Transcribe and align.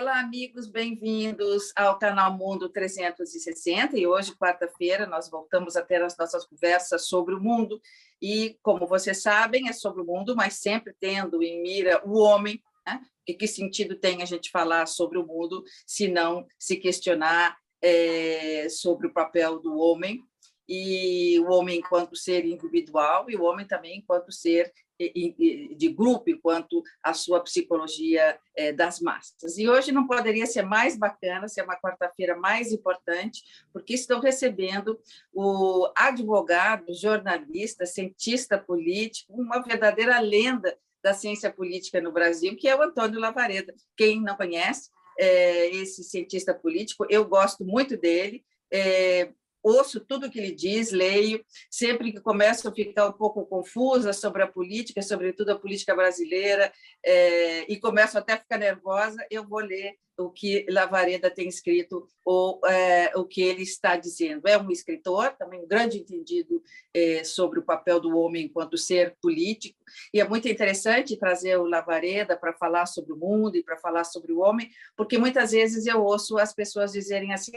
Olá, 0.00 0.20
amigos, 0.20 0.68
bem-vindos 0.68 1.72
ao 1.74 1.98
canal 1.98 2.32
Mundo 2.32 2.68
360. 2.68 3.98
E 3.98 4.06
hoje, 4.06 4.32
quarta-feira, 4.32 5.08
nós 5.08 5.28
voltamos 5.28 5.74
a 5.74 5.82
ter 5.82 6.00
as 6.00 6.16
nossas 6.16 6.46
conversas 6.46 7.08
sobre 7.08 7.34
o 7.34 7.40
mundo. 7.40 7.82
E, 8.22 8.56
como 8.62 8.86
vocês 8.86 9.20
sabem, 9.20 9.68
é 9.68 9.72
sobre 9.72 10.00
o 10.00 10.04
mundo, 10.04 10.36
mas 10.36 10.54
sempre 10.54 10.94
tendo 11.00 11.42
em 11.42 11.60
mira 11.60 12.00
o 12.06 12.16
homem. 12.16 12.62
Né? 12.86 13.00
E 13.26 13.34
que 13.34 13.48
sentido 13.48 13.96
tem 13.96 14.22
a 14.22 14.24
gente 14.24 14.52
falar 14.52 14.86
sobre 14.86 15.18
o 15.18 15.26
mundo 15.26 15.64
se 15.84 16.06
não 16.06 16.46
se 16.56 16.76
questionar 16.76 17.58
é, 17.82 18.68
sobre 18.68 19.08
o 19.08 19.12
papel 19.12 19.58
do 19.58 19.76
homem 19.78 20.22
e 20.68 21.40
o 21.40 21.50
homem 21.50 21.80
enquanto 21.80 22.14
ser 22.14 22.44
individual 22.44 23.28
e 23.28 23.34
o 23.34 23.42
homem 23.42 23.66
também 23.66 23.98
enquanto 23.98 24.30
ser 24.30 24.72
de 24.98 25.88
grupo, 25.88 26.28
enquanto 26.28 26.82
a 27.02 27.14
sua 27.14 27.40
psicologia 27.40 28.38
é, 28.56 28.72
das 28.72 29.00
massas. 29.00 29.56
E 29.56 29.68
hoje 29.68 29.92
não 29.92 30.06
poderia 30.06 30.46
ser 30.46 30.62
mais 30.62 30.96
bacana, 30.96 31.48
ser 31.48 31.62
uma 31.62 31.80
quarta-feira 31.80 32.36
mais 32.36 32.72
importante, 32.72 33.42
porque 33.72 33.94
estou 33.94 34.20
recebendo 34.20 34.98
o 35.32 35.88
advogado, 35.96 36.92
jornalista, 36.92 37.86
cientista 37.86 38.58
político, 38.58 39.32
uma 39.32 39.62
verdadeira 39.62 40.18
lenda 40.18 40.76
da 41.02 41.14
ciência 41.14 41.50
política 41.50 42.00
no 42.00 42.12
Brasil, 42.12 42.56
que 42.56 42.68
é 42.68 42.74
o 42.74 42.82
Antônio 42.82 43.20
Lavareda. 43.20 43.72
Quem 43.96 44.20
não 44.20 44.36
conhece 44.36 44.90
é, 45.18 45.68
esse 45.68 46.02
cientista 46.02 46.52
político, 46.54 47.06
eu 47.08 47.24
gosto 47.24 47.64
muito 47.64 47.96
dele, 47.96 48.44
é, 48.70 49.32
ouço 49.62 50.00
tudo 50.00 50.30
que 50.30 50.38
ele 50.38 50.52
diz, 50.52 50.90
leio, 50.92 51.44
sempre 51.70 52.12
que 52.12 52.20
começo 52.20 52.68
a 52.68 52.72
ficar 52.72 53.08
um 53.08 53.12
pouco 53.12 53.46
confusa 53.46 54.12
sobre 54.12 54.42
a 54.42 54.46
política, 54.46 55.02
sobretudo 55.02 55.50
a 55.50 55.58
política 55.58 55.94
brasileira, 55.94 56.72
é, 57.04 57.70
e 57.70 57.78
começo 57.78 58.18
até 58.18 58.34
a 58.34 58.38
ficar 58.38 58.58
nervosa, 58.58 59.24
eu 59.30 59.46
vou 59.46 59.60
ler 59.60 59.96
o 60.18 60.30
que 60.30 60.66
Lavareda 60.68 61.30
tem 61.30 61.48
escrito 61.48 62.08
ou 62.24 62.60
é, 62.66 63.12
o 63.16 63.24
que 63.24 63.40
ele 63.40 63.62
está 63.62 63.96
dizendo. 63.96 64.48
É 64.48 64.58
um 64.58 64.70
escritor, 64.70 65.30
também 65.38 65.60
um 65.60 65.68
grande 65.68 65.98
entendido 65.98 66.60
é, 66.92 67.22
sobre 67.22 67.60
o 67.60 67.64
papel 67.64 68.00
do 68.00 68.18
homem 68.18 68.46
enquanto 68.46 68.76
ser 68.76 69.16
político, 69.22 69.78
e 70.12 70.20
é 70.20 70.28
muito 70.28 70.48
interessante 70.48 71.16
trazer 71.16 71.56
o 71.56 71.66
Lavareda 71.66 72.36
para 72.36 72.52
falar 72.52 72.86
sobre 72.86 73.12
o 73.12 73.16
mundo 73.16 73.56
e 73.56 73.62
para 73.62 73.78
falar 73.78 74.04
sobre 74.04 74.32
o 74.32 74.40
homem, 74.40 74.68
porque 74.96 75.16
muitas 75.16 75.52
vezes 75.52 75.86
eu 75.86 76.02
ouço 76.02 76.36
as 76.36 76.52
pessoas 76.52 76.92
dizerem 76.92 77.32
assim 77.32 77.52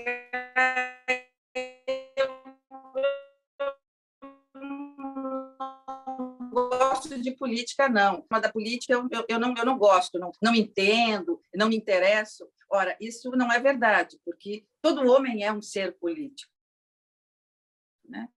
de 7.22 7.32
política, 7.32 7.88
não. 7.88 8.26
Mas 8.30 8.42
da 8.42 8.52
política 8.52 8.94
eu, 8.94 9.08
eu, 9.12 9.26
eu, 9.28 9.40
não, 9.40 9.54
eu 9.58 9.66
não 9.66 9.78
gosto, 9.78 10.20
não, 10.20 10.32
não 10.42 10.56
entendo, 10.56 11.42
não 11.56 11.70
me 11.70 11.78
interesso. 11.78 12.50
Ora, 12.70 12.96
isso 13.00 13.30
não 13.32 13.52
é 13.52 13.60
verdade, 13.60 14.20
porque 14.26 14.66
todo 14.82 15.10
homem 15.12 15.44
é 15.44 15.52
um 15.52 15.62
ser 15.62 15.94
político. 15.98 16.52
Né? 18.06 18.30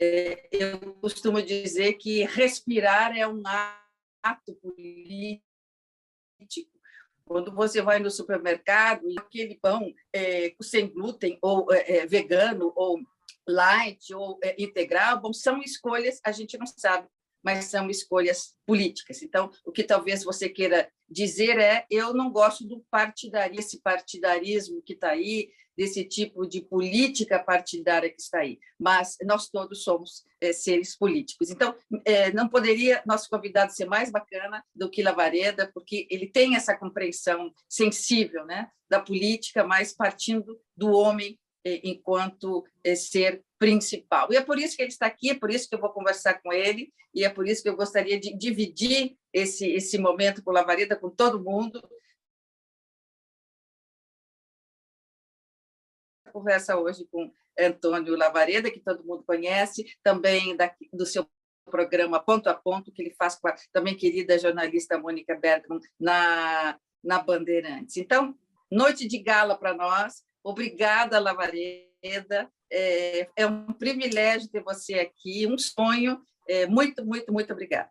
É, 0.00 0.48
eu 0.50 0.94
costumo 0.94 1.40
dizer 1.40 1.94
que 1.94 2.24
respirar 2.24 3.16
é 3.16 3.26
um 3.26 3.42
ato 4.22 4.54
político. 4.56 5.42
Quando 7.24 7.54
você 7.54 7.80
vai 7.80 7.98
no 8.00 8.10
supermercado 8.10 9.08
e 9.08 9.18
aquele 9.18 9.54
pão 9.54 9.94
é, 10.12 10.54
sem 10.60 10.88
glúten 10.92 11.38
ou 11.40 11.72
é, 11.72 11.98
é 11.98 12.06
vegano 12.06 12.72
ou 12.74 13.00
light 13.46 14.12
ou 14.12 14.38
é, 14.42 14.54
integral, 14.60 15.20
bom, 15.20 15.32
são 15.32 15.60
escolhas, 15.60 16.20
a 16.24 16.32
gente 16.32 16.58
não 16.58 16.66
sabe, 16.66 17.08
mas 17.42 17.66
são 17.66 17.90
escolhas 17.90 18.54
políticas. 18.66 19.22
Então, 19.22 19.50
o 19.64 19.72
que 19.72 19.82
talvez 19.82 20.24
você 20.24 20.48
queira 20.48 20.90
dizer 21.08 21.58
é: 21.58 21.84
eu 21.90 22.14
não 22.14 22.30
gosto 22.30 22.66
do 22.66 22.84
partidarismo, 22.90 23.60
esse 23.60 23.80
partidarismo 23.80 24.82
que 24.82 24.92
está 24.92 25.10
aí, 25.10 25.50
desse 25.76 26.04
tipo 26.04 26.46
de 26.46 26.60
política 26.60 27.38
partidária 27.38 28.10
que 28.10 28.20
está 28.20 28.40
aí, 28.40 28.58
mas 28.78 29.16
nós 29.24 29.48
todos 29.48 29.82
somos 29.82 30.24
é, 30.40 30.52
seres 30.52 30.96
políticos. 30.96 31.50
Então, 31.50 31.74
é, 32.04 32.32
não 32.32 32.48
poderia 32.48 33.02
nosso 33.06 33.28
convidado 33.28 33.72
ser 33.72 33.86
mais 33.86 34.10
bacana 34.10 34.62
do 34.74 34.90
que 34.90 35.02
Lavareda, 35.02 35.70
porque 35.72 36.06
ele 36.10 36.26
tem 36.26 36.56
essa 36.56 36.76
compreensão 36.76 37.52
sensível 37.68 38.44
né, 38.44 38.68
da 38.88 39.00
política, 39.00 39.64
mas 39.64 39.92
partindo 39.94 40.60
do 40.76 40.90
homem 40.90 41.38
enquanto 41.64 42.64
é, 42.82 42.94
ser 42.94 43.44
principal. 43.58 44.32
E 44.32 44.36
é 44.36 44.42
por 44.42 44.58
isso 44.58 44.76
que 44.76 44.82
ele 44.82 44.90
está 44.90 45.06
aqui, 45.06 45.30
é 45.30 45.38
por 45.38 45.50
isso 45.50 45.68
que 45.68 45.74
eu 45.74 45.80
vou 45.80 45.90
conversar 45.90 46.42
com 46.42 46.52
ele, 46.52 46.92
e 47.14 47.24
é 47.24 47.28
por 47.28 47.46
isso 47.46 47.62
que 47.62 47.68
eu 47.68 47.76
gostaria 47.76 48.18
de 48.18 48.36
dividir 48.36 49.16
esse, 49.32 49.70
esse 49.70 49.98
momento 49.98 50.42
com 50.42 50.50
Lavareda, 50.50 50.96
com 50.96 51.10
todo 51.10 51.42
mundo. 51.42 51.82
Conversa 56.32 56.76
hoje 56.78 57.06
com 57.10 57.32
Antônio 57.58 58.16
Lavareda, 58.16 58.70
que 58.70 58.80
todo 58.80 59.04
mundo 59.04 59.22
conhece, 59.22 59.96
também 60.02 60.56
daqui, 60.56 60.88
do 60.92 61.04
seu 61.04 61.28
programa 61.66 62.18
Ponto 62.18 62.48
a 62.48 62.54
Ponto, 62.54 62.90
que 62.90 63.02
ele 63.02 63.14
faz 63.14 63.36
com 63.36 63.48
a 63.48 63.54
também 63.72 63.96
querida 63.96 64.38
jornalista 64.38 64.98
Mônica 64.98 65.36
Bergman 65.36 65.80
na, 66.00 66.78
na 67.04 67.18
Bandeirantes. 67.18 67.96
Então, 67.96 68.36
noite 68.70 69.06
de 69.06 69.18
gala 69.18 69.56
para 69.56 69.74
nós, 69.74 70.24
Obrigada, 70.42 71.18
Lavareda. 71.18 72.50
É, 72.70 73.28
é, 73.36 73.46
um 73.46 73.72
privilégio 73.72 74.50
ter 74.50 74.62
você 74.62 74.94
aqui, 74.94 75.46
um 75.46 75.58
sonho. 75.58 76.20
É, 76.48 76.66
muito, 76.66 77.04
muito, 77.04 77.32
muito 77.32 77.52
obrigada. 77.52 77.90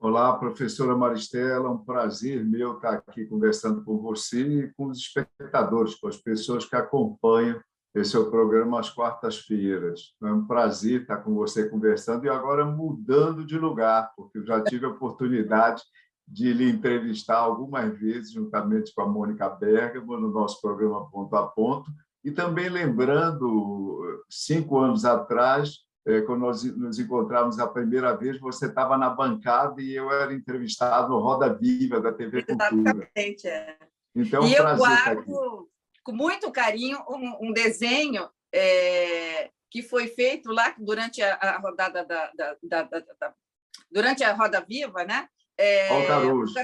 Olá, 0.00 0.36
professora 0.38 0.96
Maristela, 0.96 1.70
um 1.70 1.84
prazer 1.84 2.44
meu 2.44 2.76
estar 2.76 2.94
aqui 2.94 3.26
conversando 3.26 3.82
com 3.84 3.98
você 3.98 4.42
e 4.42 4.72
com 4.74 4.86
os 4.86 4.98
espectadores, 4.98 5.96
com 5.96 6.06
as 6.06 6.16
pessoas 6.16 6.64
que 6.64 6.76
acompanham 6.76 7.60
esse 7.94 8.14
é 8.14 8.18
o 8.18 8.30
programa 8.30 8.78
às 8.78 8.90
quartas-feiras. 8.90 10.14
É 10.22 10.26
um 10.26 10.46
prazer 10.46 11.02
estar 11.02 11.16
com 11.18 11.34
você 11.34 11.68
conversando 11.68 12.24
e 12.24 12.28
agora 12.28 12.64
mudando 12.64 13.44
de 13.44 13.58
lugar, 13.58 14.12
porque 14.16 14.38
eu 14.38 14.46
já 14.46 14.62
tive 14.62 14.86
a 14.86 14.90
oportunidade 14.90 15.82
de 16.30 16.52
lhe 16.52 16.70
entrevistar 16.70 17.38
algumas 17.38 17.98
vezes, 17.98 18.32
juntamente 18.32 18.94
com 18.94 19.02
a 19.02 19.08
Mônica 19.08 19.48
Bergamo, 19.48 20.18
no 20.18 20.30
nosso 20.30 20.60
programa 20.60 21.10
Ponto 21.10 21.34
a 21.34 21.46
Ponto, 21.46 21.90
e 22.24 22.30
também 22.30 22.68
lembrando, 22.68 24.22
cinco 24.28 24.78
anos 24.78 25.04
atrás, 25.04 25.78
é, 26.06 26.20
quando 26.22 26.40
nós 26.40 26.62
nos 26.64 26.98
encontramos 26.98 27.58
a 27.58 27.66
primeira 27.66 28.14
vez, 28.14 28.38
você 28.38 28.66
estava 28.66 28.96
na 28.98 29.10
bancada 29.10 29.80
e 29.80 29.94
eu 29.94 30.10
era 30.12 30.32
entrevistado 30.32 31.08
no 31.10 31.18
Roda 31.18 31.52
Viva 31.52 32.00
da 32.00 32.12
TV 32.12 32.44
Cultura. 32.44 32.90
Exatamente, 32.90 33.48
é. 33.48 33.78
Então, 34.14 34.46
e 34.46 34.54
eu 34.54 34.76
guardo 34.76 35.68
com 36.02 36.12
muito 36.12 36.50
carinho 36.50 36.98
um, 37.08 37.48
um 37.48 37.52
desenho 37.52 38.28
é, 38.52 39.50
que 39.70 39.82
foi 39.82 40.08
feito 40.08 40.50
lá 40.50 40.74
durante 40.78 41.22
a, 41.22 41.34
a 41.34 41.58
rodada 41.58 42.04
da, 42.04 42.32
da, 42.34 42.56
da, 42.62 42.82
da, 42.82 43.34
durante 43.90 44.24
a 44.24 44.32
Roda 44.32 44.64
Viva, 44.66 45.04
né? 45.04 45.28
É, 45.58 45.92
o 45.92 46.06
Caruso. 46.06 46.54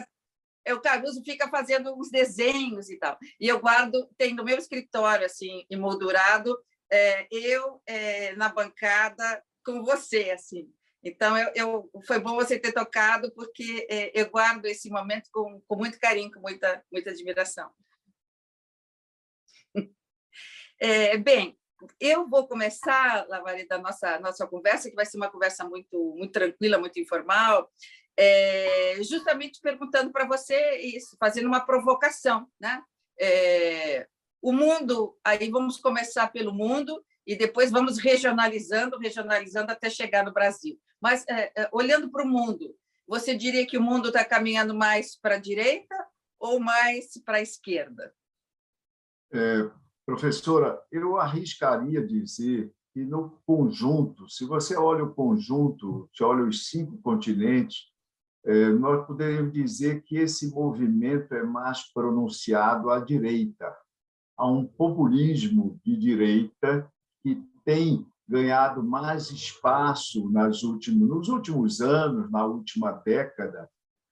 É, 0.64 0.72
o 0.72 0.80
Caruso 0.80 1.22
fica 1.24 1.48
fazendo 1.48 1.94
uns 1.98 2.10
desenhos 2.10 2.88
e 2.88 2.96
tal. 2.96 3.18
E 3.38 3.48
eu 3.48 3.60
guardo, 3.60 4.08
tem 4.16 4.34
no 4.34 4.44
meu 4.44 4.56
escritório, 4.56 5.26
assim, 5.26 5.66
emoldurado, 5.68 6.56
é, 6.90 7.26
eu 7.30 7.82
é, 7.86 8.34
na 8.36 8.48
bancada 8.48 9.44
com 9.64 9.82
você, 9.82 10.30
assim. 10.30 10.72
Então, 11.02 11.36
eu, 11.36 11.52
eu, 11.54 11.90
foi 12.06 12.18
bom 12.18 12.34
você 12.34 12.58
ter 12.58 12.72
tocado, 12.72 13.30
porque 13.32 13.86
é, 13.90 14.10
eu 14.18 14.30
guardo 14.30 14.64
esse 14.64 14.88
momento 14.88 15.28
com, 15.30 15.60
com 15.66 15.76
muito 15.76 15.98
carinho, 15.98 16.30
com 16.32 16.40
muita, 16.40 16.82
muita 16.90 17.10
admiração. 17.10 17.70
É, 20.80 21.16
bem, 21.16 21.56
eu 22.00 22.28
vou 22.28 22.48
começar, 22.48 23.26
Lavareda, 23.28 23.76
a 23.76 23.78
nossa, 23.78 24.18
nossa 24.18 24.44
conversa, 24.44 24.90
que 24.90 24.96
vai 24.96 25.06
ser 25.06 25.16
uma 25.16 25.30
conversa 25.30 25.64
muito, 25.64 26.14
muito 26.16 26.32
tranquila, 26.32 26.78
muito 26.78 26.98
informal 26.98 27.70
é, 28.16 28.98
justamente 29.02 29.60
perguntando 29.60 30.12
para 30.12 30.26
você 30.26 30.78
isso, 30.78 31.16
fazendo 31.18 31.46
uma 31.46 31.64
provocação, 31.64 32.48
né? 32.60 32.82
É, 33.18 34.06
o 34.42 34.52
mundo, 34.52 35.16
aí 35.24 35.50
vamos 35.50 35.78
começar 35.78 36.28
pelo 36.28 36.52
mundo 36.52 37.02
e 37.26 37.36
depois 37.36 37.70
vamos 37.70 37.98
regionalizando, 37.98 38.98
regionalizando 38.98 39.72
até 39.72 39.88
chegar 39.88 40.24
no 40.24 40.32
Brasil. 40.32 40.78
Mas 41.00 41.24
é, 41.28 41.52
é 41.56 41.68
olhando 41.72 42.10
para 42.10 42.24
o 42.24 42.28
mundo, 42.28 42.76
você 43.06 43.34
diria 43.34 43.66
que 43.66 43.78
o 43.78 43.82
mundo 43.82 44.08
está 44.08 44.24
caminhando 44.24 44.74
mais 44.74 45.16
para 45.16 45.36
a 45.36 45.40
direita 45.40 45.94
ou 46.38 46.60
mais 46.60 47.18
para 47.24 47.38
a 47.38 47.42
esquerda? 47.42 48.14
É, 49.32 49.70
professora, 50.06 50.80
eu 50.92 51.16
arriscaria 51.16 52.06
dizer 52.06 52.72
que 52.92 53.04
no 53.04 53.40
conjunto, 53.44 54.28
se 54.28 54.44
você 54.44 54.76
olha 54.76 55.04
o 55.04 55.14
conjunto, 55.14 56.08
se 56.14 56.22
olha 56.22 56.44
os 56.44 56.68
cinco 56.68 56.96
continentes, 56.98 57.93
nós 58.78 59.06
poderíamos 59.06 59.52
dizer 59.52 60.02
que 60.02 60.16
esse 60.16 60.50
movimento 60.50 61.34
é 61.34 61.42
mais 61.42 61.82
pronunciado 61.92 62.90
à 62.90 63.00
direita. 63.00 63.74
Há 64.36 64.46
um 64.46 64.66
populismo 64.66 65.80
de 65.84 65.96
direita 65.96 66.90
que 67.22 67.42
tem 67.64 68.06
ganhado 68.28 68.82
mais 68.82 69.30
espaço 69.30 70.30
nas 70.30 70.62
últimos, 70.62 71.08
nos 71.08 71.28
últimos 71.28 71.80
anos, 71.80 72.30
na 72.30 72.44
última 72.44 72.92
década, 72.92 73.68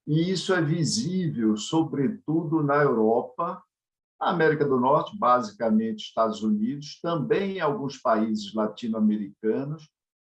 e 0.07 0.31
isso 0.33 0.53
é 0.53 0.61
visível, 0.61 1.57
sobretudo 1.57 2.63
na 2.63 2.77
Europa, 2.77 3.63
América 4.21 4.65
do 4.65 4.79
Norte, 4.79 5.17
basicamente 5.17 6.07
Estados 6.07 6.43
Unidos, 6.43 7.01
também 7.01 7.57
em 7.57 7.61
alguns 7.61 7.99
países 7.99 8.53
latino-americanos, 8.55 9.89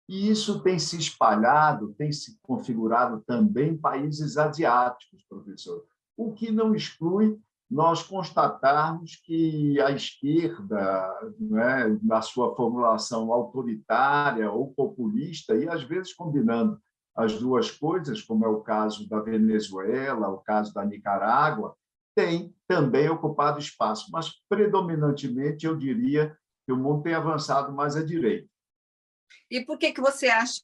e 0.08 0.30
isso 0.30 0.60
tem 0.60 0.78
se 0.78 0.96
espalhado, 0.96 1.94
tem 1.98 2.12
se 2.12 2.38
configurado 2.42 3.22
também 3.26 3.70
em 3.70 3.76
países 3.76 4.36
asiáticos, 4.36 5.24
professor. 5.28 5.84
O 6.16 6.32
que 6.32 6.50
não 6.50 6.74
exclui 6.74 7.38
nós 7.68 8.02
constatarmos 8.02 9.16
que 9.16 9.80
a 9.80 9.90
esquerda, 9.90 11.32
né, 11.38 11.98
na 12.02 12.22
sua 12.22 12.54
formulação 12.54 13.32
autoritária 13.32 14.50
ou 14.50 14.72
populista, 14.72 15.56
e 15.56 15.68
às 15.68 15.82
vezes 15.82 16.14
combinando 16.14 16.80
as 17.14 17.38
duas 17.38 17.70
coisas, 17.70 18.22
como 18.22 18.44
é 18.44 18.48
o 18.48 18.60
caso 18.60 19.08
da 19.08 19.20
Venezuela, 19.20 20.28
o 20.28 20.38
caso 20.38 20.72
da 20.72 20.84
Nicarágua, 20.84 21.74
tem 22.14 22.54
também 22.68 23.08
ocupado 23.08 23.58
espaço, 23.58 24.10
mas 24.12 24.30
predominantemente 24.48 25.66
eu 25.66 25.76
diria 25.76 26.36
que 26.64 26.72
o 26.72 26.76
mundo 26.76 27.02
tem 27.02 27.14
avançado 27.14 27.72
mais 27.72 27.96
à 27.96 28.04
direita. 28.04 28.48
E 29.50 29.64
por 29.64 29.78
que 29.78 29.92
que 29.92 30.00
você 30.00 30.28
acha? 30.28 30.60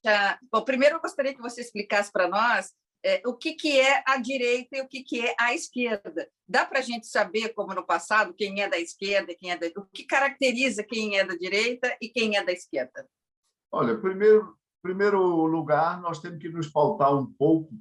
Bom, 0.50 0.62
primeiro 0.62 0.96
eu 0.96 1.00
gostaria 1.00 1.34
que 1.34 1.42
você 1.42 1.60
explicasse 1.60 2.10
para 2.12 2.28
nós 2.28 2.72
é, 3.04 3.20
o 3.26 3.34
que, 3.34 3.54
que 3.54 3.80
é 3.80 4.02
a 4.06 4.16
direita 4.16 4.76
e 4.76 4.80
o 4.80 4.88
que, 4.88 5.02
que 5.02 5.20
é 5.26 5.34
a 5.38 5.54
esquerda. 5.54 6.28
Dá 6.48 6.64
para 6.64 6.78
a 6.78 6.82
gente 6.82 7.06
saber, 7.06 7.50
como 7.50 7.74
no 7.74 7.84
passado, 7.84 8.34
quem 8.34 8.62
é 8.62 8.68
da 8.68 8.78
esquerda, 8.78 9.34
quem 9.34 9.50
é 9.50 9.56
da... 9.56 9.66
o 9.76 9.86
que 9.92 10.04
caracteriza 10.04 10.84
quem 10.84 11.18
é 11.18 11.24
da 11.24 11.34
direita 11.34 11.96
e 12.00 12.08
quem 12.08 12.36
é 12.36 12.44
da 12.44 12.52
esquerda? 12.52 13.06
Olha, 13.72 13.98
primeiro, 13.98 14.56
primeiro 14.82 15.20
lugar, 15.46 16.00
nós 16.00 16.20
temos 16.20 16.38
que 16.38 16.48
nos 16.48 16.68
pautar 16.68 17.16
um 17.16 17.26
pouco 17.26 17.72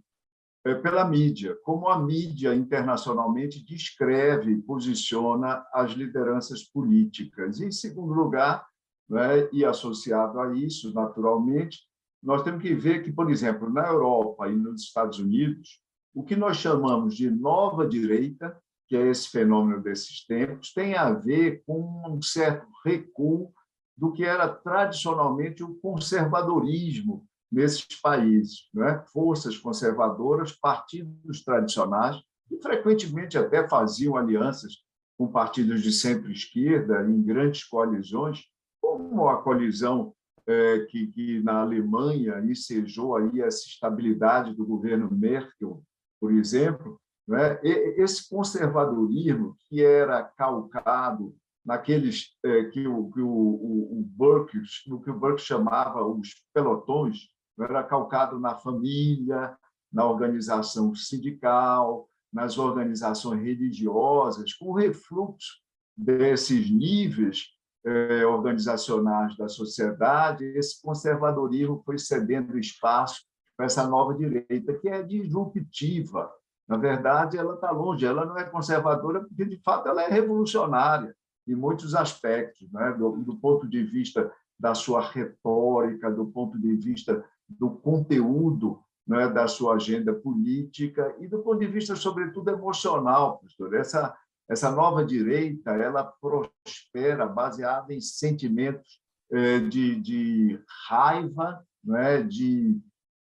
é, 0.66 0.76
pela 0.76 1.06
mídia, 1.06 1.56
como 1.64 1.88
a 1.90 2.00
mídia 2.00 2.54
internacionalmente 2.54 3.64
descreve 3.64 4.62
posiciona 4.62 5.66
as 5.74 5.92
lideranças 5.92 6.64
políticas. 6.64 7.60
E, 7.60 7.66
em 7.66 7.72
segundo 7.72 8.14
lugar, 8.14 8.66
né, 9.12 9.50
e 9.52 9.66
associado 9.66 10.40
a 10.40 10.56
isso, 10.56 10.94
naturalmente, 10.94 11.82
nós 12.24 12.44
temos 12.44 12.62
que 12.62 12.74
ver 12.74 13.04
que, 13.04 13.12
por 13.12 13.30
exemplo, 13.30 13.70
na 13.70 13.86
Europa 13.86 14.48
e 14.48 14.56
nos 14.56 14.84
Estados 14.84 15.20
Unidos, 15.20 15.82
o 16.14 16.24
que 16.24 16.36
nós 16.36 16.56
chamamos 16.56 17.16
de 17.16 17.30
nova 17.30 17.86
direita, 17.86 18.58
que 18.88 18.96
é 18.96 19.10
esse 19.10 19.28
fenômeno 19.28 19.82
desses 19.82 20.26
tempos, 20.26 20.74
tem 20.74 20.96
a 20.96 21.12
ver 21.12 21.62
com 21.66 22.04
um 22.08 22.22
certo 22.22 22.66
recuo 22.86 23.52
do 23.98 24.14
que 24.14 24.24
era 24.24 24.48
tradicionalmente 24.48 25.62
o 25.62 25.76
conservadorismo 25.76 27.28
nesses 27.52 27.86
países, 28.02 28.70
né? 28.74 29.04
forças 29.12 29.58
conservadoras, 29.58 30.54
partidos 30.54 31.44
tradicionais, 31.44 32.16
que 32.48 32.58
frequentemente 32.62 33.38
até 33.38 33.68
faziam 33.68 34.16
alianças 34.16 34.78
com 35.18 35.28
partidos 35.28 35.82
de 35.82 35.92
centro-esquerda 35.92 37.04
em 37.04 37.22
grandes 37.22 37.66
coalizões, 37.66 38.51
como 38.82 39.30
a 39.30 39.42
coalizão 39.42 40.14
é, 40.48 40.80
que, 40.90 41.08
que, 41.08 41.40
na 41.42 41.62
Alemanha 41.62 42.40
ensejou 42.40 43.16
aí 43.16 43.42
essa 43.42 43.68
estabilidade 43.68 44.54
do 44.54 44.66
governo 44.66 45.10
Merkel, 45.12 45.84
por 46.20 46.34
exemplo, 46.34 47.00
né? 47.28 47.60
esse 47.64 48.28
conservadorismo 48.28 49.56
que 49.70 49.84
era 49.84 50.24
calcado 50.24 51.36
naqueles 51.64 52.32
é, 52.44 52.66
que, 52.66 52.88
o, 52.88 53.12
que 53.12 53.22
o, 53.22 53.30
o, 53.30 54.00
o 54.00 54.04
Burke, 54.04 54.60
no 54.88 55.02
que 55.02 55.12
o 55.12 55.20
Burke 55.20 55.42
chamava 55.42 56.04
os 56.04 56.30
pelotões, 56.54 57.30
era 57.60 57.84
calcado 57.84 58.40
na 58.40 58.56
família, 58.56 59.56
na 59.94 60.06
organização 60.06 60.96
sindical, 60.96 62.10
nas 62.34 62.58
organizações 62.58 63.44
religiosas, 63.44 64.54
com 64.54 64.74
refluxo 64.74 65.62
desses 65.96 66.72
níveis 66.72 67.50
eh, 67.86 68.26
organizacionais 68.26 69.36
da 69.38 69.48
sociedade, 69.48 70.46
esse 70.46 70.82
conservadorismo 70.82 71.82
foi 71.86 71.98
cedendo 71.98 72.58
espaço 72.58 73.22
para 73.58 73.66
essa 73.66 73.88
nova 73.88 74.14
direita, 74.14 74.74
que 74.80 74.90
é 74.90 75.02
disruptiva. 75.04 76.32
Na 76.68 76.78
verdade, 76.78 77.38
ela 77.38 77.56
está 77.56 77.72
longe, 77.72 78.06
ela 78.06 78.26
não 78.26 78.38
é 78.38 78.44
conservadora, 78.44 79.22
porque, 79.22 79.46
de 79.46 79.58
fato, 79.58 79.88
ela 79.90 80.04
é 80.04 80.08
revolucionária 80.08 81.16
em 81.48 81.56
muitos 81.56 81.96
aspectos, 81.96 82.72
né? 82.72 82.92
do, 82.94 83.12
do 83.18 83.38
ponto 83.38 83.68
de 83.68 83.84
vista 83.84 84.32
da 84.60 84.76
sua 84.76 85.02
retórica, 85.02 86.12
do 86.12 86.28
ponto 86.28 86.60
de 86.60 86.76
vista 86.76 87.26
do 87.50 87.72
conteúdo 87.72 88.80
né, 89.08 89.28
da 89.28 89.48
sua 89.48 89.76
agenda 89.76 90.14
política 90.14 91.16
e 91.20 91.28
do 91.28 91.40
ponto 91.40 91.60
de 91.60 91.68
vista, 91.68 91.96
sobretudo, 91.96 92.50
emocional, 92.50 93.40
pastor. 93.40 93.74
Essa, 93.74 94.16
essa 94.50 94.72
nova 94.72 95.06
direita 95.06 95.72
ela 95.72 96.04
prospera 96.04 97.26
baseada 97.26 97.94
em 97.94 98.02
sentimentos 98.02 99.02
eh, 99.32 99.60
de, 99.60 99.96
de 99.96 100.60
raiva, 100.88 101.66
né, 101.84 102.22
de, 102.22 102.80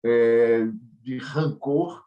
eh, 0.04 0.68
de 1.02 1.18
rancor, 1.20 2.04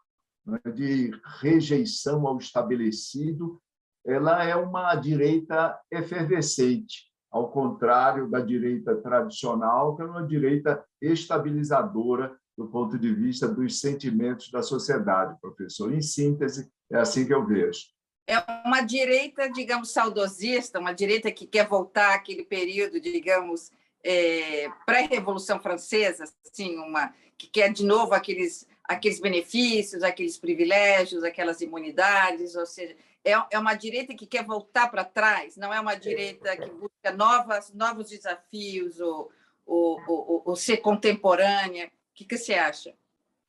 né, 0.46 0.60
de 0.74 1.10
rejeição 1.40 2.26
ao 2.26 2.36
estabelecido. 2.38 3.60
Ela 4.06 4.44
é 4.44 4.54
uma 4.54 4.94
direita 4.94 5.78
efervescente, 5.90 7.08
ao 7.30 7.50
contrário 7.50 8.28
da 8.28 8.40
direita 8.40 8.96
tradicional, 8.96 9.96
que 9.96 10.02
é 10.02 10.04
uma 10.04 10.26
direita 10.26 10.84
estabilizadora 11.00 12.36
do 12.58 12.66
ponto 12.68 12.98
de 12.98 13.14
vista 13.14 13.46
dos 13.46 13.80
sentimentos 13.80 14.50
da 14.50 14.62
sociedade, 14.62 15.38
professor. 15.40 15.92
Em 15.92 16.02
síntese, 16.02 16.70
é 16.90 16.98
assim 16.98 17.24
que 17.24 17.32
eu 17.32 17.46
vejo. 17.46 17.80
É 18.28 18.36
uma 18.66 18.82
direita, 18.82 19.50
digamos, 19.50 19.90
saudosista, 19.90 20.78
uma 20.78 20.92
direita 20.92 21.32
que 21.32 21.46
quer 21.46 21.66
voltar 21.66 22.14
àquele 22.14 22.44
período, 22.44 23.00
digamos, 23.00 23.72
é, 24.04 24.68
pré-revolução 24.84 25.58
francesa, 25.58 26.24
assim, 26.44 26.76
uma 26.76 27.14
que 27.38 27.46
quer 27.46 27.72
de 27.72 27.84
novo 27.84 28.12
aqueles 28.14 28.66
aqueles 28.84 29.20
benefícios, 29.20 30.02
aqueles 30.02 30.38
privilégios, 30.38 31.22
aquelas 31.22 31.60
imunidades, 31.60 32.54
ou 32.56 32.64
seja, 32.64 32.96
é, 33.22 33.32
é 33.50 33.58
uma 33.58 33.74
direita 33.74 34.14
que 34.14 34.26
quer 34.26 34.42
voltar 34.44 34.88
para 34.90 35.04
trás, 35.04 35.56
não 35.56 35.72
é 35.72 35.78
uma 35.78 35.94
direita 35.94 36.56
que 36.56 36.70
busca 36.70 37.12
novas, 37.14 37.72
novos 37.74 38.08
desafios 38.08 38.98
ou, 38.98 39.30
ou, 39.66 40.00
ou, 40.08 40.42
ou 40.46 40.56
ser 40.56 40.78
contemporânea. 40.78 41.86
O 41.86 41.90
que, 42.14 42.24
que 42.24 42.38
você 42.38 42.54
acha? 42.54 42.94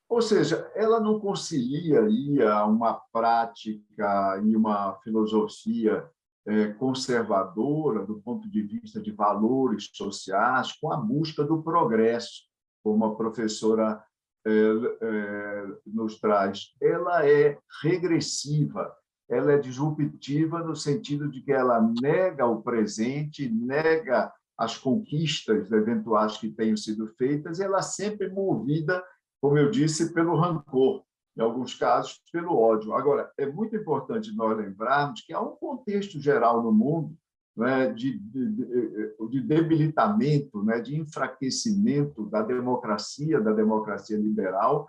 Ou 0.10 0.24
seja, 0.24 0.70
ela 0.74 1.00
não 1.00 1.20
conciliaria 1.20 2.66
uma 2.66 3.00
prática 3.14 4.42
e 4.44 4.56
uma 4.56 4.98
filosofia 5.04 6.10
é, 6.48 6.70
conservadora 6.74 8.04
do 8.04 8.20
ponto 8.20 8.50
de 8.50 8.64
vista 8.64 9.00
de 9.00 9.12
valores 9.12 9.88
sociais 9.94 10.72
com 10.82 10.92
a 10.92 10.98
busca 10.98 11.44
do 11.44 11.62
progresso, 11.62 12.42
como 12.84 13.06
a 13.06 13.16
professora 13.16 14.04
é, 14.48 14.52
é, 14.52 15.68
nos 15.86 16.20
traz. 16.20 16.74
Ela 16.82 17.28
é 17.28 17.60
regressiva, 17.84 18.92
ela 19.30 19.52
é 19.52 19.60
disruptiva 19.60 20.64
no 20.64 20.76
sentido 20.76 21.30
de 21.30 21.42
que 21.42 21.52
ela 21.52 21.80
nega 22.02 22.48
o 22.48 22.64
presente, 22.64 23.48
nega 23.48 24.34
as 24.58 24.76
conquistas 24.76 25.72
eventuais 25.72 26.38
que 26.38 26.50
tenham 26.50 26.76
sido 26.76 27.08
feitas, 27.16 27.60
ela 27.60 27.78
é 27.78 27.84
sempre 27.84 28.28
movida, 28.28 29.04
como 29.42 29.58
eu 29.58 29.72
disse, 29.72 30.14
pelo 30.14 30.36
rancor, 30.36 31.04
em 31.38 31.42
alguns 31.42 31.74
casos, 31.74 32.22
pelo 32.32 32.58
ódio. 32.58 32.94
Agora, 32.94 33.32
é 33.38 33.46
muito 33.46 33.76
importante 33.76 34.36
nós 34.36 34.58
lembrarmos 34.58 35.22
que 35.22 35.34
há 35.34 35.42
um 35.42 35.56
contexto 35.56 36.20
geral 36.20 36.62
no 36.62 36.72
mundo 36.72 37.18
né, 37.56 37.92
de, 37.92 38.18
de, 38.18 38.50
de 39.30 39.42
debilitamento, 39.42 40.64
né, 40.64 40.80
de 40.80 40.98
enfraquecimento 40.98 42.26
da 42.26 42.42
democracia, 42.42 43.40
da 43.42 43.52
democracia 43.52 44.18
liberal, 44.18 44.88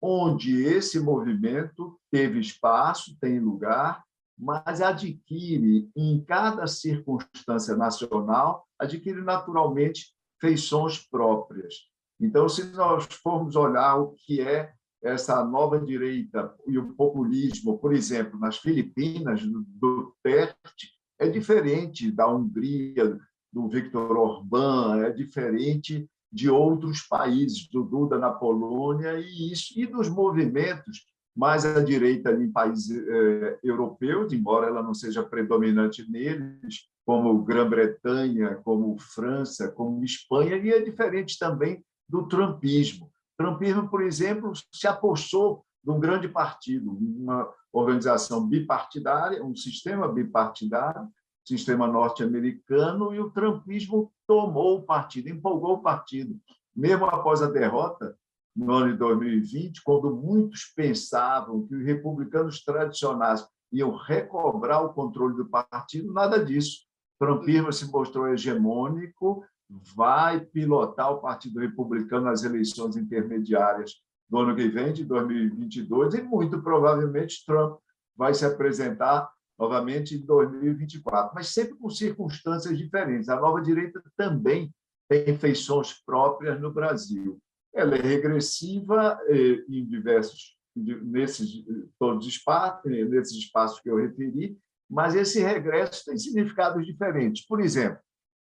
onde 0.00 0.62
esse 0.62 1.00
movimento 1.00 1.98
teve 2.10 2.40
espaço, 2.40 3.16
tem 3.20 3.38
lugar, 3.38 4.04
mas 4.38 4.82
adquire, 4.82 5.90
em 5.96 6.22
cada 6.22 6.66
circunstância 6.66 7.74
nacional, 7.74 8.66
adquire 8.78 9.22
naturalmente 9.22 10.14
feições 10.38 10.98
próprias. 10.98 11.74
Então, 12.20 12.48
se 12.48 12.64
nós 12.72 13.06
formos 13.22 13.56
olhar 13.56 13.96
o 13.96 14.14
que 14.26 14.40
é 14.40 14.72
essa 15.02 15.44
nova 15.44 15.78
direita 15.78 16.54
e 16.66 16.78
o 16.78 16.94
populismo, 16.94 17.78
por 17.78 17.92
exemplo, 17.92 18.38
nas 18.38 18.58
Filipinas, 18.58 19.42
do 19.42 19.64
Duterte, 19.68 20.96
é 21.18 21.28
diferente 21.28 22.10
da 22.10 22.26
Hungria, 22.26 23.18
do 23.52 23.68
Viktor 23.68 24.16
Orbán, 24.16 25.02
é 25.04 25.10
diferente 25.10 26.08
de 26.32 26.50
outros 26.50 27.02
países, 27.02 27.68
do 27.68 27.82
Duda 27.82 28.18
na 28.18 28.30
Polônia 28.30 29.18
e 29.18 29.52
isso 29.52 29.78
e 29.78 29.86
dos 29.86 30.08
movimentos 30.08 31.06
mais 31.34 31.64
à 31.66 31.82
direita 31.82 32.32
em 32.32 32.50
países 32.50 32.90
eh, 33.06 33.58
europeus, 33.62 34.32
embora 34.32 34.68
ela 34.68 34.82
não 34.82 34.94
seja 34.94 35.22
predominante 35.22 36.10
neles, 36.10 36.88
como 37.04 37.44
Grã-Bretanha, 37.44 38.56
como 38.64 38.98
França, 38.98 39.70
como 39.70 40.02
Espanha, 40.02 40.56
e 40.56 40.70
é 40.70 40.80
diferente 40.80 41.38
também 41.38 41.84
do 42.08 42.26
trumpismo. 42.26 43.06
O 43.06 43.44
trumpismo, 43.44 43.88
por 43.88 44.02
exemplo, 44.02 44.52
se 44.72 44.86
apossou 44.86 45.64
de 45.82 45.90
um 45.90 46.00
grande 46.00 46.28
partido, 46.28 46.90
uma 46.92 47.48
organização 47.72 48.46
bipartidária, 48.46 49.44
um 49.44 49.54
sistema 49.54 50.08
bipartidário, 50.08 51.08
sistema 51.46 51.86
norte-americano, 51.86 53.14
e 53.14 53.20
o 53.20 53.30
trumpismo 53.30 54.12
tomou 54.26 54.78
o 54.78 54.82
partido, 54.82 55.28
empolgou 55.28 55.74
o 55.74 55.82
partido. 55.82 56.36
Mesmo 56.74 57.04
após 57.04 57.40
a 57.42 57.50
derrota, 57.50 58.16
no 58.56 58.72
ano 58.72 58.92
de 58.92 58.98
2020, 58.98 59.82
quando 59.84 60.16
muitos 60.16 60.64
pensavam 60.74 61.66
que 61.66 61.74
os 61.76 61.84
republicanos 61.84 62.64
tradicionais 62.64 63.46
iam 63.70 63.94
recobrar 63.94 64.82
o 64.82 64.94
controle 64.94 65.36
do 65.36 65.46
partido, 65.46 66.12
nada 66.12 66.42
disso. 66.42 66.86
O 67.20 67.26
trumpismo 67.26 67.72
se 67.72 67.90
mostrou 67.90 68.28
hegemônico, 68.28 69.44
vai 69.68 70.40
pilotar 70.40 71.12
o 71.12 71.20
Partido 71.20 71.60
Republicano 71.60 72.26
nas 72.26 72.44
eleições 72.44 72.96
intermediárias 72.96 73.94
do 74.28 74.38
ano 74.38 74.56
que 74.56 74.68
vem, 74.68 74.92
de 74.92 75.04
2022, 75.04 76.14
e 76.14 76.22
muito 76.22 76.60
provavelmente 76.62 77.44
Trump 77.44 77.78
vai 78.16 78.34
se 78.34 78.44
apresentar 78.44 79.30
novamente 79.58 80.14
em 80.14 80.24
2024, 80.24 81.32
mas 81.34 81.48
sempre 81.48 81.74
com 81.74 81.88
circunstâncias 81.88 82.76
diferentes. 82.76 83.28
A 83.28 83.40
nova 83.40 83.60
direita 83.60 84.02
também 84.16 84.72
tem 85.08 85.38
feições 85.38 85.92
próprias 86.04 86.60
no 86.60 86.72
Brasil. 86.72 87.38
Ela 87.74 87.96
é 87.96 88.00
regressiva 88.00 89.18
eh, 89.28 89.64
em 89.68 89.86
diversos 89.86 90.56
nesses 90.76 91.64
todos 91.98 92.26
os 92.26 92.32
espaços, 92.32 92.84
nesses 92.84 93.38
espaços 93.38 93.80
que 93.80 93.88
eu 93.88 93.96
referi, 93.96 94.58
mas 94.88 95.14
esse 95.14 95.40
regresso 95.42 96.04
tem 96.04 96.18
significados 96.18 96.84
diferentes. 96.84 97.46
Por 97.46 97.60
exemplo, 97.60 97.98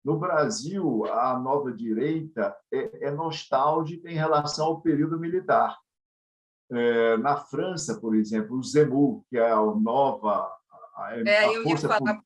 no 0.05 0.19
Brasil, 0.19 1.05
a 1.05 1.39
nova 1.39 1.71
direita 1.73 2.55
é, 2.71 3.07
é 3.07 3.11
nostálgica 3.11 4.07
em 4.07 4.13
relação 4.13 4.67
ao 4.67 4.81
período 4.81 5.19
militar. 5.19 5.75
É, 6.71 7.17
na 7.17 7.37
França, 7.37 7.99
por 7.99 8.15
exemplo, 8.15 8.57
o 8.57 8.63
Zemmour, 8.63 9.23
que 9.27 9.37
é 9.37 9.51
a 9.51 9.55
nova 9.57 10.47
a, 10.95 11.17
é, 11.17 11.45
a 11.45 11.63
força, 11.63 11.87
falar, 11.87 12.21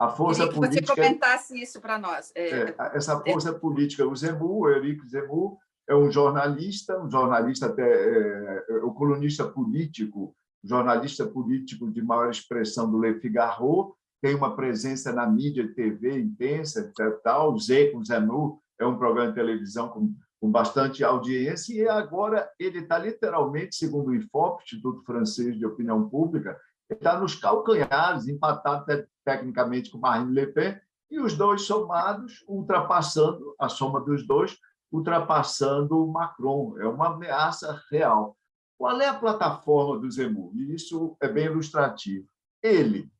a 0.00 0.08
força 0.08 0.48
que 0.48 0.54
política. 0.54 0.94
Você 0.94 1.00
comentasse 1.00 1.62
isso 1.62 1.80
para 1.80 1.96
nós. 1.96 2.32
É, 2.34 2.48
é, 2.48 2.76
essa 2.94 3.18
força 3.20 3.52
política, 3.52 4.06
o 4.06 4.16
Zemmour, 4.16 4.62
o 4.62 4.68
Eric 4.68 5.08
Zemmour, 5.08 5.56
é 5.88 5.94
um 5.94 6.10
jornalista, 6.10 7.00
um 7.00 7.10
jornalista 7.10 7.66
até 7.66 7.82
é, 7.82 8.64
é, 8.68 8.74
o 8.78 8.92
colunista 8.92 9.46
político, 9.46 10.34
jornalista 10.62 11.26
político 11.26 11.88
de 11.88 12.02
maior 12.02 12.30
expressão 12.30 12.90
do 12.90 12.98
Le 12.98 13.20
Figaro, 13.20 13.96
tem 14.22 14.36
uma 14.36 14.54
presença 14.54 15.12
na 15.12 15.26
mídia 15.26 15.66
de 15.66 15.74
TV 15.74 16.20
intensa. 16.20 16.92
Tal. 17.24 17.58
Z 17.58 17.90
com 17.90 18.04
Zenu 18.04 18.62
é 18.78 18.86
um 18.86 18.96
programa 18.96 19.30
de 19.30 19.34
televisão 19.34 19.88
com, 19.88 20.14
com 20.40 20.50
bastante 20.50 21.02
audiência 21.02 21.74
e 21.74 21.88
agora 21.88 22.48
ele 22.58 22.78
está 22.78 22.98
literalmente, 22.98 23.74
segundo 23.74 24.10
o 24.10 24.14
IFOP, 24.14 24.62
Instituto 24.62 25.04
Francês 25.04 25.58
de 25.58 25.66
Opinião 25.66 26.08
Pública, 26.08 26.56
está 26.88 27.18
nos 27.18 27.34
calcanhares, 27.34 28.28
empatado 28.28 28.84
te 28.86 29.06
tecnicamente 29.24 29.90
com 29.90 29.98
Marine 29.98 30.32
Le 30.32 30.46
Pen, 30.46 30.80
e 31.10 31.20
os 31.20 31.36
dois 31.36 31.62
somados, 31.62 32.44
ultrapassando, 32.48 33.54
a 33.58 33.68
soma 33.68 34.00
dos 34.00 34.26
dois, 34.26 34.56
ultrapassando 34.90 36.02
o 36.02 36.10
Macron. 36.10 36.78
É 36.78 36.86
uma 36.86 37.14
ameaça 37.14 37.80
real. 37.90 38.36
Qual 38.78 39.00
é 39.00 39.08
a 39.08 39.18
plataforma 39.18 40.00
do 40.00 40.10
Zemmour? 40.10 40.52
E 40.54 40.74
isso 40.74 41.16
é 41.20 41.28
bem 41.28 41.46
ilustrativo. 41.46 42.26
Ele 42.62 43.10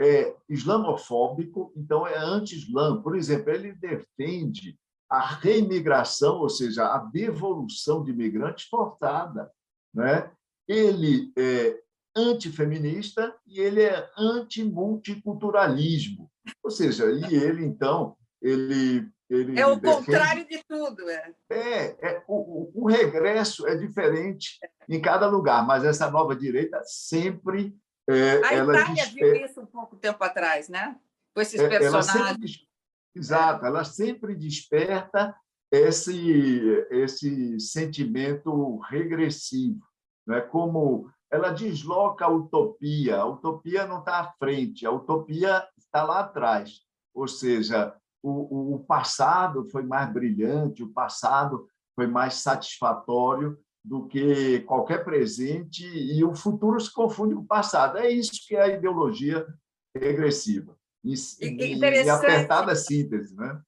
é 0.00 0.34
islamofóbico, 0.48 1.72
então 1.76 2.06
é 2.06 2.16
anti-islã. 2.16 3.02
Por 3.02 3.16
exemplo, 3.16 3.50
ele 3.50 3.72
defende 3.72 4.78
a 5.08 5.24
reimigração, 5.26 6.40
ou 6.40 6.48
seja, 6.48 6.86
a 6.86 6.98
devolução 6.98 8.04
de 8.04 8.10
imigrantes 8.10 8.66
forçada. 8.66 9.50
Né? 9.94 10.28
Ele 10.68 11.32
é 11.36 11.80
antifeminista 12.14 13.34
e 13.46 13.60
ele 13.60 13.82
é 13.82 14.10
anti-multiculturalismo. 14.16 16.30
Ou 16.62 16.70
seja, 16.70 17.06
e 17.10 17.34
ele, 17.34 17.64
então, 17.64 18.16
ele... 18.40 19.10
ele 19.28 19.58
é 19.58 19.66
o 19.66 19.74
defende... 19.76 20.06
contrário 20.06 20.46
de 20.48 20.62
tudo. 20.68 21.08
É, 21.08 21.34
é, 21.50 21.96
é 22.00 22.22
o, 22.28 22.70
o 22.74 22.86
regresso 22.88 23.66
é 23.66 23.74
diferente 23.76 24.58
em 24.88 25.00
cada 25.00 25.28
lugar, 25.28 25.66
mas 25.66 25.84
essa 25.84 26.08
nova 26.10 26.36
direita 26.36 26.80
sempre 26.84 27.76
é, 28.08 28.44
a 28.44 28.54
Itália 28.54 29.06
viu 29.06 29.34
isso 29.34 29.60
um 29.60 29.66
pouco 29.66 29.96
tempo 29.96 30.22
atrás, 30.22 30.68
né? 30.68 30.98
Com 31.34 31.40
esses 31.40 31.60
é, 31.60 31.68
personagens. 31.68 32.14
Ela 32.14 32.34
sempre... 32.34 32.66
Exato, 33.14 33.66
ela 33.66 33.84
sempre 33.84 34.34
desperta 34.34 35.34
esse, 35.72 36.86
esse 36.90 37.58
sentimento 37.58 38.78
regressivo, 38.80 39.80
né? 40.26 40.40
como 40.40 41.10
ela 41.30 41.50
desloca 41.50 42.26
a 42.26 42.30
utopia. 42.30 43.16
A 43.16 43.26
utopia 43.26 43.86
não 43.86 44.00
está 44.00 44.20
à 44.20 44.32
frente, 44.38 44.86
a 44.86 44.90
utopia 44.90 45.66
está 45.76 46.04
lá 46.04 46.20
atrás. 46.20 46.80
Ou 47.14 47.26
seja, 47.26 47.94
o, 48.22 48.74
o 48.74 48.84
passado 48.84 49.68
foi 49.70 49.82
mais 49.82 50.12
brilhante, 50.12 50.82
o 50.82 50.92
passado 50.92 51.68
foi 51.94 52.06
mais 52.06 52.34
satisfatório 52.34 53.58
do 53.86 54.08
que 54.08 54.60
qualquer 54.62 55.04
presente 55.04 55.86
e 55.86 56.24
o 56.24 56.34
futuro 56.34 56.80
se 56.80 56.92
confunde 56.92 57.36
com 57.36 57.42
o 57.42 57.46
passado. 57.46 57.98
É 57.98 58.10
isso 58.10 58.32
que 58.44 58.56
é 58.56 58.62
a 58.62 58.68
ideologia 58.68 59.46
regressiva. 59.94 60.76
E, 61.04 61.14
e 61.40 62.10
apertada 62.10 62.74
síntese, 62.74 63.36
né? 63.36 63.62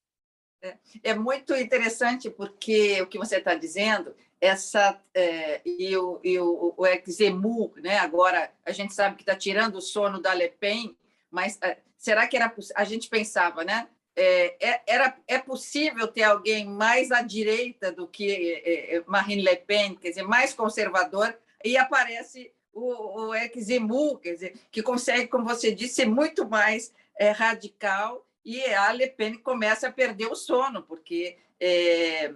É, 0.61 0.77
é 1.05 1.15
muito 1.15 1.55
interessante 1.55 2.29
porque 2.29 3.01
o 3.01 3.07
que 3.07 3.17
você 3.17 3.37
está 3.37 3.55
dizendo, 3.55 4.13
essa 4.41 5.01
é, 5.15 5.61
e 5.65 5.97
o, 5.97 6.19
e 6.25 6.37
o, 6.41 6.75
o 6.77 6.85
Exemu, 6.85 7.73
né? 7.77 7.99
Agora 7.99 8.51
a 8.67 8.73
gente 8.73 8.93
sabe 8.93 9.15
que 9.15 9.23
está 9.23 9.37
tirando 9.37 9.77
o 9.77 9.81
sono 9.81 10.21
da 10.21 10.35
Le 10.35 10.49
Pen, 10.49 10.97
mas 11.31 11.57
é, 11.63 11.79
será 11.97 12.27
que 12.27 12.37
era 12.37 12.53
a 12.75 12.83
gente 12.83 13.09
pensava, 13.09 13.63
né? 13.63 13.89
É, 14.21 14.57
é, 14.61 14.83
era, 14.85 15.17
é 15.29 15.39
possível 15.39 16.09
ter 16.09 16.25
alguém 16.25 16.67
mais 16.67 17.13
à 17.13 17.23
direita 17.23 17.93
do 17.93 18.09
que 18.09 18.53
é, 18.65 18.97
é, 18.97 19.05
Marine 19.07 19.43
Le 19.43 19.57
Pen, 19.57 19.95
quer 19.95 20.09
dizer, 20.09 20.25
mais 20.25 20.53
conservador, 20.53 21.39
e 21.65 21.77
aparece 21.77 22.53
o, 22.73 23.29
o 23.29 23.35
Exemu, 23.35 24.19
quer 24.19 24.33
dizer, 24.33 24.61
que 24.73 24.83
consegue, 24.83 25.29
como 25.29 25.45
você 25.45 25.71
disse, 25.71 25.95
ser 25.95 26.07
muito 26.07 26.49
mais 26.49 26.93
é, 27.17 27.31
radical, 27.31 28.27
e 28.45 28.61
a 28.75 28.91
Le 28.91 29.07
Pen 29.07 29.39
começa 29.39 29.87
a 29.87 29.93
perder 29.93 30.27
o 30.27 30.35
sono, 30.35 30.83
porque 30.83 31.37
é, 31.61 32.33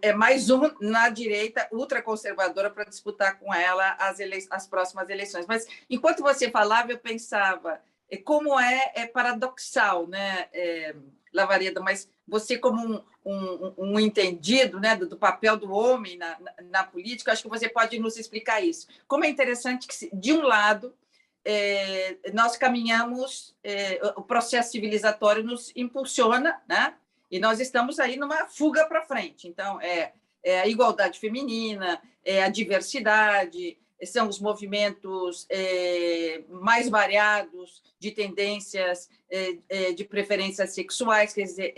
é 0.00 0.12
mais 0.14 0.48
um 0.48 0.62
na 0.80 1.10
direita 1.10 1.68
ultraconservadora 1.70 2.70
para 2.70 2.84
disputar 2.84 3.38
com 3.38 3.52
ela 3.52 3.96
as, 3.98 4.18
as 4.50 4.66
próximas 4.66 5.10
eleições. 5.10 5.46
Mas, 5.46 5.66
enquanto 5.90 6.22
você 6.22 6.50
falava, 6.50 6.90
eu 6.92 6.98
pensava 6.98 7.82
como 8.24 8.58
é, 8.58 8.92
é 8.94 9.06
paradoxal, 9.06 10.06
né? 10.06 10.48
É, 10.52 10.94
Lavareda, 11.32 11.80
mas 11.80 12.08
você, 12.26 12.58
como 12.58 12.84
um, 12.84 13.02
um, 13.24 13.74
um 13.78 14.00
entendido 14.00 14.78
né, 14.80 14.96
do, 14.96 15.06
do, 15.06 15.16
papel 15.16 15.56
do 15.56 15.70
homem 15.72 16.16
na, 16.16 16.38
na, 16.40 16.52
na, 16.70 16.84
política, 16.84 17.32
acho 17.32 17.42
que 17.42 17.48
você 17.48 17.68
pode 17.68 17.98
nos 17.98 18.16
explicar 18.16 18.60
isso. 18.60 18.86
Como 19.06 19.24
é 19.24 19.28
interessante 19.28 19.86
que, 19.86 20.10
de 20.14 20.32
um 20.32 20.42
lado, 20.42 20.94
é, 21.44 22.16
nós 22.32 22.56
caminhamos, 22.56 23.54
é, 23.64 24.00
o 24.16 24.22
processo 24.22 24.72
civilizatório 24.72 25.42
nos 25.42 25.72
impulsiona, 25.74 26.60
né? 26.68 26.94
e 27.30 27.38
nós 27.38 27.60
estamos 27.60 27.98
aí 27.98 28.16
numa 28.16 28.46
fuga 28.46 28.86
para 28.86 29.04
frente. 29.04 29.48
Então, 29.48 29.80
é, 29.80 30.12
é 30.42 30.60
a 30.60 30.66
igualdade 30.66 31.18
feminina, 31.18 32.00
é 32.24 32.42
a 32.42 32.48
diversidade, 32.48 33.78
são 34.06 34.28
os 34.28 34.38
movimentos 34.38 35.46
é, 35.50 36.42
mais 36.48 36.88
variados 36.88 37.82
de 37.98 38.12
tendências, 38.12 39.08
é, 39.28 39.58
é, 39.68 39.92
de 39.92 40.04
preferências 40.04 40.74
sexuais, 40.74 41.32
quer 41.32 41.42
dizer, 41.42 41.74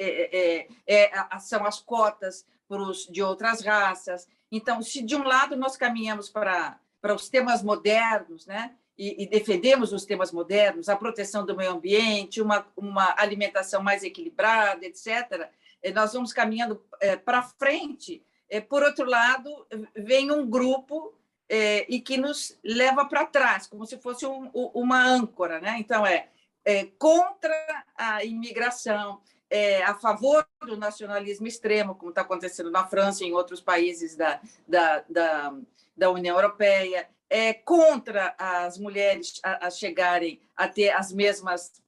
são 1.41 1.65
as 1.65 1.81
cotas 1.81 2.45
de 3.11 3.23
outras 3.23 3.63
raças. 3.63 4.29
Então, 4.53 4.83
se 4.83 5.03
de 5.03 5.17
um 5.17 5.25
lado 5.25 5.57
nós 5.57 5.77
caminhamos 5.77 6.29
para, 6.29 6.79
para 7.01 7.15
os 7.15 7.29
temas 7.29 7.63
modernos, 7.63 8.47
né? 8.47 8.75
E, 8.99 9.23
e, 9.23 9.27
defendemos 9.27 9.95
os 9.95 10.05
temas 10.05 10.31
modernos, 10.31 10.91
a 10.91 10.95
proteção 10.95 11.47
do 11.47 11.57
meio 11.57 11.71
ambiente, 11.73 12.43
uma, 12.43 12.67
uma 12.77 13.15
alimentação 13.17 13.83
mais 13.83 14.03
equilibrada, 14.03 14.85
etc., 14.85 15.49
nós 15.95 16.13
vamos 16.13 16.35
caminhando 16.35 16.85
para 17.25 17.43
frente. 17.43 18.23
por 18.69 18.83
outro 18.83 19.07
lado, 19.09 19.67
vem 19.97 20.31
um 20.31 20.47
grupo 20.47 21.15
é, 21.51 21.85
e 21.93 22.01
que 22.01 22.17
nos 22.17 22.57
leva 22.63 23.05
para 23.05 23.27
trás, 23.27 23.67
como 23.67 23.85
se 23.85 23.99
fosse 23.99 24.25
um, 24.25 24.49
uma 24.55 25.05
âncora. 25.05 25.61
Né? 25.61 25.77
Então, 25.81 26.07
é, 26.07 26.29
é 26.65 26.85
contra 26.97 27.85
a 27.97 28.25
imigração, 28.25 29.21
é, 29.51 29.83
a 29.83 29.93
favor 29.93 30.47
do 30.65 30.77
nacionalismo 30.77 31.49
extremo, 31.49 31.97
como 31.97 32.11
está 32.11 32.21
acontecendo 32.21 32.71
na 32.71 32.87
França 32.87 33.25
e 33.25 33.27
em 33.27 33.33
outros 33.33 33.61
países 33.61 34.15
da, 34.15 34.41
da, 34.67 35.05
da, 35.09 35.53
da 35.97 36.11
União 36.13 36.37
Europeia, 36.37 37.09
é 37.29 37.53
contra 37.53 38.33
as 38.39 38.79
mulheres 38.79 39.41
a, 39.43 39.67
a 39.67 39.71
chegarem 39.71 40.41
a 40.57 40.69
ter 40.69 40.91
as 40.91 41.13
mesmas 41.13 41.83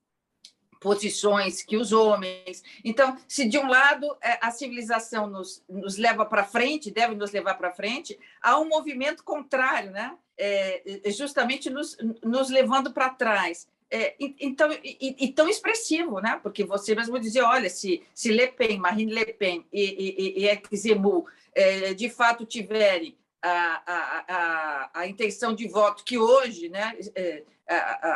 posições 0.82 1.62
que 1.62 1.76
os 1.76 1.92
homens. 1.92 2.62
Então, 2.84 3.16
se 3.28 3.48
de 3.48 3.58
um 3.58 3.68
lado 3.68 4.06
é, 4.20 4.38
a 4.40 4.50
civilização 4.50 5.26
nos, 5.26 5.62
nos 5.68 5.96
leva 5.96 6.26
para 6.26 6.44
frente, 6.44 6.90
deve 6.90 7.14
nos 7.14 7.30
levar 7.30 7.54
para 7.54 7.72
frente, 7.72 8.18
há 8.42 8.58
um 8.58 8.68
movimento 8.68 9.22
contrário, 9.22 9.90
né? 9.90 10.16
é, 10.42 11.10
justamente 11.10 11.70
nos, 11.70 11.96
nos 12.22 12.50
levando 12.50 12.92
para 12.92 13.10
trás. 13.10 13.68
É, 13.90 14.14
então, 14.18 14.72
e, 14.82 15.16
e, 15.20 15.32
tão 15.32 15.48
expressivo, 15.48 16.18
né? 16.18 16.40
Porque 16.42 16.64
você 16.64 16.94
mesmo 16.94 17.18
dizia, 17.20 17.46
olha, 17.46 17.68
se, 17.68 18.02
se 18.14 18.32
Le 18.32 18.48
Pen, 18.48 18.78
Marine 18.78 19.12
Le 19.12 19.26
Pen 19.34 19.66
e, 19.70 20.44
e, 20.44 20.48
e 20.48 20.76
Zemmour 20.76 21.30
é, 21.54 21.92
de 21.92 22.08
fato 22.08 22.46
tiverem 22.46 23.14
a, 23.42 23.82
a, 23.86 24.90
a, 25.00 25.06
intenção 25.06 25.52
de 25.52 25.66
voto 25.66 26.04
que 26.04 26.16
hoje 26.16 26.68
né, 26.68 26.96
é, 27.14 27.42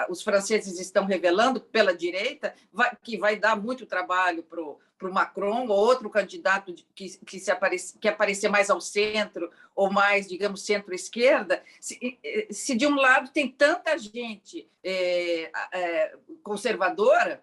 os 0.09 0.23
franceses 0.23 0.78
estão 0.78 1.04
revelando 1.04 1.61
pela 1.61 1.95
direita, 1.95 2.54
vai, 2.73 2.97
que 3.02 3.18
vai 3.18 3.37
dar 3.37 3.56
muito 3.56 3.87
trabalho 3.87 4.42
para 4.42 4.61
o 4.61 5.12
Macron 5.12 5.66
ou 5.66 5.76
outro 5.76 6.09
candidato 6.09 6.75
que, 6.95 7.18
que, 7.18 7.40
se 7.40 7.50
aparece, 7.50 7.99
que 7.99 8.09
aparecer 8.09 8.49
mais 8.49 8.71
ao 8.71 8.80
centro 8.80 9.50
ou 9.75 9.90
mais, 9.90 10.28
digamos, 10.28 10.64
centro-esquerda, 10.64 11.62
se, 11.80 12.18
se, 12.50 12.76
de 12.76 12.87
um 12.87 12.95
lado 12.95 13.30
tem 13.30 13.49
tanta 13.49 13.99
gente 13.99 14.68
é, 14.83 15.50
é, 15.73 16.16
conservadora, 16.42 17.42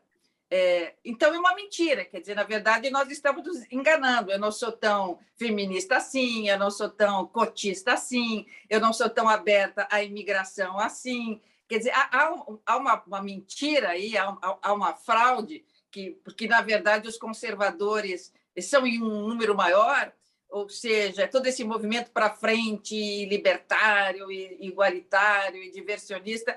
é, 0.56 0.94
então 1.04 1.34
é 1.34 1.40
uma 1.40 1.56
mentira, 1.56 2.06
quer 2.06 2.20
dizer, 2.20 2.36
na 2.36 2.44
verdade 2.44 2.92
nós 2.92 3.10
estamos 3.10 3.44
nos 3.44 3.66
enganando. 3.72 4.32
Eu 4.32 4.38
não 4.38 4.52
sou 4.52 4.72
tão 4.72 5.18
feminista 5.36 5.98
assim, 5.98 6.48
eu 6.48 6.60
não 6.60 6.70
sou 6.70 6.92
tão 6.92 7.26
cotista 7.26 7.94
assim, 7.94 8.46
eu 8.70 8.80
não 8.80 8.94
sou 8.94 9.10
tão 9.10 9.28
aberta 9.28 9.88
à 9.90 10.04
imigração 10.04 10.78
assim. 10.78 11.42
Quer 11.68 11.80
dizer, 11.80 11.92
há, 11.96 12.28
há 12.68 12.78
uma, 12.78 13.04
uma, 13.08 13.24
mentira 13.24 13.90
aí, 13.90 14.16
há, 14.16 14.38
há, 14.62 14.74
uma 14.74 14.94
fraude, 14.94 15.66
que, 15.90 16.12
porque 16.24 16.48
na 16.48 16.62
verdade 16.62 17.08
os 17.08 17.18
conservadores 17.18 18.32
são 18.60 18.86
em 18.86 19.02
um 19.02 19.28
número 19.28 19.56
maior, 19.56 20.14
ou 20.50 20.70
seja, 20.70 21.28
todo 21.28 21.48
esse 21.48 21.64
movimento 21.64 22.12
para 22.12 22.30
frente, 22.30 23.26
libertário, 23.26 24.32
igualitário 24.32 25.64
e 25.64 25.72
diversionista, 25.72 26.56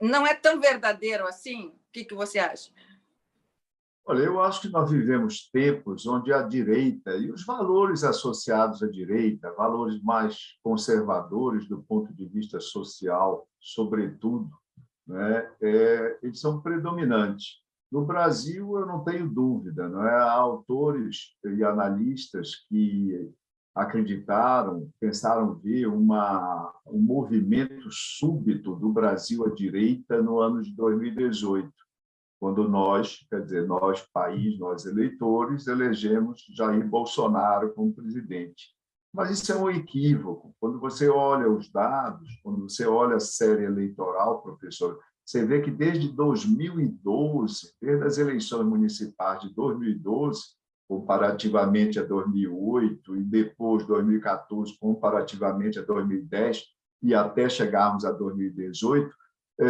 não 0.00 0.26
é 0.26 0.32
tão 0.32 0.58
verdadeiro 0.58 1.26
assim? 1.26 1.66
O 1.66 1.92
que, 1.92 2.02
que 2.02 2.14
você 2.14 2.38
acha? 2.38 2.70
Olha, 4.08 4.22
eu 4.22 4.40
acho 4.40 4.60
que 4.60 4.68
nós 4.68 4.88
vivemos 4.88 5.50
tempos 5.50 6.06
onde 6.06 6.32
a 6.32 6.40
direita 6.40 7.16
e 7.16 7.28
os 7.28 7.44
valores 7.44 8.04
associados 8.04 8.80
à 8.80 8.88
direita, 8.88 9.52
valores 9.54 10.00
mais 10.00 10.56
conservadores 10.62 11.68
do 11.68 11.82
ponto 11.82 12.14
de 12.14 12.24
vista 12.24 12.60
social, 12.60 13.48
sobretudo, 13.58 14.48
né, 15.04 15.50
é, 15.60 16.18
eles 16.22 16.38
são 16.38 16.60
predominantes. 16.60 17.56
No 17.90 18.04
Brasil, 18.04 18.78
eu 18.78 18.86
não 18.86 19.02
tenho 19.02 19.28
dúvida, 19.28 19.88
não 19.88 20.06
é? 20.06 20.14
há 20.14 20.30
autores 20.30 21.36
e 21.44 21.64
analistas 21.64 22.64
que 22.68 23.28
acreditaram, 23.74 24.88
pensaram 25.00 25.56
ver 25.56 25.88
uma, 25.88 26.72
um 26.86 27.00
movimento 27.00 27.90
súbito 27.90 28.76
do 28.76 28.88
Brasil 28.88 29.44
à 29.44 29.50
direita 29.50 30.22
no 30.22 30.38
ano 30.38 30.62
de 30.62 30.72
2018 30.76 31.75
quando 32.38 32.68
nós, 32.68 33.26
quer 33.30 33.42
dizer, 33.42 33.66
nós, 33.66 34.02
país, 34.12 34.58
nós 34.58 34.84
eleitores, 34.84 35.66
elegemos 35.66 36.44
Jair 36.54 36.86
Bolsonaro 36.86 37.72
como 37.72 37.94
presidente. 37.94 38.74
Mas 39.12 39.30
isso 39.30 39.50
é 39.52 39.56
um 39.56 39.70
equívoco. 39.70 40.54
Quando 40.60 40.78
você 40.78 41.08
olha 41.08 41.50
os 41.50 41.70
dados, 41.70 42.28
quando 42.42 42.68
você 42.68 42.86
olha 42.86 43.16
a 43.16 43.20
série 43.20 43.64
eleitoral, 43.64 44.42
professor, 44.42 45.00
você 45.24 45.44
vê 45.44 45.60
que 45.60 45.70
desde 45.70 46.12
2012, 46.12 47.72
desde 47.80 48.04
as 48.04 48.18
eleições 48.18 48.66
municipais 48.66 49.40
de 49.40 49.54
2012, 49.54 50.40
comparativamente 50.86 51.98
a 51.98 52.04
2008, 52.04 53.16
e 53.16 53.22
depois 53.22 53.86
2014, 53.86 54.78
comparativamente 54.78 55.78
a 55.78 55.82
2010, 55.82 56.62
e 57.02 57.14
até 57.14 57.48
chegarmos 57.48 58.04
a 58.04 58.12
2018, 58.12 59.08
eh, 59.08 59.12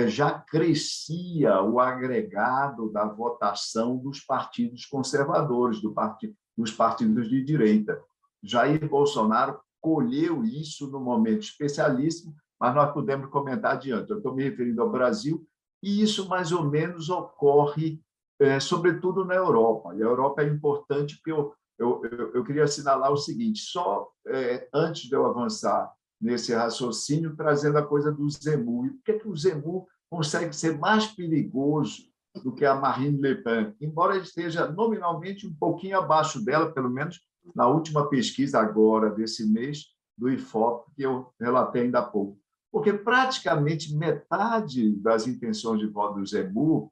já 0.08 0.32
crescia 0.32 1.62
o 1.62 1.78
agregado 1.78 2.90
da 2.90 3.04
votação 3.04 3.96
dos 3.96 4.20
partidos 4.20 4.84
conservadores, 4.84 5.80
do 5.80 5.92
partido, 5.92 6.34
dos 6.56 6.72
partidos 6.72 7.28
de 7.28 7.42
direita. 7.44 8.00
Jair 8.42 8.88
Bolsonaro 8.88 9.60
colheu 9.80 10.44
isso 10.44 10.90
no 10.90 10.98
momento 10.98 11.42
especialíssimo, 11.42 12.34
mas 12.58 12.74
nós 12.74 12.92
podemos 12.92 13.30
comentar 13.30 13.74
adiante. 13.74 14.10
Eu 14.10 14.16
estou 14.16 14.34
me 14.34 14.42
referindo 14.42 14.82
ao 14.82 14.90
Brasil, 14.90 15.46
e 15.82 16.02
isso 16.02 16.28
mais 16.28 16.50
ou 16.50 16.64
menos 16.64 17.08
ocorre, 17.08 18.02
é, 18.40 18.58
sobretudo 18.58 19.24
na 19.24 19.34
Europa. 19.34 19.94
E 19.94 20.02
a 20.02 20.06
Europa 20.06 20.42
é 20.42 20.48
importante 20.48 21.16
porque 21.16 21.30
eu, 21.30 21.54
eu, 21.78 22.02
eu, 22.04 22.34
eu 22.34 22.44
queria 22.44 22.64
assinalar 22.64 23.12
o 23.12 23.16
seguinte: 23.16 23.60
só 23.60 24.08
é, 24.26 24.68
antes 24.74 25.08
de 25.08 25.14
eu 25.14 25.24
avançar 25.26 25.92
nesse 26.20 26.54
raciocínio, 26.54 27.36
trazendo 27.36 27.78
a 27.78 27.86
coisa 27.86 28.10
do 28.10 28.28
Zemmour. 28.30 28.86
E 28.86 28.90
por 28.90 29.02
que, 29.04 29.12
que 29.14 29.28
o 29.28 29.36
Zemmour 29.36 29.86
consegue 30.10 30.54
ser 30.54 30.78
mais 30.78 31.06
perigoso 31.06 32.02
do 32.42 32.54
que 32.54 32.64
a 32.64 32.74
Marine 32.74 33.20
Le 33.20 33.36
Pen? 33.36 33.74
Embora 33.80 34.14
ele 34.14 34.24
esteja 34.24 34.70
nominalmente 34.70 35.46
um 35.46 35.54
pouquinho 35.54 35.98
abaixo 35.98 36.44
dela, 36.44 36.72
pelo 36.72 36.90
menos 36.90 37.20
na 37.54 37.68
última 37.68 38.08
pesquisa 38.08 38.58
agora 38.58 39.10
desse 39.10 39.46
mês 39.46 39.84
do 40.16 40.28
IFOP, 40.28 40.90
que 40.94 41.02
eu 41.02 41.32
relatei 41.38 41.82
ainda 41.82 41.98
há 42.00 42.02
pouco. 42.02 42.38
Porque 42.72 42.92
praticamente 42.92 43.94
metade 43.94 44.96
das 44.96 45.26
intenções 45.26 45.80
de 45.80 45.86
voto 45.86 46.18
do 46.18 46.26
Zemmour 46.26 46.90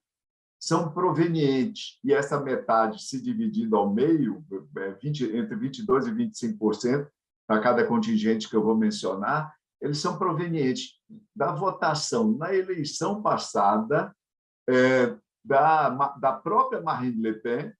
são 0.59 0.91
provenientes, 0.91 1.99
e 2.03 2.13
essa 2.13 2.41
metade 2.41 3.03
se 3.03 3.21
dividindo 3.21 3.77
ao 3.77 3.93
meio, 3.93 4.43
20, 5.03 5.31
é, 5.31 5.39
entre 5.39 5.57
22% 5.57 6.09
e 6.09 6.57
25%, 6.57 7.07
para 7.47 7.61
cada 7.61 7.87
contingente 7.87 8.49
que 8.49 8.57
eu 8.57 8.63
vou 8.63 8.77
mencionar, 8.77 9.55
eles 9.81 9.99
são 9.99 10.19
provenientes 10.19 10.95
da 11.35 11.53
votação 11.53 12.33
na 12.33 12.55
eleição 12.55 13.23
passada 13.23 14.15
é, 14.69 15.17
da, 15.45 15.91
da 16.19 16.33
própria 16.33 16.81
Marine 16.81 17.21
Le 17.21 17.35
Pen 17.35 17.73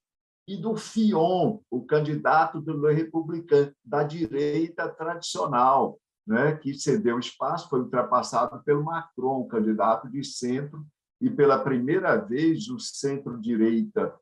e 0.47 0.55
do 0.55 0.75
Fion, 0.75 1.59
o 1.71 1.83
candidato 1.83 2.61
do 2.61 2.85
Le 2.85 2.93
Republicain, 2.93 3.73
da 3.83 4.03
direita 4.03 4.87
tradicional, 4.87 5.99
né, 6.27 6.55
que 6.55 6.73
cedeu 6.73 7.17
espaço, 7.17 7.67
foi 7.69 7.79
ultrapassado 7.79 8.63
pelo 8.63 8.83
Macron, 8.83 9.47
candidato 9.47 10.07
de 10.09 10.23
centro, 10.23 10.85
e 11.19 11.29
pela 11.29 11.57
primeira 11.57 12.17
vez 12.17 12.67
o 12.69 12.79
centro-direita 12.79 14.13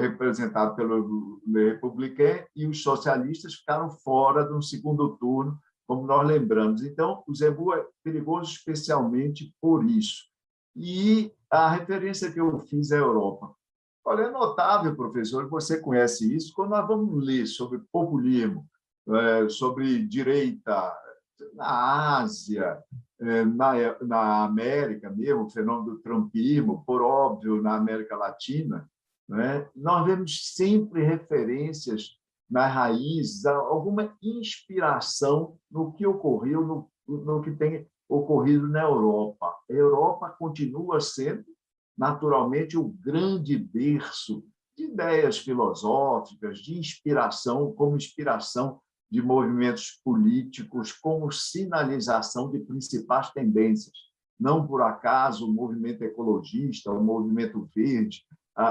representado 0.00 0.74
pelo 0.74 1.40
republicano 1.46 2.44
e 2.56 2.66
os 2.66 2.82
socialistas 2.82 3.54
ficaram 3.54 3.88
fora 3.88 4.44
do 4.44 4.60
segundo 4.60 5.16
turno, 5.16 5.56
como 5.86 6.06
nós 6.06 6.26
lembramos. 6.26 6.82
Então, 6.82 7.22
o 7.26 7.34
Zebu 7.34 7.74
é 7.74 7.86
perigoso 8.02 8.52
especialmente 8.52 9.54
por 9.60 9.84
isso. 9.84 10.24
E 10.76 11.32
a 11.50 11.68
referência 11.70 12.30
que 12.30 12.40
eu 12.40 12.58
fiz 12.60 12.92
à 12.92 12.96
Europa. 12.96 13.54
Olha, 14.04 14.22
é 14.22 14.30
notável, 14.30 14.94
professor, 14.96 15.48
você 15.48 15.80
conhece 15.80 16.34
isso, 16.34 16.52
quando 16.54 16.70
nós 16.70 16.86
vamos 16.86 17.24
ler 17.24 17.46
sobre 17.46 17.80
populismo, 17.92 18.64
é, 19.08 19.48
sobre 19.48 20.06
direita 20.06 20.92
na 21.54 22.18
Ásia, 22.18 22.78
é, 23.20 23.44
na 23.44 24.44
América 24.44 25.10
mesmo, 25.10 25.44
o 25.44 25.50
fenômeno 25.50 25.96
do 25.96 26.00
trumpismo, 26.00 26.82
por 26.86 27.02
óbvio, 27.02 27.60
na 27.60 27.74
América 27.74 28.16
Latina, 28.16 28.88
né? 29.30 29.68
Nós 29.76 30.04
vemos 30.04 30.54
sempre 30.54 31.04
referências 31.04 32.18
nas 32.50 32.74
raízes, 32.74 33.46
alguma 33.46 34.16
inspiração 34.20 35.56
no 35.70 35.92
que 35.92 36.04
ocorreu, 36.04 36.66
no, 36.66 36.90
no 37.06 37.40
que 37.40 37.52
tem 37.52 37.86
ocorrido 38.08 38.66
na 38.66 38.82
Europa. 38.82 39.46
A 39.46 39.72
Europa 39.72 40.30
continua 40.30 41.00
sendo, 41.00 41.44
naturalmente, 41.96 42.76
o 42.76 42.88
grande 42.88 43.56
berço 43.56 44.44
de 44.76 44.86
ideias 44.86 45.38
filosóficas, 45.38 46.58
de 46.58 46.76
inspiração, 46.76 47.72
como 47.72 47.96
inspiração 47.96 48.80
de 49.08 49.22
movimentos 49.22 50.00
políticos, 50.04 50.90
como 50.90 51.30
sinalização 51.30 52.50
de 52.50 52.58
principais 52.58 53.30
tendências. 53.30 53.94
Não 54.38 54.66
por 54.66 54.82
acaso 54.82 55.46
o 55.46 55.52
movimento 55.52 56.02
ecologista, 56.02 56.90
o 56.90 57.02
movimento 57.02 57.68
verde, 57.72 58.24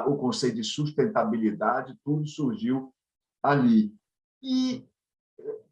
o 0.07 0.17
conceito 0.17 0.55
de 0.55 0.63
sustentabilidade, 0.63 1.97
tudo 2.03 2.27
surgiu 2.27 2.93
ali. 3.41 3.93
E 4.41 4.85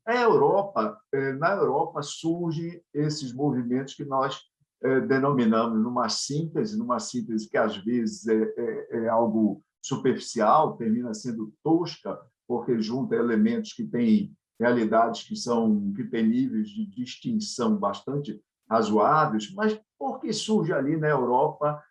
a 0.05 0.15
Europa, 0.15 0.97
eh, 1.11 1.33
na 1.33 1.51
Europa 1.51 2.01
surgem 2.01 2.81
esses 2.93 3.33
movimentos 3.33 3.93
que 3.93 4.05
nós 4.05 4.39
eh, 4.81 5.01
denominamos 5.01 5.81
numa 5.81 6.07
síntese, 6.07 6.77
numa 6.77 6.99
síntese 6.99 7.49
que 7.49 7.57
às 7.57 7.75
vezes 7.77 8.25
é, 8.27 8.53
é, 8.57 8.97
é 9.03 9.09
algo 9.09 9.61
superficial, 9.81 10.77
termina 10.77 11.13
sendo 11.13 11.53
tosca, 11.63 12.17
porque 12.47 12.79
junta 12.81 13.15
elementos 13.15 13.73
que 13.73 13.83
têm 13.83 14.33
realidades 14.59 15.23
que 15.23 15.35
são 15.35 15.93
que 15.93 16.03
têm 16.05 16.27
níveis 16.27 16.69
de 16.69 16.85
distinção 16.85 17.75
bastante 17.75 18.41
razoáveis, 18.69 19.53
mas 19.53 19.79
porque 19.99 20.31
surge 20.31 20.73
ali 20.73 20.97
na 20.97 21.07
Europa 21.07 21.83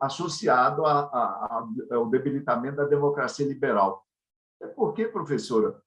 associado 0.00 0.84
a, 0.84 1.00
a, 1.00 1.06
a, 1.12 1.68
ao 1.94 2.08
debilitamento 2.08 2.76
da 2.76 2.84
democracia 2.84 3.46
liberal. 3.46 4.06
É 4.60 4.66
porque, 4.66 5.06
professora, 5.06 5.80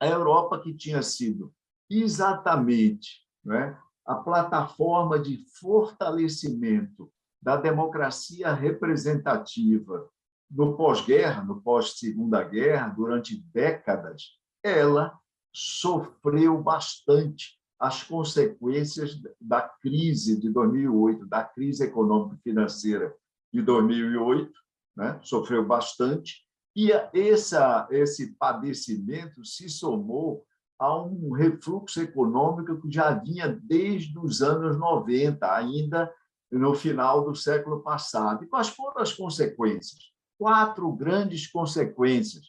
a 0.00 0.06
Europa 0.06 0.60
que 0.60 0.74
tinha 0.74 1.02
sido 1.02 1.54
exatamente 1.88 3.22
né, 3.44 3.78
a 4.04 4.16
plataforma 4.16 5.18
de 5.18 5.38
fortalecimento 5.58 7.10
da 7.40 7.56
democracia 7.56 8.52
representativa 8.52 10.08
no 10.50 10.76
pós-guerra, 10.76 11.42
no 11.42 11.60
pós-segunda 11.60 12.42
guerra, 12.42 12.88
durante 12.88 13.40
décadas, 13.52 14.38
ela 14.62 15.18
sofreu 15.52 16.60
bastante 16.62 17.58
as 17.78 18.02
consequências 18.02 19.20
da 19.40 19.60
crise 19.60 20.40
de 20.40 20.50
2008, 20.50 21.26
da 21.26 21.44
crise 21.44 21.84
econômica 21.84 22.38
financeira 22.42 23.14
de 23.52 23.60
2008, 23.62 24.52
né? 24.96 25.20
sofreu 25.22 25.64
bastante, 25.66 26.46
e 26.74 26.90
essa, 27.14 27.86
esse 27.90 28.34
padecimento 28.34 29.44
se 29.44 29.68
somou 29.68 30.44
a 30.78 31.02
um 31.02 31.32
refluxo 31.32 32.00
econômico 32.02 32.80
que 32.80 32.90
já 32.90 33.14
vinha 33.14 33.48
desde 33.48 34.18
os 34.18 34.42
anos 34.42 34.78
90, 34.78 35.54
ainda 35.54 36.12
no 36.52 36.74
final 36.74 37.24
do 37.24 37.34
século 37.34 37.82
passado. 37.82 38.44
E 38.44 38.46
quais 38.46 38.68
foram 38.68 39.00
as 39.00 39.12
consequências? 39.12 40.12
Quatro 40.38 40.90
grandes 40.92 41.46
consequências, 41.46 42.44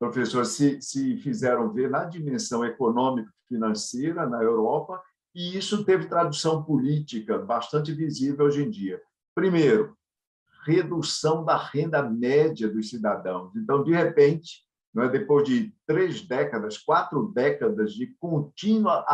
professor, 0.00 0.46
se, 0.46 0.80
se 0.80 1.18
fizeram 1.18 1.70
ver 1.70 1.90
na 1.90 2.06
dimensão 2.06 2.64
econômico-financeira 2.64 4.26
na 4.26 4.42
Europa, 4.42 5.00
e 5.34 5.56
isso 5.56 5.84
teve 5.84 6.06
tradução 6.06 6.64
política 6.64 7.38
bastante 7.38 7.92
visível 7.92 8.46
hoje 8.46 8.64
em 8.64 8.70
dia. 8.70 9.00
Primeiro, 9.34 9.94
redução 10.64 11.44
da 11.44 11.56
renda 11.56 12.02
média 12.02 12.66
dos 12.66 12.88
cidadãos. 12.88 13.54
Então, 13.54 13.84
de 13.84 13.92
repente, 13.92 14.64
é? 14.96 15.08
depois 15.08 15.46
de 15.46 15.72
três 15.86 16.22
décadas, 16.22 16.78
quatro 16.78 17.30
décadas 17.32 17.92
de 17.92 18.08
contínua, 18.18 19.04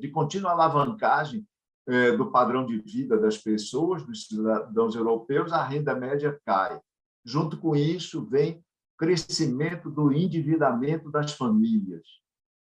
de 0.00 0.08
contínua 0.08 0.50
alavancagem 0.50 1.46
é, 1.86 2.12
do 2.16 2.30
padrão 2.30 2.66
de 2.66 2.78
vida 2.78 3.16
das 3.18 3.38
pessoas, 3.38 4.04
dos 4.04 4.26
cidadãos 4.26 4.94
europeus, 4.94 5.52
a 5.52 5.62
renda 5.62 5.94
média 5.94 6.38
cai. 6.44 6.80
Junto 7.24 7.58
com 7.58 7.76
isso, 7.76 8.26
vem 8.26 8.62
crescimento 8.98 9.90
do 9.90 10.12
endividamento 10.12 11.10
das 11.10 11.32
famílias. 11.32 12.02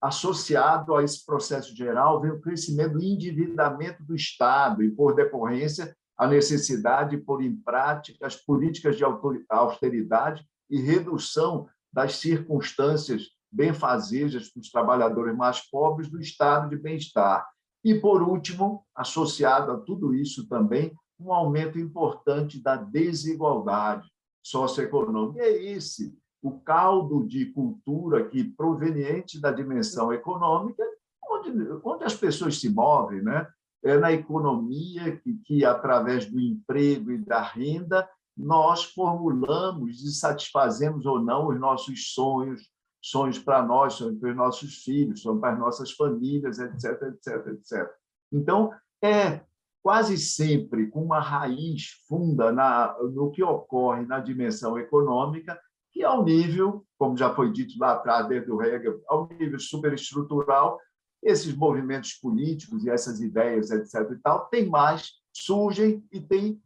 Associado 0.01 0.95
a 0.95 1.03
esse 1.03 1.25
processo 1.25 1.75
geral, 1.75 2.21
vem 2.21 2.31
o 2.31 2.39
crescimento 2.39 2.93
do 2.93 3.03
endividamento 3.03 4.03
do 4.03 4.15
Estado 4.15 4.83
e, 4.83 4.91
por 4.91 5.13
decorrência, 5.13 5.95
a 6.17 6.27
necessidade 6.27 7.11
de 7.11 7.17
pôr 7.17 7.41
em 7.41 7.55
prática 7.55 8.25
as 8.25 8.35
políticas 8.35 8.97
de 8.97 9.03
austeridade 9.49 10.45
e 10.69 10.79
redução 10.79 11.67
das 11.91 12.17
circunstâncias 12.17 13.23
benfazejas 13.51 14.49
para 14.49 14.59
os 14.59 14.69
trabalhadores 14.69 15.35
mais 15.35 15.69
pobres 15.69 16.09
do 16.09 16.19
estado 16.19 16.69
de 16.69 16.77
bem-estar. 16.77 17.47
E, 17.83 17.95
por 17.95 18.21
último, 18.21 18.85
associado 18.93 19.71
a 19.71 19.79
tudo 19.79 20.13
isso 20.13 20.47
também, 20.47 20.93
um 21.19 21.33
aumento 21.33 21.79
importante 21.79 22.61
da 22.61 22.75
desigualdade 22.75 24.07
socioeconômica. 24.43 25.41
É 25.41 25.63
esse 25.63 26.17
o 26.41 26.59
caldo 26.59 27.27
de 27.27 27.47
cultura 27.47 28.27
que, 28.27 28.43
proveniente 28.43 29.39
da 29.39 29.51
dimensão 29.51 30.13
econômica, 30.13 30.83
onde, 31.29 31.51
onde 31.83 32.03
as 32.05 32.15
pessoas 32.15 32.59
se 32.59 32.69
movem, 32.69 33.21
né? 33.21 33.47
é 33.83 33.97
na 33.97 34.11
economia 34.11 35.17
que, 35.17 35.33
que, 35.45 35.65
através 35.65 36.25
do 36.25 36.39
emprego 36.39 37.11
e 37.11 37.17
da 37.17 37.41
renda, 37.41 38.09
nós 38.35 38.85
formulamos 38.85 40.01
e 40.01 40.13
satisfazemos 40.13 41.05
ou 41.05 41.21
não 41.21 41.47
os 41.47 41.59
nossos 41.59 42.13
sonhos, 42.13 42.69
sonhos 43.01 43.39
para 43.39 43.63
nós, 43.63 43.93
sonhos 43.93 44.19
para 44.19 44.29
os 44.29 44.35
nossos 44.35 44.83
filhos, 44.83 45.21
sonhos 45.21 45.39
para 45.39 45.53
as 45.53 45.59
nossas 45.59 45.91
famílias, 45.91 46.59
etc, 46.59 47.01
etc, 47.03 47.47
etc. 47.47 47.89
Então, 48.31 48.71
é 49.01 49.41
quase 49.81 50.17
sempre 50.17 50.87
com 50.87 51.03
uma 51.03 51.19
raiz 51.19 52.01
funda 52.07 52.51
na, 52.51 52.95
no 53.13 53.31
que 53.31 53.43
ocorre 53.43 54.05
na 54.05 54.19
dimensão 54.19 54.77
econômica, 54.77 55.59
que 55.91 56.03
ao 56.03 56.23
nível, 56.23 56.85
como 56.97 57.17
já 57.17 57.33
foi 57.33 57.51
dito 57.51 57.77
lá 57.79 57.93
atrás, 57.93 58.27
desde 58.27 58.51
o 58.51 58.61
Hegel, 58.61 59.01
ao 59.07 59.27
nível 59.27 59.59
superestrutural, 59.59 60.79
esses 61.21 61.53
movimentos 61.55 62.13
políticos 62.13 62.85
e 62.85 62.89
essas 62.89 63.19
ideias, 63.19 63.71
etc. 63.71 64.11
e 64.11 64.17
tal, 64.17 64.45
tem 64.45 64.69
mais, 64.69 65.13
surgem 65.33 66.03
e 66.11 66.21
têm 66.21 66.61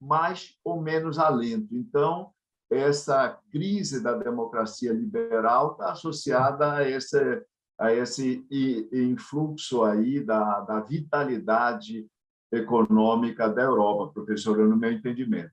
mais 0.00 0.54
ou 0.64 0.80
menos 0.80 1.18
alento. 1.18 1.74
Então, 1.74 2.30
essa 2.70 3.38
crise 3.50 4.02
da 4.02 4.12
democracia 4.12 4.92
liberal 4.92 5.72
está 5.72 5.92
associada 5.92 6.74
a 6.74 6.88
esse, 6.88 7.42
a 7.78 7.92
esse 7.92 8.46
influxo 8.92 9.82
aí 9.82 10.20
da, 10.20 10.60
da 10.60 10.80
vitalidade 10.80 12.06
econômica 12.50 13.48
da 13.48 13.62
Europa, 13.62 14.12
professora, 14.12 14.64
no 14.64 14.76
meu 14.76 14.92
entendimento. 14.92 15.52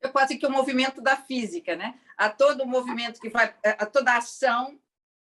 É 0.00 0.08
quase 0.08 0.36
que 0.36 0.46
o 0.46 0.50
movimento 0.50 1.00
da 1.00 1.16
física, 1.16 1.76
né? 1.76 1.98
A 2.16 2.28
todo 2.28 2.66
movimento 2.66 3.20
que 3.20 3.30
vai, 3.30 3.54
a 3.62 3.86
toda 3.86 4.16
ação, 4.16 4.78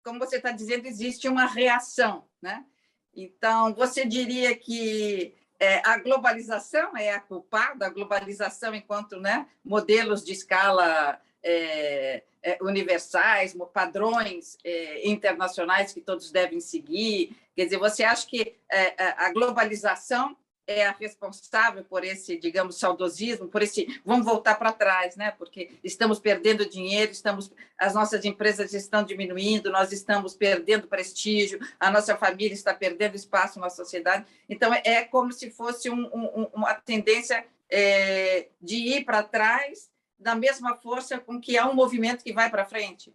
como 0.03 0.19
você 0.19 0.37
está 0.37 0.51
dizendo, 0.51 0.85
existe 0.85 1.27
uma 1.27 1.45
reação, 1.45 2.25
né? 2.41 2.65
Então, 3.15 3.73
você 3.73 4.05
diria 4.05 4.55
que 4.55 5.35
é, 5.59 5.81
a 5.85 5.97
globalização 5.97 6.95
é 6.95 7.11
a 7.13 7.19
culpada, 7.19 7.85
a 7.85 7.89
globalização 7.89 8.73
enquanto 8.73 9.19
né, 9.19 9.47
modelos 9.63 10.23
de 10.23 10.31
escala 10.31 11.19
é, 11.43 12.23
é, 12.41 12.57
universais, 12.61 13.55
padrões 13.73 14.57
é, 14.63 15.07
internacionais 15.07 15.91
que 15.91 15.99
todos 15.99 16.31
devem 16.31 16.61
seguir. 16.61 17.35
Quer 17.55 17.65
dizer, 17.65 17.77
você 17.77 18.03
acha 18.03 18.25
que 18.25 18.55
é, 18.69 19.03
é, 19.03 19.15
a 19.17 19.33
globalização 19.33 20.37
é 20.69 20.85
a 20.85 20.91
responsável 20.91 21.83
por 21.83 22.03
esse, 22.03 22.37
digamos, 22.37 22.77
saudosismo, 22.77 23.47
por 23.47 23.63
esse 23.63 23.99
vamos 24.05 24.23
voltar 24.23 24.53
para 24.53 24.71
trás, 24.71 25.15
né? 25.15 25.31
Porque 25.31 25.71
estamos 25.83 26.19
perdendo 26.19 26.69
dinheiro, 26.69 27.11
estamos 27.11 27.51
as 27.75 27.95
nossas 27.95 28.23
empresas 28.23 28.71
estão 28.71 29.03
diminuindo, 29.03 29.71
nós 29.71 29.91
estamos 29.91 30.35
perdendo 30.35 30.87
prestígio, 30.87 31.59
a 31.79 31.89
nossa 31.89 32.15
família 32.15 32.53
está 32.53 32.71
perdendo 32.71 33.15
espaço 33.15 33.59
na 33.59 33.69
sociedade. 33.69 34.25
Então 34.47 34.71
é, 34.71 35.03
como 35.03 35.33
se 35.33 35.49
fosse 35.49 35.89
um, 35.89 36.05
um, 36.13 36.47
uma 36.53 36.75
tendência 36.75 37.43
é, 37.67 38.49
de 38.61 38.75
ir 38.75 39.05
para 39.05 39.23
trás 39.23 39.89
da 40.19 40.35
mesma 40.35 40.75
força 40.75 41.17
com 41.17 41.41
que 41.41 41.57
há 41.57 41.67
um 41.67 41.73
movimento 41.73 42.23
que 42.23 42.33
vai 42.33 42.47
para 42.47 42.65
frente. 42.65 43.11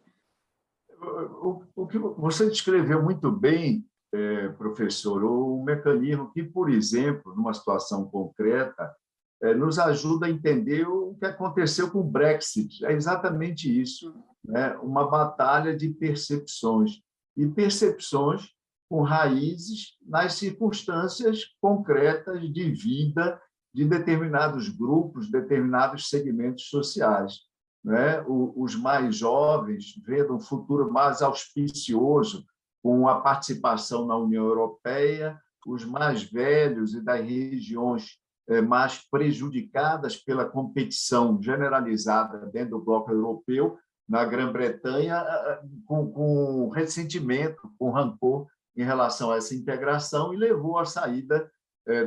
O, 1.00 1.62
o 1.76 1.86
que 1.86 1.98
você 1.98 2.48
descreveu 2.48 3.00
muito 3.00 3.30
bem 3.30 3.86
é, 4.14 4.48
professor, 4.50 5.24
o 5.24 5.60
mecanismo 5.64 6.30
que, 6.32 6.44
por 6.44 6.70
exemplo, 6.70 7.34
numa 7.34 7.52
situação 7.52 8.04
concreta, 8.04 8.94
é, 9.42 9.52
nos 9.52 9.76
ajuda 9.78 10.26
a 10.26 10.30
entender 10.30 10.86
o 10.86 11.16
que 11.16 11.26
aconteceu 11.26 11.90
com 11.90 11.98
o 11.98 12.10
Brexit. 12.10 12.84
É 12.84 12.92
exatamente 12.92 13.68
isso, 13.68 14.14
né? 14.44 14.76
uma 14.76 15.10
batalha 15.10 15.76
de 15.76 15.88
percepções, 15.88 17.02
e 17.36 17.48
percepções 17.48 18.50
com 18.88 19.02
raízes 19.02 19.96
nas 20.06 20.34
circunstâncias 20.34 21.46
concretas 21.60 22.40
de 22.52 22.70
vida 22.70 23.40
de 23.74 23.84
determinados 23.84 24.68
grupos, 24.68 25.28
determinados 25.28 26.08
segmentos 26.08 26.68
sociais. 26.68 27.40
Né? 27.84 28.24
Os 28.28 28.76
mais 28.76 29.16
jovens, 29.16 30.00
vendo 30.06 30.36
um 30.36 30.40
futuro 30.40 30.92
mais 30.92 31.20
auspicioso 31.20 32.46
com 32.84 33.08
a 33.08 33.18
participação 33.18 34.06
na 34.06 34.14
União 34.14 34.44
Europeia, 34.44 35.40
os 35.66 35.86
mais 35.86 36.22
velhos 36.22 36.92
e 36.92 37.00
das 37.00 37.18
regiões 37.18 38.18
eh, 38.46 38.60
mais 38.60 38.98
prejudicadas 39.10 40.18
pela 40.18 40.44
competição 40.44 41.40
generalizada 41.40 42.44
dentro 42.52 42.76
do 42.76 42.84
bloco 42.84 43.10
europeu, 43.10 43.78
na 44.06 44.22
Grã-Bretanha, 44.26 45.16
eh, 45.16 45.52
eh, 45.52 45.60
com, 45.86 46.12
com 46.12 46.68
ressentimento, 46.68 47.72
com 47.78 47.90
rancor 47.90 48.48
em 48.76 48.84
relação 48.84 49.30
a 49.30 49.36
essa 49.36 49.54
integração 49.54 50.34
e 50.34 50.36
levou 50.36 50.78
à 50.78 50.84
saída 50.84 51.50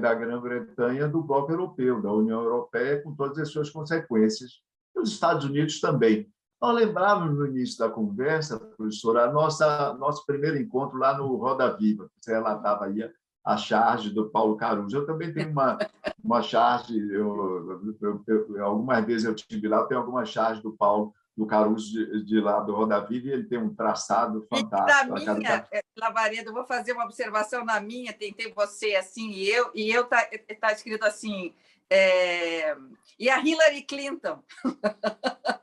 da 0.02 0.14
Grã-Bretanha 0.14 1.08
do 1.08 1.24
bloco 1.24 1.52
europeu, 1.52 2.02
da 2.02 2.12
União 2.12 2.42
Europeia, 2.42 3.02
com 3.02 3.16
todas 3.16 3.38
as 3.38 3.50
suas 3.50 3.70
consequências. 3.70 4.54
E 4.96 5.00
os 5.00 5.12
Estados 5.12 5.46
Unidos 5.46 5.80
também. 5.80 6.28
Nós 6.60 6.76
lembrávamos 6.76 7.38
no 7.38 7.46
início 7.46 7.78
da 7.78 7.90
conversa, 7.90 8.60
professora, 8.60 9.32
nossa 9.32 9.94
nosso 9.94 10.26
primeiro 10.26 10.58
encontro 10.58 10.98
lá 10.98 11.16
no 11.16 11.36
Roda 11.36 11.76
Viva, 11.78 12.10
você 12.20 12.32
relatava 12.32 12.86
aí 12.86 13.08
a 13.46 13.56
charge 13.56 14.10
do 14.10 14.30
Paulo 14.30 14.58
Caruso. 14.58 14.98
Eu 14.98 15.06
também 15.06 15.32
tenho 15.32 15.50
uma, 15.52 15.78
uma 16.24 16.42
charge, 16.42 16.98
eu, 16.98 17.96
eu, 18.02 18.24
eu, 18.28 18.66
algumas 18.66 19.06
vezes 19.06 19.26
eu 19.26 19.36
tive 19.36 19.68
lá, 19.68 19.86
tem 19.86 19.98
alguma 19.98 20.26
charge 20.26 20.62
do 20.62 20.74
Paulo 20.74 21.14
do 21.38 21.46
Caruso 21.46 21.92
de, 21.92 22.26
de 22.26 22.42
lá 22.42 22.60
do 22.62 22.74
Roda 22.74 23.00
Viva 23.00 23.28
e 23.28 23.32
ele 23.32 23.44
tem 23.44 23.60
um 23.60 23.74
traçado 23.74 24.46
fantástico. 24.50 25.18
E 25.20 25.26
da 25.26 25.36
minha, 25.36 25.68
eh, 25.72 25.82
Lavaredo, 25.96 26.50
eu 26.50 26.54
vou 26.54 26.66
fazer 26.66 26.94
uma 26.94 27.06
observação 27.06 27.64
na 27.64 27.80
minha, 27.80 28.12
tem, 28.12 28.34
tem 28.34 28.52
você 28.52 28.96
assim 28.96 29.30
e 29.30 29.48
eu, 29.48 29.70
e 29.76 29.92
eu 29.92 30.06
tá, 30.06 30.28
tá 30.60 30.74
escrito 30.74 31.06
assim, 31.06 31.54
é... 31.90 32.76
E 33.20 33.30
a 33.30 33.40
Hillary 33.40 33.84
Clinton. 33.84 34.44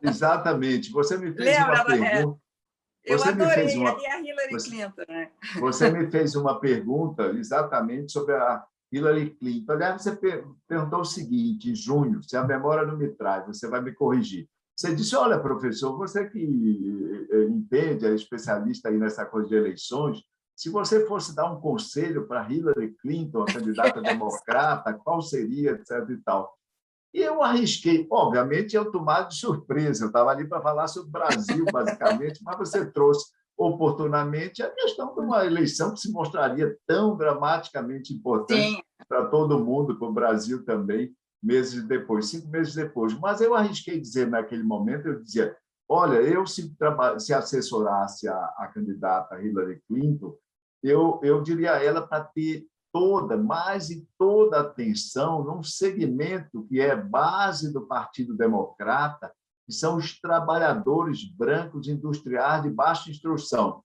Exatamente. 0.03 0.91
Você 0.91 1.17
me 1.17 1.33
fez 1.33 1.57
Lembra, 1.57 1.75
uma 1.75 1.85
pergunta. 1.85 2.41
Eu 3.05 3.19
você 3.19 3.29
adorei, 3.29 3.49
me 3.49 3.55
fez 3.55 3.75
uma, 3.77 3.91
a 3.91 4.21
Hillary 4.21 4.53
você, 4.53 4.71
Clinton. 4.71 5.03
Né? 5.09 5.31
Você 5.61 5.91
me 5.91 6.11
fez 6.11 6.35
uma 6.35 6.59
pergunta 6.59 7.27
exatamente 7.37 8.13
sobre 8.13 8.35
a 8.35 8.65
Hillary 8.91 9.31
Clinton. 9.37 9.73
Aliás, 9.73 10.03
você 10.03 10.19
perguntou 10.67 11.01
o 11.01 11.05
seguinte, 11.05 11.71
em 11.71 11.75
junho, 11.75 12.23
se 12.23 12.37
a 12.37 12.45
memória 12.45 12.87
não 12.87 12.97
me 12.97 13.09
traz, 13.09 13.47
você 13.47 13.69
vai 13.69 13.81
me 13.81 13.93
corrigir. 13.93 14.49
Você 14.77 14.95
disse, 14.95 15.15
olha, 15.15 15.39
professor, 15.39 15.97
você 15.97 16.29
que 16.29 17.29
eh, 17.31 17.45
entende, 17.45 18.07
é 18.07 18.15
especialista 18.15 18.89
aí 18.89 18.99
nessa 18.99 19.25
coisa 19.25 19.49
de 19.49 19.55
eleições, 19.55 20.19
se 20.57 20.71
você 20.71 21.05
fosse 21.07 21.35
dar 21.35 21.51
um 21.51 21.61
conselho 21.61 22.27
para 22.27 22.51
Hillary 22.51 22.95
Clinton, 23.01 23.43
a 23.43 23.47
candidata 23.47 24.01
democrata, 24.03 24.95
qual 24.95 25.21
seria, 25.21 25.73
etc. 25.73 26.09
e 26.11 26.17
tal. 26.19 26.55
E 27.13 27.21
eu 27.21 27.43
arrisquei. 27.43 28.07
Obviamente, 28.11 28.75
eu 28.75 28.91
tomado 28.91 29.29
de 29.29 29.37
surpresa. 29.37 30.05
Eu 30.05 30.09
estava 30.09 30.31
ali 30.31 30.49
para 30.49 30.61
falar 30.61 30.89
sobre 30.89 31.09
o 31.09 31.13
Brasil, 31.13 31.65
basicamente, 31.73 32.43
mas 32.43 32.59
você 32.59 32.85
trouxe 32.91 33.33
oportunamente 33.57 34.63
a 34.63 34.71
questão 34.71 35.15
de 35.15 35.21
uma 35.21 35.45
eleição 35.45 35.95
que 35.95 36.01
se 36.01 36.11
mostraria 36.11 36.77
tão 36.87 37.17
dramaticamente 37.17 38.13
importante 38.13 38.83
para 39.09 39.27
todo 39.27 39.65
mundo, 39.65 39.97
para 39.97 40.09
o 40.09 40.13
Brasil 40.13 40.65
também, 40.65 41.15
meses 41.41 41.85
depois, 41.85 42.27
cinco 42.27 42.49
meses 42.49 42.75
depois. 42.75 43.17
Mas 43.21 43.41
eu 43.41 43.55
arrisquei 43.55 44.01
dizer 44.01 44.27
naquele 44.27 44.65
momento, 44.65 45.07
eu 45.07 45.23
dizia, 45.23 45.57
olha, 45.89 46.17
eu 46.17 46.47
se, 46.47 46.75
se 47.19 47.33
assessorasse 47.33 48.27
a, 48.27 48.37
a 48.59 48.71
candidata 48.75 49.41
Hillary 49.41 49.81
Clinton, 49.87 50.37
eu, 50.85 51.19
eu 51.23 51.43
diria 51.43 51.73
a 51.73 51.83
ela 51.83 52.07
para 52.07 52.23
ter 52.23 52.67
toda, 52.93 53.37
mais 53.37 53.91
e 53.91 54.07
toda 54.19 54.61
atenção 54.61 55.43
num 55.43 55.63
segmento 55.63 56.65
que 56.67 56.79
é 56.79 56.95
base 56.95 57.73
do 57.73 57.87
Partido 57.87 58.37
Democrata, 58.37 59.33
que 59.67 59.73
são 59.73 59.97
os 59.97 60.21
trabalhadores 60.21 61.25
brancos 61.25 61.89
industriais 61.89 62.63
de 62.63 62.71
baixa 62.71 63.11
instrução. 63.11 63.83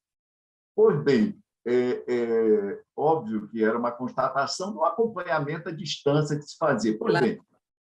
Pois 0.76 1.02
bem, 1.02 1.42
é, 1.66 2.04
é, 2.08 2.82
óbvio 2.96 3.48
que 3.48 3.64
era 3.64 3.80
uma 3.80 3.92
constatação 3.92 4.74
do 4.74 4.84
acompanhamento 4.84 5.70
à 5.70 5.72
distância 5.72 6.38
que 6.38 6.44
se 6.44 6.58
fazia. 6.58 6.98
Pois 7.00 7.18
bem, 7.18 7.42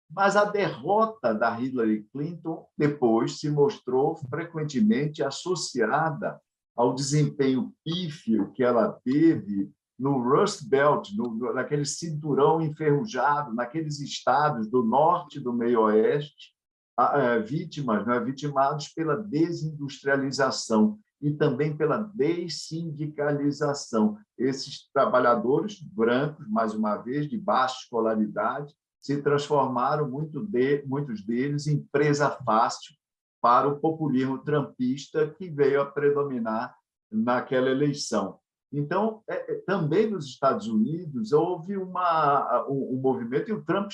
mas 0.10 0.36
a 0.38 0.46
derrota 0.46 1.34
da 1.34 1.60
Hillary 1.60 2.08
Clinton 2.14 2.68
depois 2.78 3.40
se 3.40 3.50
mostrou 3.50 4.16
frequentemente 4.30 5.24
associada 5.24 6.40
ao 6.78 6.94
desempenho 6.94 7.74
pífio 7.84 8.54
que 8.54 8.64
ela 8.64 8.94
teve 9.04 9.70
no 9.98 10.22
Rust 10.22 10.70
Belt, 10.70 11.10
no, 11.16 11.52
naquele 11.54 11.86
cinturão 11.86 12.62
enferrujado, 12.62 13.56
naqueles 13.56 14.00
estados 14.00 14.70
do 14.70 14.84
norte 14.84 15.40
do 15.40 15.52
meio-oeste, 15.52 16.54
é, 17.00 17.40
vítimas, 17.40 18.06
né, 18.06 18.20
vitimados 18.20 18.90
pela 18.90 19.18
desindustrialização 19.18 21.00
e 21.20 21.32
também 21.32 21.76
pela 21.76 21.98
dessindicalização. 21.98 24.20
Esses 24.38 24.88
trabalhadores 24.94 25.82
brancos, 25.82 26.48
mais 26.48 26.76
uma 26.76 26.98
vez, 26.98 27.28
de 27.28 27.40
baixa 27.40 27.80
escolaridade, 27.82 28.72
se 29.02 29.20
transformaram, 29.22 30.08
muito 30.08 30.46
de, 30.46 30.84
muitos 30.86 31.26
deles, 31.26 31.66
em 31.66 31.82
presa 31.92 32.30
fácil 32.30 32.96
para 33.42 33.68
o 33.68 33.80
populismo 33.80 34.40
trampista 34.40 35.28
que 35.30 35.50
veio 35.50 35.82
a 35.82 35.86
predominar 35.86 36.76
naquela 37.12 37.70
eleição. 37.70 38.40
Então, 38.72 39.22
é, 39.30 39.54
é, 39.54 39.56
também 39.66 40.10
nos 40.10 40.26
Estados 40.26 40.68
Unidos 40.68 41.32
houve 41.32 41.78
uma, 41.78 42.66
um, 42.68 42.96
um 42.96 43.02
movimento, 43.02 43.50
e 43.50 43.54
o 43.54 43.64
Trump 43.64 43.90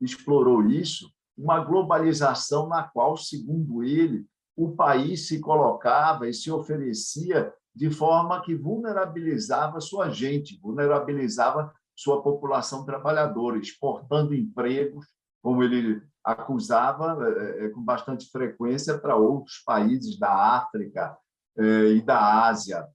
explorou 0.00 0.64
isso, 0.66 1.10
uma 1.36 1.58
globalização 1.60 2.68
na 2.68 2.82
qual, 2.82 3.16
segundo 3.16 3.82
ele, 3.82 4.26
o 4.56 4.76
país 4.76 5.26
se 5.26 5.40
colocava 5.40 6.28
e 6.28 6.34
se 6.34 6.50
oferecia 6.50 7.52
de 7.74 7.90
forma 7.90 8.42
que 8.42 8.54
vulnerabilizava 8.54 9.80
sua 9.80 10.10
gente, 10.10 10.60
vulnerabilizava 10.60 11.72
sua 11.96 12.22
população 12.22 12.84
trabalhadora, 12.84 13.58
exportando 13.58 14.34
empregos, 14.34 15.06
como 15.42 15.62
ele 15.62 16.02
acusava 16.24 17.18
é, 17.28 17.64
é, 17.64 17.68
com 17.70 17.82
bastante 17.82 18.30
frequência 18.30 18.98
para 18.98 19.16
outros 19.16 19.58
países 19.64 20.18
da 20.18 20.56
África 20.56 21.16
é, 21.58 21.88
e 21.88 22.02
da 22.02 22.46
Ásia, 22.46 22.86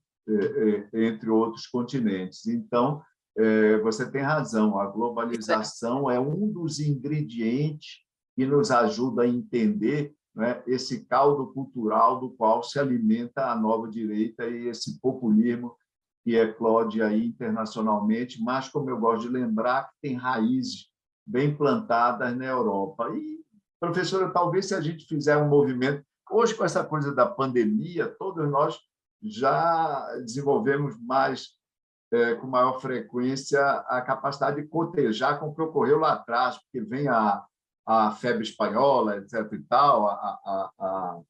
entre 0.93 1.29
outros 1.29 1.67
continentes. 1.67 2.47
Então, 2.47 3.01
você 3.81 4.11
tem 4.11 4.21
razão, 4.21 4.77
a 4.77 4.85
globalização 4.87 6.11
é 6.11 6.19
um 6.19 6.51
dos 6.51 6.81
ingredientes 6.81 7.99
que 8.35 8.45
nos 8.45 8.69
ajuda 8.69 9.21
a 9.21 9.27
entender 9.27 10.13
né, 10.35 10.61
esse 10.67 11.05
caldo 11.05 11.47
cultural 11.53 12.19
do 12.19 12.29
qual 12.31 12.61
se 12.61 12.77
alimenta 12.77 13.49
a 13.49 13.55
nova 13.55 13.87
direita 13.87 14.45
e 14.45 14.67
esse 14.67 14.99
populismo 14.99 15.73
que 16.25 16.35
eclode 16.35 17.01
aí 17.01 17.25
internacionalmente, 17.25 18.43
mas, 18.43 18.67
como 18.67 18.89
eu 18.89 18.99
gosto 18.99 19.21
de 19.21 19.29
lembrar, 19.29 19.85
que 19.85 19.95
tem 20.01 20.15
raízes 20.15 20.87
bem 21.27 21.55
plantadas 21.55 22.35
na 22.35 22.45
Europa. 22.45 23.09
E, 23.13 23.39
professora, 23.79 24.31
talvez 24.31 24.67
se 24.67 24.75
a 24.75 24.81
gente 24.81 25.05
fizer 25.05 25.37
um 25.37 25.49
movimento... 25.49 26.03
Hoje, 26.31 26.55
com 26.55 26.63
essa 26.63 26.83
coisa 26.83 27.13
da 27.13 27.25
pandemia, 27.25 28.07
todos 28.17 28.49
nós 28.49 28.79
já 29.21 30.17
desenvolvemos 30.17 30.97
mais, 31.01 31.49
é, 32.11 32.35
com 32.35 32.47
maior 32.47 32.79
frequência, 32.79 33.61
a 33.61 34.01
capacidade 34.01 34.61
de 34.61 34.67
cotejar 34.67 35.39
com 35.39 35.47
o 35.47 35.55
que 35.55 35.61
ocorreu 35.61 35.99
lá 35.99 36.13
atrás, 36.13 36.57
porque 36.57 36.81
vem 36.81 37.07
a, 37.07 37.45
a 37.85 38.11
febre 38.11 38.43
espanhola, 38.43 39.17
etc. 39.17 39.51
e 39.53 39.63
tal, 39.63 40.07
a, 40.07 40.13
a, 40.13 40.71
a, 40.79 41.21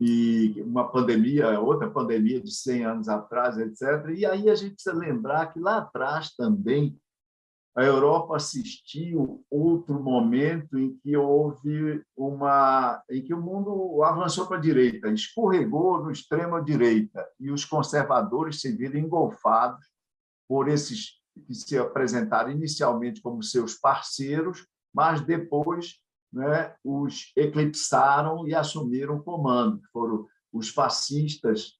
e 0.00 0.60
uma 0.62 0.90
pandemia, 0.90 1.60
outra 1.60 1.88
pandemia 1.88 2.40
de 2.40 2.50
100 2.50 2.84
anos 2.84 3.08
atrás, 3.08 3.56
etc. 3.56 4.08
E 4.16 4.26
aí 4.26 4.50
a 4.50 4.54
gente 4.54 4.74
precisa 4.74 4.96
lembrar 4.96 5.52
que 5.52 5.60
lá 5.60 5.78
atrás 5.78 6.34
também 6.34 6.98
a 7.74 7.82
Europa 7.82 8.36
assistiu 8.36 9.42
outro 9.50 9.98
momento 10.02 10.78
em 10.78 10.94
que 10.98 11.16
houve 11.16 12.04
uma 12.16 13.02
em 13.10 13.22
que 13.22 13.32
o 13.32 13.40
mundo 13.40 14.02
avançou 14.02 14.46
para 14.46 14.58
a 14.58 14.60
direita, 14.60 15.08
escorregou 15.08 16.02
no 16.02 16.10
extrema 16.10 16.62
direita 16.62 17.26
e 17.40 17.50
os 17.50 17.64
conservadores 17.64 18.60
se 18.60 18.70
viram 18.76 19.00
engolfados 19.00 19.86
por 20.46 20.68
esses 20.68 21.22
que 21.46 21.54
se 21.54 21.78
apresentaram 21.78 22.50
inicialmente 22.50 23.22
como 23.22 23.42
seus 23.42 23.74
parceiros, 23.74 24.66
mas 24.94 25.22
depois 25.22 25.94
né, 26.30 26.74
os 26.84 27.32
eclipsaram 27.34 28.46
e 28.46 28.54
assumiram 28.54 29.16
o 29.16 29.22
comando. 29.22 29.80
Foram 29.90 30.26
os 30.52 30.68
fascistas 30.68 31.78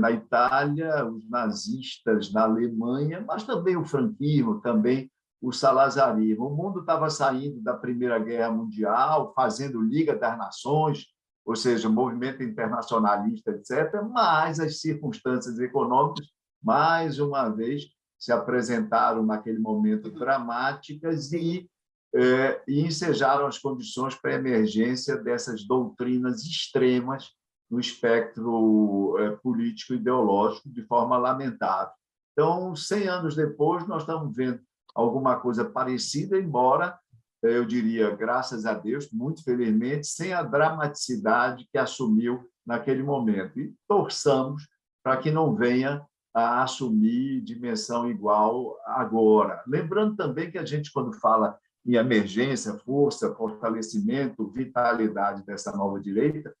na 0.00 0.10
Itália, 0.10 1.06
os 1.06 1.28
nazistas 1.28 2.32
na 2.32 2.44
Alemanha, 2.44 3.22
mas 3.26 3.44
também 3.44 3.76
o 3.76 3.84
franquismo, 3.84 4.60
também 4.60 5.10
o 5.42 5.52
salazarismo. 5.52 6.46
O 6.46 6.56
mundo 6.56 6.80
estava 6.80 7.10
saindo 7.10 7.60
da 7.60 7.74
Primeira 7.74 8.18
Guerra 8.18 8.50
Mundial, 8.50 9.32
fazendo 9.34 9.82
Liga 9.82 10.16
das 10.16 10.38
Nações, 10.38 11.06
ou 11.44 11.56
seja, 11.56 11.88
movimento 11.88 12.42
internacionalista, 12.42 13.50
etc., 13.50 14.00
mas 14.10 14.60
as 14.60 14.80
circunstâncias 14.80 15.58
econômicas, 15.58 16.28
mais 16.62 17.18
uma 17.18 17.48
vez, 17.48 17.82
se 18.16 18.32
apresentaram 18.32 19.26
naquele 19.26 19.58
momento 19.58 20.10
dramáticas 20.12 21.32
e, 21.32 21.68
é, 22.14 22.62
e 22.68 22.80
ensejaram 22.80 23.46
as 23.46 23.58
condições 23.58 24.14
para 24.14 24.30
a 24.30 24.34
emergência 24.36 25.16
dessas 25.16 25.66
doutrinas 25.66 26.42
extremas 26.44 27.32
no 27.72 27.80
espectro 27.80 29.16
é, 29.18 29.30
político 29.36 29.94
ideológico 29.94 30.68
de 30.68 30.82
forma 30.82 31.16
lamentável. 31.16 31.94
Então, 32.32 32.76
100 32.76 33.08
anos 33.08 33.34
depois, 33.34 33.88
nós 33.88 34.02
estamos 34.02 34.36
vendo 34.36 34.60
alguma 34.94 35.40
coisa 35.40 35.64
parecida, 35.64 36.38
embora 36.38 36.98
é, 37.42 37.56
eu 37.56 37.64
diria, 37.64 38.14
graças 38.14 38.66
a 38.66 38.74
Deus, 38.74 39.10
muito 39.10 39.42
felizmente, 39.42 40.06
sem 40.06 40.34
a 40.34 40.42
dramaticidade 40.42 41.66
que 41.72 41.78
assumiu 41.78 42.46
naquele 42.64 43.02
momento. 43.02 43.58
E 43.58 43.74
torçamos 43.88 44.68
para 45.02 45.16
que 45.16 45.30
não 45.30 45.54
venha 45.54 46.06
a 46.34 46.62
assumir 46.62 47.40
dimensão 47.40 48.08
igual 48.08 48.76
agora. 48.84 49.62
Lembrando 49.66 50.14
também 50.14 50.50
que 50.50 50.58
a 50.58 50.64
gente, 50.64 50.92
quando 50.92 51.18
fala 51.18 51.58
em 51.86 51.94
emergência, 51.94 52.74
força, 52.74 53.34
fortalecimento, 53.34 54.50
vitalidade 54.50 55.44
dessa 55.44 55.74
nova 55.74 55.98
direita, 55.98 56.54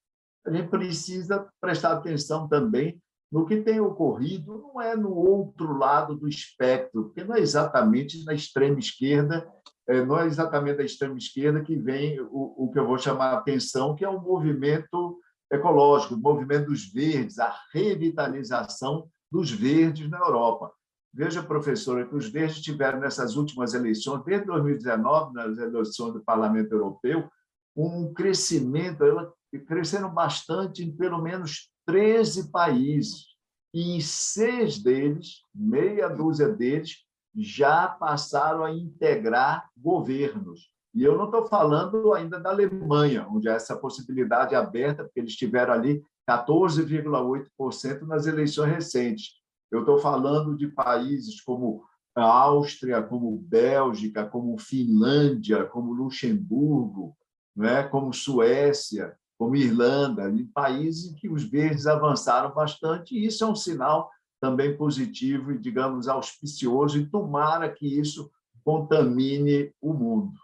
a 0.46 0.50
gente 0.50 0.68
precisa 0.68 1.48
prestar 1.60 1.92
atenção 1.92 2.48
também 2.48 3.00
no 3.30 3.46
que 3.46 3.62
tem 3.62 3.80
ocorrido, 3.80 4.58
não 4.58 4.80
é 4.80 4.94
no 4.94 5.14
outro 5.14 5.72
lado 5.78 6.14
do 6.14 6.28
espectro, 6.28 7.04
porque 7.04 7.24
não 7.24 7.34
é 7.34 7.40
exatamente 7.40 8.22
na 8.24 8.34
extrema 8.34 8.78
esquerda, 8.78 9.50
é, 9.88 10.04
não 10.04 10.18
é 10.18 10.26
exatamente 10.26 10.76
da 10.76 10.84
extrema 10.84 11.16
esquerda 11.16 11.62
que 11.62 11.74
vem 11.74 12.20
o, 12.20 12.64
o 12.64 12.70
que 12.70 12.78
eu 12.78 12.86
vou 12.86 12.98
chamar 12.98 13.30
a 13.30 13.38
atenção, 13.38 13.96
que 13.96 14.04
é 14.04 14.08
o 14.08 14.20
movimento 14.20 15.18
ecológico, 15.50 16.14
o 16.14 16.18
movimento 16.18 16.66
dos 16.66 16.92
verdes, 16.92 17.38
a 17.38 17.54
revitalização 17.72 19.08
dos 19.30 19.50
verdes 19.50 20.08
na 20.10 20.18
Europa. 20.18 20.70
Veja, 21.14 21.42
professora, 21.42 22.06
que 22.06 22.14
os 22.14 22.28
verdes 22.28 22.60
tiveram 22.60 23.00
nessas 23.00 23.36
últimas 23.36 23.74
eleições, 23.74 24.24
desde 24.24 24.46
2019, 24.46 25.34
nas 25.34 25.58
eleições 25.58 26.12
do 26.12 26.24
Parlamento 26.24 26.72
Europeu, 26.72 27.30
um 27.76 28.12
crescimento, 28.12 29.02
cresceram 29.58 30.12
bastante 30.12 30.82
em 30.82 30.90
pelo 30.90 31.20
menos 31.20 31.70
13 31.86 32.50
países, 32.50 33.32
e 33.74 33.96
em 33.96 34.00
seis 34.00 34.78
deles, 34.78 35.44
meia 35.54 36.08
dúzia 36.08 36.48
deles, 36.48 37.04
já 37.34 37.88
passaram 37.88 38.64
a 38.64 38.70
integrar 38.70 39.68
governos. 39.76 40.70
E 40.94 41.02
eu 41.02 41.16
não 41.16 41.24
estou 41.24 41.46
falando 41.46 42.12
ainda 42.12 42.38
da 42.38 42.50
Alemanha, 42.50 43.26
onde 43.30 43.48
há 43.48 43.54
essa 43.54 43.74
possibilidade 43.76 44.54
aberta, 44.54 45.04
porque 45.04 45.20
eles 45.20 45.34
tiveram 45.34 45.72
ali 45.72 46.04
14,8% 46.28 48.02
nas 48.02 48.26
eleições 48.26 48.70
recentes. 48.70 49.30
Eu 49.70 49.80
estou 49.80 49.98
falando 49.98 50.54
de 50.54 50.68
países 50.68 51.40
como 51.40 51.82
a 52.14 52.22
Áustria, 52.22 53.02
como 53.02 53.38
Bélgica, 53.38 54.26
como 54.26 54.58
Finlândia, 54.58 55.64
como 55.64 55.94
Luxemburgo, 55.94 57.16
né? 57.56 57.84
como 57.84 58.12
Suécia, 58.12 59.16
como 59.42 59.56
Irlanda, 59.56 60.30
em 60.30 60.46
países 60.46 61.12
que 61.18 61.28
os 61.28 61.42
verdes 61.42 61.88
avançaram 61.88 62.54
bastante, 62.54 63.16
e 63.16 63.26
isso 63.26 63.42
é 63.42 63.46
um 63.48 63.56
sinal 63.56 64.08
também 64.40 64.76
positivo 64.76 65.50
e, 65.50 65.58
digamos, 65.58 66.06
auspicioso, 66.06 66.96
e 66.96 67.06
tomara 67.06 67.68
que 67.68 67.84
isso 67.84 68.30
contamine 68.64 69.74
o 69.80 69.92
mundo. 69.92 70.38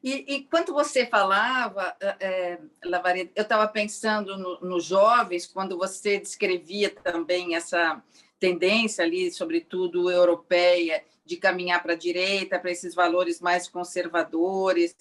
E, 0.00 0.34
e 0.34 0.42
quando 0.44 0.72
você 0.72 1.04
falava, 1.04 1.96
é, 2.00 2.60
Lavaredo, 2.84 3.32
eu 3.34 3.42
estava 3.42 3.66
pensando 3.66 4.38
nos 4.38 4.60
no 4.60 4.78
jovens, 4.78 5.44
quando 5.44 5.76
você 5.76 6.20
descrevia 6.20 6.90
também 6.90 7.56
essa 7.56 8.00
tendência 8.38 9.04
ali, 9.04 9.32
sobretudo 9.32 10.08
europeia, 10.08 11.02
de 11.24 11.36
caminhar 11.38 11.82
para 11.82 11.94
a 11.94 11.98
direita, 11.98 12.56
para 12.56 12.70
esses 12.70 12.94
valores 12.94 13.40
mais 13.40 13.68
conservadores. 13.68 14.94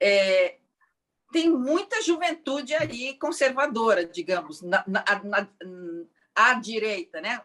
É, 0.00 0.56
tem 1.32 1.50
muita 1.50 2.02
juventude 2.02 2.74
aí 2.74 3.14
conservadora, 3.18 4.04
digamos, 4.04 4.62
na, 4.62 4.84
na, 4.86 5.04
na, 5.24 5.48
à 6.34 6.54
direita, 6.54 7.20
né? 7.20 7.40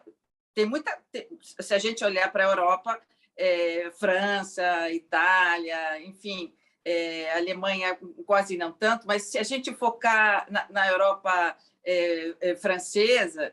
Tem 0.54 0.66
muita. 0.66 0.96
Tem, 1.10 1.26
se 1.40 1.74
a 1.74 1.78
gente 1.78 2.04
olhar 2.04 2.30
para 2.30 2.46
a 2.46 2.50
Europa, 2.50 3.00
é, 3.36 3.90
França, 3.98 4.90
Itália, 4.90 6.00
enfim, 6.00 6.52
é, 6.84 7.32
Alemanha 7.34 7.98
quase 8.26 8.56
não 8.56 8.72
tanto, 8.72 9.06
mas 9.06 9.24
se 9.24 9.38
a 9.38 9.42
gente 9.42 9.72
focar 9.74 10.46
na, 10.50 10.66
na 10.70 10.88
Europa 10.88 11.56
é, 11.84 12.34
é 12.40 12.56
francesa, 12.56 13.52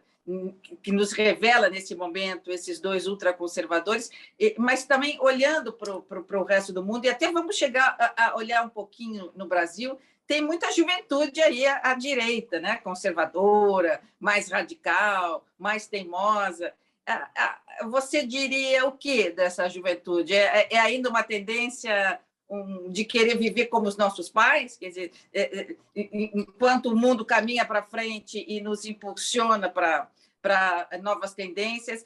que 0.83 0.91
nos 0.91 1.11
revela 1.11 1.69
nesse 1.69 1.95
momento 1.95 2.51
esses 2.51 2.79
dois 2.79 3.07
ultraconservadores, 3.07 4.11
mas 4.57 4.85
também 4.85 5.17
olhando 5.19 5.73
para 5.73 6.39
o 6.39 6.43
resto 6.43 6.71
do 6.71 6.83
mundo, 6.83 7.05
e 7.05 7.09
até 7.09 7.31
vamos 7.31 7.55
chegar 7.55 7.95
a, 7.99 8.27
a, 8.27 8.35
olhar 8.35 8.63
um 8.63 8.69
pouquinho 8.69 9.31
no 9.35 9.47
Brasil, 9.47 9.97
tem 10.29 10.43
muita 10.43 10.71
juventude 10.71 11.41
aí 11.41 11.65
à, 11.65 11.81
à 11.85 11.93
direita, 11.95 12.59
né? 12.59 12.77
conservadora, 12.77 13.99
mais 14.19 14.47
radical, 14.51 15.43
mais 15.57 15.87
teimosa. 15.87 16.71
Você 17.89 18.23
diria 18.23 18.85
o 18.85 18.91
que 18.91 19.31
dessa 19.31 19.67
juventude? 19.67 20.35
É, 20.35 20.67
é, 20.69 20.75
é 20.75 20.79
ainda 20.79 21.09
uma 21.09 21.23
tendência 21.23 22.19
um, 22.47 22.91
de 22.91 23.03
querer 23.05 23.39
viver 23.39 23.65
como 23.65 23.87
os 23.87 23.97
nossos 23.97 24.29
pais, 24.29 24.77
quer 24.77 24.89
dizer, 24.89 25.11
é, 25.33 25.61
é, 25.61 25.75
enquanto 25.95 26.91
o 26.91 26.95
mundo 26.95 27.25
caminha 27.25 27.65
para 27.65 27.81
frente 27.81 28.45
e 28.47 28.61
nos 28.61 28.85
impulsiona 28.85 29.67
para 29.67 30.07
para 30.41 30.87
novas 31.01 31.33
tendências. 31.33 32.05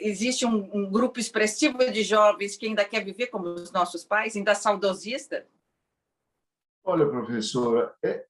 Existe 0.00 0.46
um, 0.46 0.70
um, 0.72 0.88
grupo 0.88 1.18
expressivo 1.18 1.78
de 1.90 2.04
jovens 2.04 2.56
que 2.56 2.66
ainda 2.66 2.84
quer 2.84 3.04
viver 3.04 3.26
como 3.26 3.48
os 3.48 3.72
nossos 3.72 4.04
pais, 4.04 4.36
ainda 4.36 4.54
saudosista? 4.54 5.44
Olha, 6.84 7.06
professora, 7.06 7.94
é, 8.02 8.24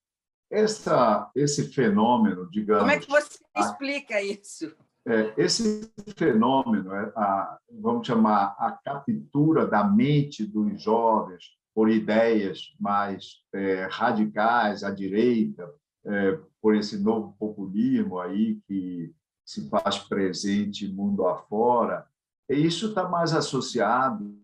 essa, 0.51 1.31
esse 1.35 1.73
fenômeno, 1.73 2.51
digamos. 2.51 2.83
Como 2.83 2.93
é 2.93 2.99
que 2.99 3.09
você 3.09 3.39
explica 3.57 4.21
isso? 4.21 4.75
É, 5.07 5.33
esse 5.37 5.91
fenômeno, 6.17 6.93
é 6.95 7.13
a, 7.17 7.59
vamos 7.71 8.07
chamar 8.07 8.55
a 8.59 8.73
captura 8.73 9.67
da 9.67 9.83
mente 9.85 10.45
dos 10.45 10.83
jovens 10.83 11.45
por 11.75 11.89
ideias 11.89 12.75
mais 12.79 13.43
é, 13.55 13.87
radicais 13.91 14.85
à 14.85 14.91
direita, 14.91 15.73
é, 16.05 16.39
por 16.61 16.75
esse 16.75 16.99
novo 16.99 17.35
populismo 17.39 18.19
aí 18.19 18.61
que 18.67 19.15
se 19.45 19.69
faz 19.69 19.99
presente 19.99 20.87
mundo 20.87 21.27
afora, 21.27 22.07
e 22.49 22.55
isso 22.55 22.89
está 22.89 23.09
mais 23.09 23.33
associado 23.33 24.37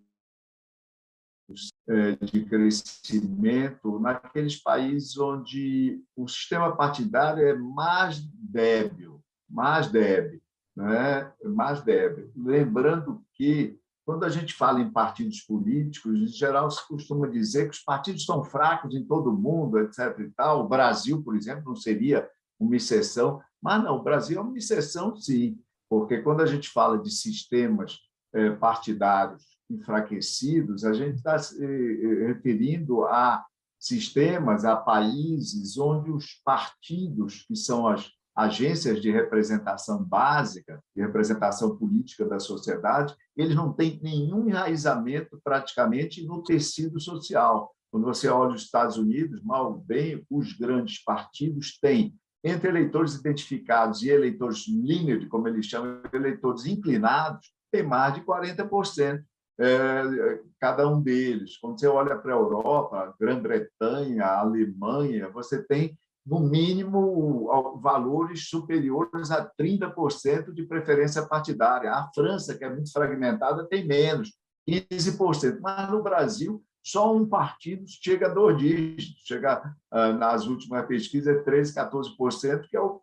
de 2.20 2.44
crescimento 2.44 4.00
naqueles 4.00 4.56
países 4.60 5.16
onde 5.16 6.02
o 6.16 6.26
sistema 6.26 6.76
partidário 6.76 7.46
é 7.46 7.54
mais 7.54 8.20
débil, 8.20 9.22
mais 9.48 9.88
débil 9.90 10.40
né, 10.76 11.32
mais 11.42 11.82
débil. 11.82 12.30
Lembrando 12.36 13.24
que, 13.34 13.78
quando 14.04 14.24
a 14.24 14.28
gente 14.28 14.52
fala 14.52 14.80
em 14.80 14.90
partidos 14.90 15.40
políticos, 15.40 16.14
em 16.14 16.26
geral 16.26 16.70
se 16.70 16.86
costuma 16.86 17.26
dizer 17.26 17.70
que 17.70 17.76
os 17.76 17.82
partidos 17.82 18.20
estão 18.20 18.44
fracos 18.44 18.94
em 18.94 19.04
todo 19.04 19.30
o 19.30 19.36
mundo, 19.36 19.78
etc. 19.78 20.18
E 20.20 20.30
tal. 20.30 20.64
O 20.64 20.68
Brasil, 20.68 21.22
por 21.22 21.34
exemplo, 21.34 21.64
não 21.64 21.74
seria 21.74 22.28
uma 22.60 22.76
exceção, 22.76 23.40
mas 23.60 23.82
não, 23.82 23.96
o 23.96 24.02
Brasil 24.02 24.38
é 24.38 24.42
uma 24.42 24.56
exceção, 24.56 25.16
sim, 25.16 25.58
porque 25.88 26.18
quando 26.18 26.42
a 26.42 26.46
gente 26.46 26.68
fala 26.68 26.98
de 26.98 27.10
sistemas 27.10 27.98
é, 28.34 28.50
partidários 28.50 29.55
enfraquecidos, 29.70 30.84
a 30.84 30.92
gente 30.92 31.16
está 31.16 31.38
se 31.38 31.62
é, 31.62 32.26
referindo 32.26 33.04
a 33.04 33.44
sistemas, 33.78 34.64
a 34.64 34.76
países 34.76 35.76
onde 35.78 36.10
os 36.10 36.40
partidos, 36.44 37.44
que 37.46 37.54
são 37.54 37.86
as 37.86 38.10
agências 38.34 39.00
de 39.00 39.10
representação 39.10 40.02
básica, 40.04 40.82
de 40.94 41.00
representação 41.00 41.76
política 41.76 42.26
da 42.26 42.38
sociedade, 42.38 43.14
eles 43.34 43.54
não 43.54 43.72
têm 43.72 43.98
nenhum 44.02 44.48
enraizamento 44.48 45.40
praticamente 45.42 46.24
no 46.26 46.42
tecido 46.42 47.00
social. 47.00 47.74
Quando 47.90 48.04
você 48.04 48.28
olha 48.28 48.54
os 48.54 48.62
Estados 48.62 48.98
Unidos, 48.98 49.42
mal 49.42 49.78
bem, 49.78 50.22
os 50.30 50.52
grandes 50.52 51.02
partidos 51.02 51.78
têm, 51.80 52.14
entre 52.44 52.68
eleitores 52.68 53.14
identificados 53.14 54.02
e 54.02 54.10
eleitores 54.10 54.68
linear, 54.68 55.26
como 55.28 55.48
eles 55.48 55.66
chamam, 55.66 56.02
eleitores 56.12 56.66
inclinados, 56.66 57.50
tem 57.72 57.82
mais 57.82 58.14
de 58.14 58.20
40%. 58.20 59.22
É, 59.58 60.40
cada 60.60 60.86
um 60.86 61.00
deles. 61.00 61.56
Quando 61.58 61.80
você 61.80 61.86
olha 61.86 62.16
para 62.16 62.34
a 62.34 62.36
Europa, 62.36 63.14
Grã-Bretanha, 63.18 64.24
Alemanha, 64.24 65.30
você 65.30 65.62
tem 65.62 65.98
no 66.26 66.40
mínimo, 66.40 67.48
valores 67.80 68.48
superiores 68.48 69.30
a 69.30 69.48
30% 69.48 70.52
de 70.52 70.64
preferência 70.64 71.24
partidária. 71.24 71.92
A 71.92 72.10
França, 72.12 72.56
que 72.58 72.64
é 72.64 72.68
muito 72.70 72.92
fragmentada, 72.92 73.64
tem 73.64 73.86
menos, 73.86 74.34
15%. 74.68 75.60
Mas 75.60 75.88
no 75.88 76.02
Brasil, 76.02 76.62
só 76.84 77.14
um 77.14 77.26
partido 77.26 77.84
chega 77.86 78.26
a 78.26 78.34
dois 78.34 78.58
dígitos, 78.58 79.22
chega 79.24 79.62
ah, 79.90 80.12
nas 80.12 80.46
últimas 80.46 80.84
pesquisas, 80.86 81.44
13%, 81.44 81.74
14%, 81.74 82.68
que 82.68 82.76
é 82.76 82.80
o, 82.80 83.00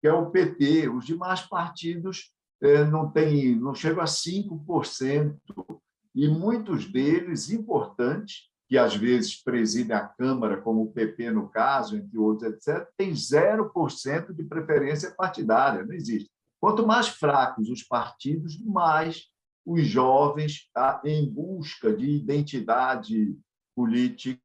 que 0.00 0.08
é 0.08 0.12
o 0.12 0.30
PT. 0.30 0.88
Os 0.88 1.04
demais 1.04 1.42
partidos 1.42 2.32
eh, 2.62 2.84
não, 2.84 3.10
tem, 3.10 3.56
não 3.56 3.74
chegam 3.74 4.02
a 4.02 4.06
5%, 4.06 5.36
e 6.14 6.28
muitos 6.28 6.86
deles 6.90 7.50
importantes 7.50 8.50
que 8.68 8.78
às 8.78 8.96
vezes 8.96 9.42
preside 9.42 9.92
a 9.92 10.06
Câmara, 10.06 10.60
como 10.60 10.82
o 10.82 10.92
PP 10.92 11.30
no 11.30 11.48
caso, 11.48 11.96
entre 11.96 12.16
outros, 12.16 12.54
etc., 12.54 12.88
tem 12.96 13.12
0% 13.12 14.32
de 14.32 14.44
preferência 14.44 15.10
partidária, 15.10 15.84
não 15.84 15.92
existe. 15.92 16.30
Quanto 16.58 16.86
mais 16.86 17.08
fracos 17.08 17.68
os 17.68 17.82
partidos, 17.82 18.58
mais 18.64 19.26
os 19.66 19.86
jovens 19.86 20.70
tá, 20.72 21.02
em 21.04 21.28
busca 21.28 21.94
de 21.94 22.08
identidade 22.10 23.36
política, 23.76 24.40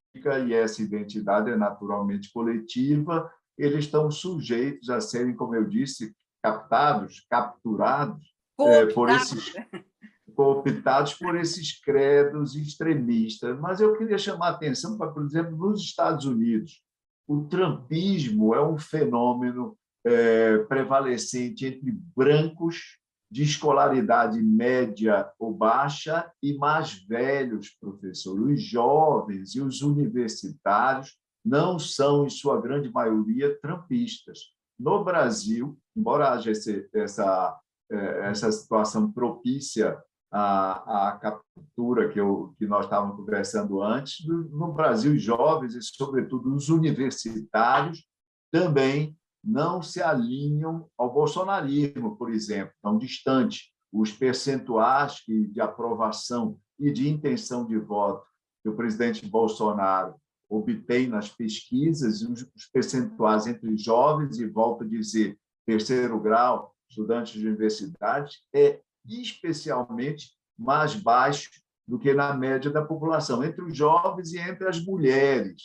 e 0.45 0.53
essa 0.53 0.81
identidade 0.81 1.51
é 1.51 1.55
naturalmente 1.55 2.31
coletiva, 2.33 3.31
eles 3.57 3.85
estão 3.85 4.11
sujeitos 4.11 4.89
a 4.89 4.99
serem, 4.99 5.35
como 5.35 5.55
eu 5.55 5.65
disse, 5.65 6.13
captados, 6.43 7.25
capturados 7.29 8.23
é, 8.59 8.85
por 8.87 9.09
esses 9.09 9.53
cooptados 10.35 11.13
por 11.13 11.35
esses 11.35 11.79
credos 11.79 12.55
extremistas. 12.55 13.59
Mas 13.59 13.79
eu 13.79 13.97
queria 13.97 14.17
chamar 14.17 14.47
a 14.47 14.51
atenção 14.51 14.97
para, 14.97 15.11
por 15.11 15.23
exemplo, 15.23 15.55
nos 15.55 15.81
Estados 15.81 16.25
Unidos, 16.25 16.81
o 17.27 17.43
trumpismo 17.43 18.53
é 18.53 18.65
um 18.65 18.77
fenômeno 18.77 19.77
é, 20.05 20.59
prevalecente 20.59 21.65
entre 21.65 21.91
brancos 22.15 22.97
de 23.29 23.43
escolaridade 23.43 24.41
média 24.41 25.29
ou 25.37 25.53
baixa 25.53 26.31
e 26.41 26.53
mais 26.57 26.93
velhos, 26.93 27.69
professor. 27.79 28.39
Os 28.39 28.61
jovens 28.61 29.55
e 29.55 29.61
os 29.61 29.81
universitários 29.81 31.17
não 31.43 31.77
são, 31.77 32.25
em 32.25 32.29
sua 32.29 32.61
grande 32.61 32.89
maioria, 32.91 33.57
trumpistas. 33.59 34.53
No 34.79 35.03
Brasil, 35.03 35.77
embora 35.95 36.31
haja 36.31 36.51
esse, 36.51 36.87
essa, 36.93 37.59
é, 37.91 38.29
essa 38.29 38.51
situação 38.51 39.11
propícia 39.11 39.97
a, 40.31 41.09
a 41.09 41.11
captura 41.17 42.09
que, 42.09 42.19
eu, 42.19 42.53
que 42.57 42.67
nós 42.67 42.85
estávamos 42.85 43.15
conversando 43.15 43.81
antes, 43.81 44.25
no 44.25 44.73
Brasil, 44.73 45.17
jovens, 45.17 45.75
e 45.75 45.81
sobretudo 45.81 46.53
os 46.53 46.69
universitários, 46.69 48.05
também 48.51 49.17
não 49.43 49.81
se 49.81 50.01
alinham 50.01 50.89
ao 50.97 51.13
bolsonarismo, 51.13 52.17
por 52.17 52.31
exemplo, 52.31 52.73
tão 52.81 52.97
distante. 52.97 53.73
Os 53.91 54.11
percentuais 54.11 55.23
de 55.25 55.61
aprovação 55.61 56.59
e 56.77 56.91
de 56.91 57.07
intenção 57.07 57.65
de 57.65 57.77
voto 57.77 58.25
que 58.61 58.69
o 58.69 58.75
presidente 58.75 59.25
Bolsonaro 59.25 60.15
obtém 60.49 61.07
nas 61.07 61.29
pesquisas, 61.29 62.21
os 62.21 62.65
percentuais 62.71 63.47
entre 63.47 63.75
jovens, 63.77 64.39
e 64.39 64.47
volto 64.47 64.83
a 64.83 64.87
dizer, 64.87 65.37
terceiro 65.65 66.19
grau, 66.19 66.73
estudantes 66.89 67.39
de 67.39 67.47
universidade, 67.47 68.37
é 68.53 68.81
especialmente 69.07 70.31
mais 70.57 70.95
baixo 70.95 71.49
do 71.87 71.97
que 71.97 72.13
na 72.13 72.33
média 72.33 72.69
da 72.69 72.83
população, 72.83 73.43
entre 73.43 73.63
os 73.63 73.75
jovens 73.75 74.33
e 74.33 74.39
entre 74.39 74.67
as 74.67 74.83
mulheres, 74.83 75.61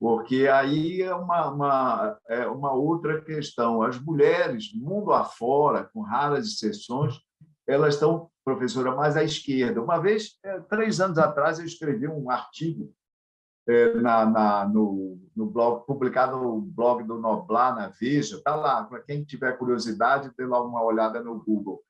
porque 0.00 0.48
aí 0.48 1.00
é 1.00 1.14
uma, 1.14 1.50
uma, 1.50 2.18
é 2.28 2.46
uma 2.46 2.72
outra 2.72 3.22
questão. 3.22 3.82
As 3.82 3.98
mulheres, 3.98 4.74
mundo 4.74 5.12
afora, 5.12 5.84
com 5.84 6.02
raras 6.02 6.46
exceções, 6.46 7.14
elas 7.66 7.94
estão, 7.94 8.28
professora, 8.44 8.94
mais 8.94 9.16
à 9.16 9.22
esquerda. 9.22 9.80
Uma 9.80 9.98
vez, 9.98 10.38
é, 10.44 10.60
três 10.60 11.00
anos 11.00 11.16
atrás, 11.16 11.58
eu 11.58 11.64
escrevi 11.64 12.06
um 12.06 12.28
artigo 12.28 12.92
é, 13.66 13.94
na, 13.94 14.26
na, 14.26 14.68
no, 14.68 15.18
no 15.34 15.46
blog, 15.46 15.86
publicado 15.86 16.36
no 16.36 16.60
blog 16.60 17.02
do 17.04 17.18
Noblar, 17.18 17.74
na 17.74 17.88
Veja, 17.88 18.36
está 18.36 18.54
lá, 18.54 18.84
para 18.84 19.00
quem 19.00 19.24
tiver 19.24 19.56
curiosidade, 19.56 20.30
dê 20.36 20.44
lá 20.44 20.62
uma 20.62 20.82
olhada 20.82 21.22
no 21.22 21.42
Google. 21.42 21.82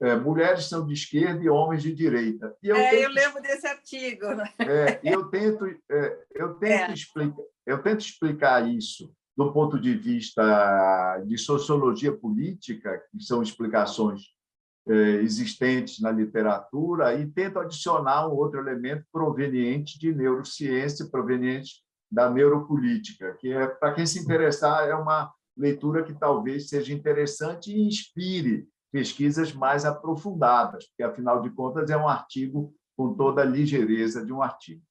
É, 0.00 0.14
mulheres 0.14 0.68
são 0.68 0.86
de 0.86 0.92
esquerda 0.92 1.42
e 1.42 1.48
homens 1.48 1.82
de 1.82 1.94
direita. 1.94 2.54
E 2.62 2.68
eu, 2.68 2.76
é, 2.76 2.90
tento, 2.90 3.02
eu 3.02 3.10
lembro 3.10 3.42
desse 3.42 3.66
artigo. 3.66 4.26
Né? 4.34 4.52
É, 4.60 5.00
eu 5.02 5.28
tento, 5.28 5.64
é, 5.90 6.18
eu, 6.34 6.54
tento 6.54 6.90
é. 6.90 6.92
explicar, 6.92 7.42
eu 7.66 7.82
tento 7.82 8.00
explicar 8.00 8.68
isso 8.68 9.10
do 9.36 9.52
ponto 9.52 9.78
de 9.78 9.94
vista 9.94 11.22
de 11.26 11.36
sociologia 11.36 12.12
política, 12.12 13.02
que 13.10 13.22
são 13.22 13.42
explicações 13.42 14.22
é, 14.88 14.92
existentes 15.22 16.00
na 16.00 16.10
literatura, 16.10 17.14
e 17.14 17.26
tento 17.26 17.58
adicionar 17.58 18.28
um 18.28 18.32
outro 18.32 18.60
elemento 18.60 19.04
proveniente 19.12 19.98
de 19.98 20.14
neurociência, 20.14 21.08
proveniente 21.10 21.82
da 22.10 22.30
neuropolítica, 22.30 23.34
que 23.34 23.52
é, 23.52 23.66
para 23.66 23.92
quem 23.92 24.06
se 24.06 24.20
interessar, 24.20 24.88
é 24.88 24.94
uma 24.94 25.30
leitura 25.56 26.04
que 26.04 26.14
talvez 26.14 26.68
seja 26.68 26.92
interessante 26.92 27.72
e 27.72 27.86
inspire 27.86 28.66
pesquisas 28.92 29.52
mais 29.52 29.84
aprofundadas, 29.84 30.86
porque, 30.86 31.02
afinal 31.02 31.42
de 31.42 31.50
contas, 31.50 31.90
é 31.90 31.96
um 31.96 32.08
artigo 32.08 32.74
com 32.96 33.14
toda 33.14 33.42
a 33.42 33.44
ligeireza 33.44 34.24
de 34.24 34.32
um 34.32 34.42
artigo. 34.42 34.82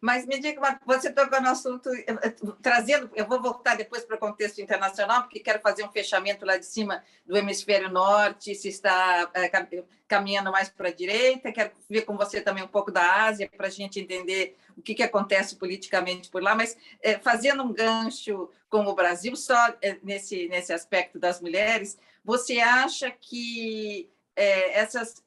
Mas 0.00 0.24
me 0.26 0.38
diga, 0.38 0.78
você 0.86 1.12
tocou 1.12 1.40
no 1.40 1.48
assunto, 1.48 1.88
eh, 1.92 2.04
eh, 2.06 2.34
trazendo, 2.62 3.10
eu 3.16 3.26
vou 3.26 3.42
voltar 3.42 3.76
depois 3.76 4.04
para 4.04 4.14
o 4.14 4.18
contexto 4.18 4.60
internacional, 4.60 5.22
porque 5.22 5.40
quero 5.40 5.60
fazer 5.60 5.82
um 5.84 5.90
fechamento 5.90 6.46
lá 6.46 6.56
de 6.56 6.66
cima 6.66 7.02
do 7.26 7.36
hemisfério 7.36 7.90
norte, 7.90 8.54
se 8.54 8.68
está 8.68 9.28
é, 9.34 9.50
caminhando 10.06 10.52
mais 10.52 10.68
para 10.68 10.88
a 10.88 10.92
direita, 10.92 11.50
quero 11.50 11.72
ver 11.90 12.02
com 12.02 12.16
você 12.16 12.40
também 12.40 12.62
um 12.62 12.68
pouco 12.68 12.92
da 12.92 13.24
Ásia, 13.24 13.50
para 13.56 13.66
a 13.66 13.70
gente 13.70 13.98
entender 13.98 14.56
o 14.76 14.82
que, 14.82 14.94
que 14.94 15.02
acontece 15.02 15.56
politicamente 15.56 16.30
por 16.30 16.42
lá, 16.44 16.54
mas 16.54 16.76
é, 17.02 17.18
fazendo 17.18 17.64
um 17.64 17.72
gancho 17.72 18.48
com 18.68 18.86
o 18.86 18.94
Brasil, 18.94 19.34
só 19.34 19.74
é, 19.82 19.96
nesse, 20.04 20.46
nesse 20.48 20.72
aspecto 20.72 21.18
das 21.18 21.40
mulheres, 21.40 21.98
você 22.24 22.60
acha 22.60 23.10
que 23.10 24.08
essas 24.72 25.20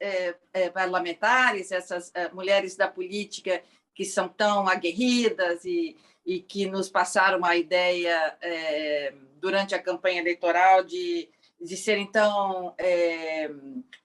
parlamentares, 0.72 1.70
essas 1.70 2.10
mulheres 2.32 2.76
da 2.76 2.88
política 2.88 3.62
que 3.94 4.04
são 4.04 4.28
tão 4.28 4.68
aguerridas 4.68 5.64
e, 5.64 5.96
e 6.24 6.40
que 6.40 6.66
nos 6.66 6.88
passaram 6.88 7.44
a 7.44 7.56
ideia 7.56 8.36
é, 8.40 9.12
durante 9.40 9.74
a 9.74 9.82
campanha 9.82 10.20
eleitoral 10.20 10.82
de, 10.82 11.28
de 11.60 11.76
serem 11.76 12.06
tão, 12.06 12.74
é, 12.78 13.50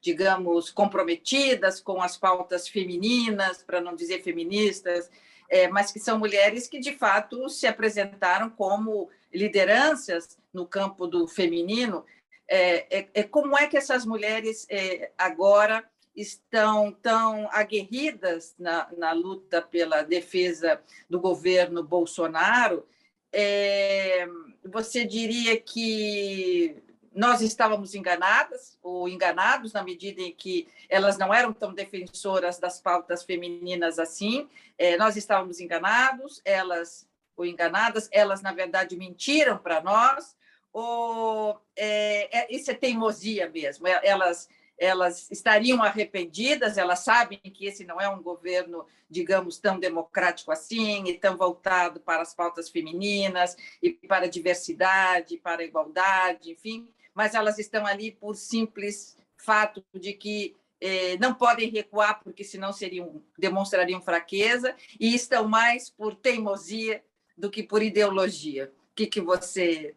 digamos, 0.01 0.69
comprometidas 0.69 1.79
com 1.79 2.01
as 2.01 2.17
pautas 2.17 2.67
femininas, 2.67 3.63
para 3.63 3.81
não 3.81 3.95
dizer 3.95 4.21
feministas, 4.23 5.09
é, 5.49 5.67
mas 5.67 5.91
que 5.91 5.99
são 5.99 6.19
mulheres 6.19 6.67
que, 6.67 6.79
de 6.79 6.93
fato, 6.93 7.49
se 7.49 7.67
apresentaram 7.67 8.49
como 8.49 9.09
lideranças 9.33 10.37
no 10.53 10.65
campo 10.65 11.07
do 11.07 11.27
feminino. 11.27 12.05
É, 12.47 12.99
é, 12.99 13.07
é 13.13 13.23
como 13.23 13.57
é 13.57 13.67
que 13.67 13.77
essas 13.77 14.05
mulheres 14.05 14.65
é, 14.69 15.11
agora 15.17 15.83
estão 16.17 16.91
tão 16.91 17.47
aguerridas 17.51 18.55
na, 18.57 18.89
na 18.97 19.11
luta 19.11 19.61
pela 19.61 20.01
defesa 20.01 20.81
do 21.07 21.19
governo 21.19 21.83
Bolsonaro, 21.83 22.87
é, 23.31 24.27
você 24.65 25.05
diria 25.05 25.55
que 25.61 26.75
nós 27.13 27.41
estávamos 27.41 27.93
enganadas 27.93 28.77
ou 28.81 29.07
enganados 29.07 29.73
na 29.73 29.83
medida 29.83 30.21
em 30.21 30.31
que 30.31 30.67
elas 30.89 31.17
não 31.17 31.33
eram 31.33 31.53
tão 31.53 31.73
defensoras 31.73 32.59
das 32.59 32.79
pautas 32.79 33.23
femininas 33.23 33.99
assim. 33.99 34.47
É, 34.77 34.97
nós 34.97 35.15
estávamos 35.15 35.59
enganados, 35.59 36.41
elas 36.43 37.07
ou 37.35 37.45
enganadas, 37.45 38.09
elas 38.11 38.41
na 38.41 38.51
verdade 38.51 38.95
mentiram 38.95 39.57
para 39.57 39.81
nós. 39.81 40.35
Ou 40.73 41.59
é, 41.75 42.39
é, 42.39 42.55
isso 42.55 42.69
é 42.69 42.73
teimosia 42.73 43.49
mesmo? 43.49 43.87
Elas 43.87 44.47
elas 44.77 45.29
estariam 45.31 45.81
arrependidas, 45.81 46.77
elas 46.77 46.99
sabem 46.99 47.39
que 47.39 47.65
esse 47.65 47.83
não 47.83 47.99
é 47.99 48.07
um 48.07 48.21
governo, 48.21 48.85
digamos, 49.09 49.57
tão 49.57 49.79
democrático 49.79 50.51
assim, 50.51 51.05
e 51.07 51.17
tão 51.17 51.35
voltado 51.35 51.99
para 51.99 52.21
as 52.21 52.33
pautas 52.33 52.69
femininas, 52.69 53.55
e 53.81 53.91
para 53.91 54.25
a 54.25 54.29
diversidade, 54.29 55.37
para 55.37 55.61
a 55.61 55.65
igualdade, 55.65 56.51
enfim, 56.51 56.87
mas 57.13 57.33
elas 57.33 57.57
estão 57.57 57.85
ali 57.85 58.11
por 58.11 58.35
simples 58.35 59.17
fato 59.35 59.83
de 59.93 60.13
que 60.13 60.55
eh, 60.79 61.17
não 61.17 61.33
podem 61.33 61.69
recuar, 61.69 62.21
porque 62.23 62.43
senão 62.43 62.71
seriam, 62.71 63.23
demonstrariam 63.37 64.01
fraqueza, 64.01 64.75
e 64.99 65.15
estão 65.15 65.47
mais 65.47 65.89
por 65.89 66.15
teimosia 66.15 67.03
do 67.35 67.49
que 67.49 67.63
por 67.63 67.81
ideologia. 67.81 68.71
O 68.91 68.95
que, 68.95 69.07
que, 69.07 69.21
você, 69.21 69.95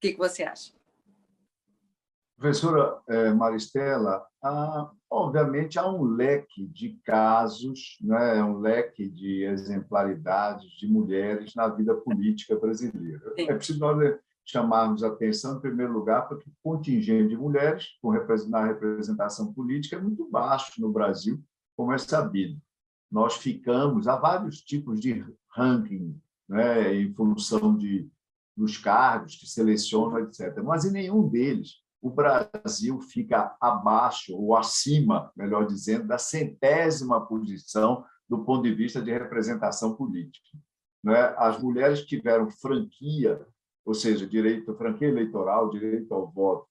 que, 0.00 0.12
que 0.12 0.18
você 0.18 0.42
acha? 0.42 0.72
Professora 2.40 2.98
eh, 3.06 3.34
Maristela, 3.34 4.24
há, 4.42 4.90
obviamente 5.10 5.78
há 5.78 5.86
um 5.86 6.04
leque 6.04 6.66
de 6.68 6.98
casos, 7.04 7.98
né, 8.00 8.42
um 8.42 8.60
leque 8.60 9.06
de 9.06 9.44
exemplaridades 9.44 10.70
de 10.78 10.88
mulheres 10.88 11.54
na 11.54 11.68
vida 11.68 11.94
política 11.94 12.58
brasileira. 12.58 13.34
Sim. 13.36 13.42
É 13.42 13.54
preciso 13.54 13.78
nós 13.78 14.18
chamarmos 14.42 15.04
a 15.04 15.08
atenção, 15.08 15.58
em 15.58 15.60
primeiro 15.60 15.92
lugar, 15.92 16.28
porque 16.28 16.48
o 16.48 16.52
contingente 16.62 17.28
de 17.28 17.36
mulheres 17.36 17.88
na 18.48 18.64
representação 18.64 19.52
política 19.52 19.96
é 19.96 20.00
muito 20.00 20.26
baixo 20.30 20.80
no 20.80 20.90
Brasil, 20.90 21.38
como 21.76 21.92
é 21.92 21.98
sabido. 21.98 22.58
Nós 23.12 23.36
ficamos, 23.36 24.08
há 24.08 24.16
vários 24.16 24.62
tipos 24.62 24.98
de 24.98 25.26
ranking, 25.50 26.18
né, 26.48 26.94
em 26.94 27.12
função 27.12 27.76
de, 27.76 28.10
dos 28.56 28.78
cargos 28.78 29.36
que 29.36 29.46
selecionam, 29.46 30.20
etc. 30.20 30.62
Mas 30.64 30.86
em 30.86 30.90
nenhum 30.90 31.28
deles 31.28 31.79
o 32.00 32.10
Brasil 32.10 33.00
fica 33.00 33.54
abaixo 33.60 34.34
ou 34.34 34.56
acima, 34.56 35.30
melhor 35.36 35.66
dizendo, 35.66 36.06
da 36.06 36.18
centésima 36.18 37.26
posição 37.26 38.04
do 38.28 38.44
ponto 38.44 38.62
de 38.62 38.74
vista 38.74 39.02
de 39.02 39.10
representação 39.10 39.94
política. 39.94 40.48
É? 41.08 41.34
As 41.36 41.60
mulheres 41.60 42.04
tiveram 42.04 42.50
franquia, 42.50 43.44
ou 43.84 43.94
seja, 43.94 44.26
direito 44.26 44.74
franquia 44.76 45.08
eleitoral, 45.08 45.70
direito 45.70 46.12
ao 46.14 46.30
voto, 46.30 46.66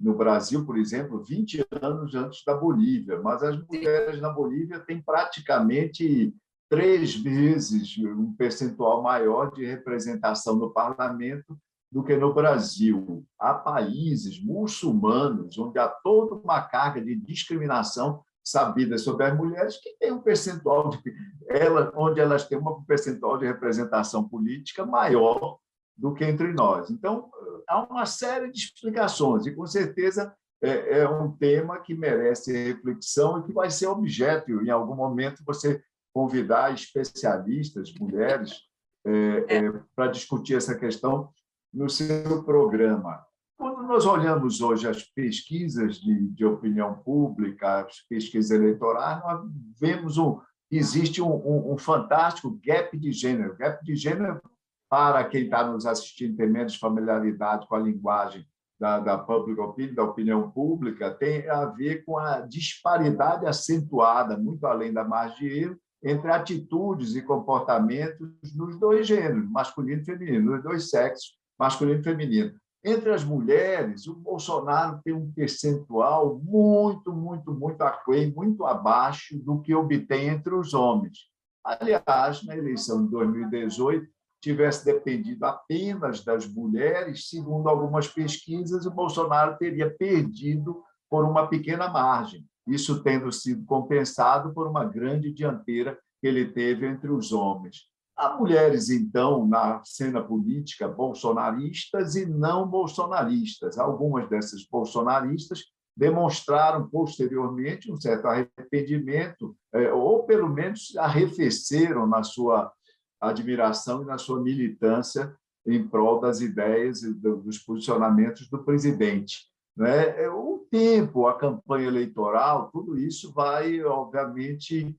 no 0.00 0.16
Brasil, 0.16 0.64
por 0.66 0.76
exemplo, 0.76 1.22
20 1.22 1.64
anos 1.80 2.14
antes 2.14 2.42
da 2.44 2.54
Bolívia, 2.54 3.20
mas 3.20 3.42
as 3.42 3.56
mulheres 3.66 4.20
na 4.20 4.30
Bolívia 4.30 4.80
têm 4.80 5.00
praticamente 5.00 6.34
três 6.68 7.14
vezes 7.14 7.96
um 7.98 8.32
percentual 8.34 9.02
maior 9.02 9.52
de 9.52 9.64
representação 9.64 10.56
no 10.56 10.72
parlamento 10.72 11.56
do 11.92 12.02
que 12.02 12.16
no 12.16 12.32
Brasil. 12.32 13.22
Há 13.38 13.52
países 13.52 14.42
muçulmanos 14.42 15.58
onde 15.58 15.78
há 15.78 15.86
toda 15.86 16.36
uma 16.36 16.62
carga 16.62 17.02
de 17.02 17.14
discriminação 17.14 18.24
sabida 18.42 18.96
sobre 18.96 19.26
as 19.26 19.36
mulheres 19.36 19.76
que 19.76 19.94
tem 19.98 20.10
um 20.10 20.20
percentual 20.20 20.88
de 20.88 21.14
ela, 21.48 21.92
onde 21.94 22.18
elas 22.18 22.48
têm 22.48 22.58
um 22.58 22.82
percentual 22.82 23.36
de 23.36 23.44
representação 23.44 24.26
política 24.26 24.86
maior 24.86 25.58
do 25.94 26.14
que 26.14 26.24
entre 26.24 26.52
nós. 26.54 26.90
Então 26.90 27.30
há 27.68 27.82
uma 27.84 28.06
série 28.06 28.50
de 28.50 28.58
explicações 28.58 29.44
e 29.46 29.54
com 29.54 29.66
certeza 29.66 30.34
é, 30.62 31.00
é 31.00 31.08
um 31.08 31.30
tema 31.30 31.78
que 31.78 31.94
merece 31.94 32.52
reflexão 32.52 33.38
e 33.38 33.42
que 33.44 33.52
vai 33.52 33.70
ser 33.70 33.88
objeto 33.88 34.50
em 34.62 34.70
algum 34.70 34.96
momento 34.96 35.44
você 35.44 35.82
convidar 36.12 36.72
especialistas, 36.72 37.92
mulheres, 38.00 38.60
é, 39.04 39.56
é, 39.56 39.72
para 39.94 40.06
discutir 40.06 40.56
essa 40.56 40.74
questão 40.74 41.30
no 41.72 41.88
seu 41.88 42.42
programa. 42.44 43.24
Quando 43.56 43.82
nós 43.82 44.06
olhamos 44.06 44.60
hoje 44.60 44.88
as 44.88 45.02
pesquisas 45.02 45.96
de, 45.96 46.28
de 46.28 46.44
opinião 46.44 46.94
pública, 46.98 47.80
as 47.80 48.00
pesquisas 48.08 48.50
eleitorais, 48.50 49.22
nós 49.22 49.40
vemos 49.80 50.18
um 50.18 50.40
existe 50.70 51.20
um, 51.20 51.34
um, 51.34 51.74
um, 51.74 51.78
fantástico 51.78 52.58
gap 52.64 52.96
de 52.98 53.12
gênero. 53.12 53.54
Gap 53.56 53.84
de 53.84 53.94
gênero 53.94 54.40
para 54.88 55.24
quem 55.24 55.44
está 55.44 55.70
nos 55.70 55.86
assistindo, 55.86 56.36
tem 56.36 56.48
menos 56.48 56.76
familiaridade 56.76 57.66
com 57.66 57.74
a 57.74 57.78
linguagem 57.78 58.46
da, 58.80 58.98
da 58.98 59.18
public 59.18 59.60
opinion, 59.60 59.94
da 59.94 60.02
opinião 60.02 60.50
pública, 60.50 61.10
tem 61.10 61.48
a 61.48 61.66
ver 61.66 62.04
com 62.04 62.18
a 62.18 62.40
disparidade 62.40 63.46
acentuada, 63.46 64.36
muito 64.36 64.66
além 64.66 64.92
da 64.92 65.04
margem 65.04 65.48
de 65.48 65.58
erro, 65.60 65.78
entre 66.02 66.30
atitudes 66.30 67.14
e 67.14 67.22
comportamentos 67.22 68.28
nos 68.56 68.78
dois 68.78 69.06
gêneros, 69.06 69.48
masculino 69.50 70.02
e 70.02 70.04
feminino, 70.04 70.52
nos 70.52 70.62
dois 70.62 70.90
sexos, 70.90 71.38
masculino 71.62 72.00
e 72.00 72.02
feminino. 72.02 72.52
Entre 72.84 73.12
as 73.12 73.22
mulheres, 73.22 74.08
o 74.08 74.16
Bolsonaro 74.16 75.00
tem 75.04 75.14
um 75.14 75.30
percentual 75.30 76.40
muito, 76.42 77.12
muito, 77.12 77.54
muito 77.54 77.80
aquém, 77.82 78.32
muito 78.32 78.66
abaixo 78.66 79.38
do 79.38 79.60
que 79.60 79.72
obtém 79.72 80.26
entre 80.26 80.52
os 80.52 80.74
homens. 80.74 81.30
Aliás, 81.64 82.44
na 82.44 82.56
eleição 82.56 83.04
de 83.04 83.12
2018, 83.12 84.08
tivesse 84.42 84.84
dependido 84.84 85.44
apenas 85.44 86.24
das 86.24 86.48
mulheres, 86.48 87.28
segundo 87.28 87.68
algumas 87.68 88.08
pesquisas, 88.08 88.84
o 88.84 88.90
Bolsonaro 88.90 89.56
teria 89.56 89.88
perdido 89.88 90.82
por 91.08 91.24
uma 91.24 91.46
pequena 91.46 91.88
margem, 91.88 92.44
isso 92.66 93.04
tendo 93.04 93.30
sido 93.30 93.64
compensado 93.64 94.52
por 94.52 94.66
uma 94.66 94.84
grande 94.84 95.32
dianteira 95.32 95.96
que 96.20 96.26
ele 96.26 96.46
teve 96.46 96.88
entre 96.88 97.12
os 97.12 97.30
homens. 97.32 97.91
Há 98.16 98.36
mulheres, 98.36 98.90
então, 98.90 99.46
na 99.46 99.82
cena 99.84 100.22
política 100.22 100.86
bolsonaristas 100.86 102.14
e 102.14 102.26
não 102.26 102.68
bolsonaristas. 102.68 103.78
Algumas 103.78 104.28
dessas 104.28 104.64
bolsonaristas 104.64 105.64
demonstraram 105.96 106.88
posteriormente 106.88 107.90
um 107.90 108.00
certo 108.00 108.26
arrependimento, 108.26 109.56
é, 109.72 109.92
ou 109.92 110.24
pelo 110.24 110.48
menos 110.48 110.96
arrefeceram 110.96 112.06
na 112.06 112.22
sua 112.22 112.72
admiração 113.20 114.02
e 114.02 114.06
na 114.06 114.18
sua 114.18 114.40
militância 114.40 115.34
em 115.66 115.86
prol 115.86 116.20
das 116.20 116.40
ideias 116.40 117.02
e 117.02 117.12
dos 117.14 117.58
posicionamentos 117.58 118.48
do 118.48 118.64
presidente. 118.64 119.46
Né? 119.76 120.28
O 120.28 120.66
tempo, 120.70 121.26
a 121.26 121.38
campanha 121.38 121.86
eleitoral, 121.86 122.70
tudo 122.72 122.98
isso 122.98 123.32
vai, 123.32 123.82
obviamente, 123.82 124.84
é, 124.84 124.94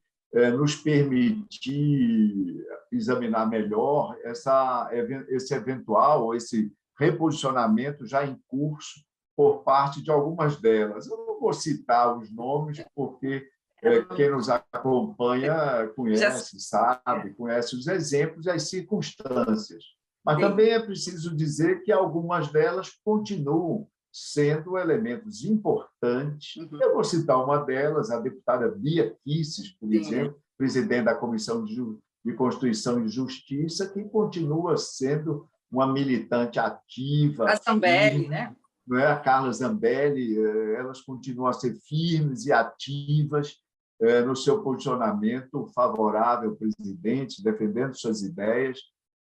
nos 0.58 0.76
permitir 0.76 2.66
examinar 2.92 3.48
melhor 3.48 4.18
essa, 4.24 4.90
esse 5.30 5.54
eventual, 5.54 6.34
esse 6.36 6.72
reposicionamento 6.98 8.06
já 8.06 8.26
em 8.26 8.40
curso 8.48 9.04
por 9.36 9.64
parte 9.64 10.02
de 10.02 10.12
algumas 10.12 10.60
delas. 10.60 11.08
Eu 11.08 11.18
não 11.18 11.40
vou 11.40 11.54
citar 11.54 12.18
os 12.18 12.32
nomes, 12.32 12.84
porque 12.96 13.48
é, 13.82 14.02
quem 14.16 14.32
nos 14.32 14.50
acompanha 14.50 15.88
conhece, 15.96 16.60
sabe, 16.60 17.34
conhece 17.34 17.76
os 17.76 17.88
exemplos 17.88 18.46
e 18.46 18.50
as 18.50 18.70
circunstâncias. 18.70 19.84
Mas 20.26 20.40
também 20.40 20.70
é 20.70 20.80
preciso 20.80 21.36
dizer 21.36 21.84
que 21.84 21.92
algumas 21.92 22.52
delas 22.52 22.92
continuam 23.04 23.88
sendo 24.14 24.78
elementos 24.78 25.44
importantes. 25.44 26.56
Uhum. 26.56 26.80
Eu 26.80 26.94
vou 26.94 27.04
citar 27.04 27.44
uma 27.44 27.58
delas, 27.58 28.12
a 28.12 28.20
deputada 28.20 28.70
Bia 28.70 29.18
Kisses, 29.24 29.72
por 29.72 29.90
Sim. 29.90 29.96
exemplo, 29.96 30.40
presidente 30.56 31.06
da 31.06 31.16
Comissão 31.16 31.66
de, 31.66 31.76
de 32.24 32.34
Constituição 32.34 33.04
e 33.04 33.10
Justiça, 33.10 33.90
que 33.90 34.04
continua 34.04 34.78
sendo 34.78 35.50
uma 35.72 35.92
militante 35.92 36.60
ativa. 36.60 37.50
A 37.50 37.56
Zambelli, 37.56 38.28
né? 38.28 38.56
Não 38.86 39.00
é? 39.00 39.08
A 39.08 39.20
Carla 39.20 39.52
Zambelli, 39.52 40.38
eh, 40.38 40.76
elas 40.76 41.02
continuam 41.02 41.48
a 41.48 41.54
ser 41.54 41.74
firmes 41.88 42.46
e 42.46 42.52
ativas 42.52 43.56
eh, 44.00 44.22
no 44.22 44.36
seu 44.36 44.62
posicionamento 44.62 45.66
favorável 45.74 46.52
ao 46.52 46.56
presidente, 46.56 47.44
defendendo 47.44 47.96
suas 47.96 48.22
ideias 48.22 48.78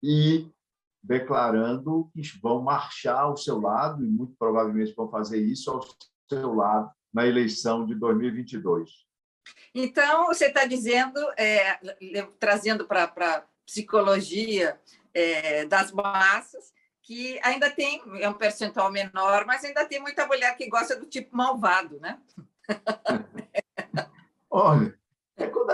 e 0.02 0.50
declarando 1.08 2.10
que 2.14 2.22
vão 2.41 2.62
marchar 2.62 3.22
ao 3.22 3.38
seu 3.38 3.60
lado, 3.60 4.03
e 4.03 4.08
muito 4.08 4.36
provavelmente 4.38 4.93
vão 4.93 5.10
fazer 5.10 5.41
isso 5.41 5.72
ao 5.72 5.82
seu 6.30 6.53
lado 6.53 6.91
na 7.14 7.26
eleição 7.26 7.86
de 7.86 7.95
2022. 7.95 8.89
Então, 9.74 10.26
você 10.26 10.47
está 10.47 10.66
dizendo, 10.66 11.20
é, 11.38 11.80
trazendo 12.38 12.86
para 12.86 13.05
a 13.05 13.43
psicologia 13.66 14.80
é, 15.14 15.66
das 15.66 15.91
massas, 15.93 16.74
que 17.01 17.39
ainda 17.41 17.70
tem, 17.70 18.01
é 18.20 18.28
um 18.28 18.34
percentual 18.34 18.91
menor, 18.91 19.45
mas 19.45 19.64
ainda 19.64 19.86
tem 19.86 20.01
muita 20.01 20.28
mulher 20.28 20.58
que 20.58 20.68
gosta 20.68 20.97
do 20.97 21.05
tipo 21.05 21.36
malvado, 21.36 21.97
né? 22.01 22.20
Olha, 24.51 24.97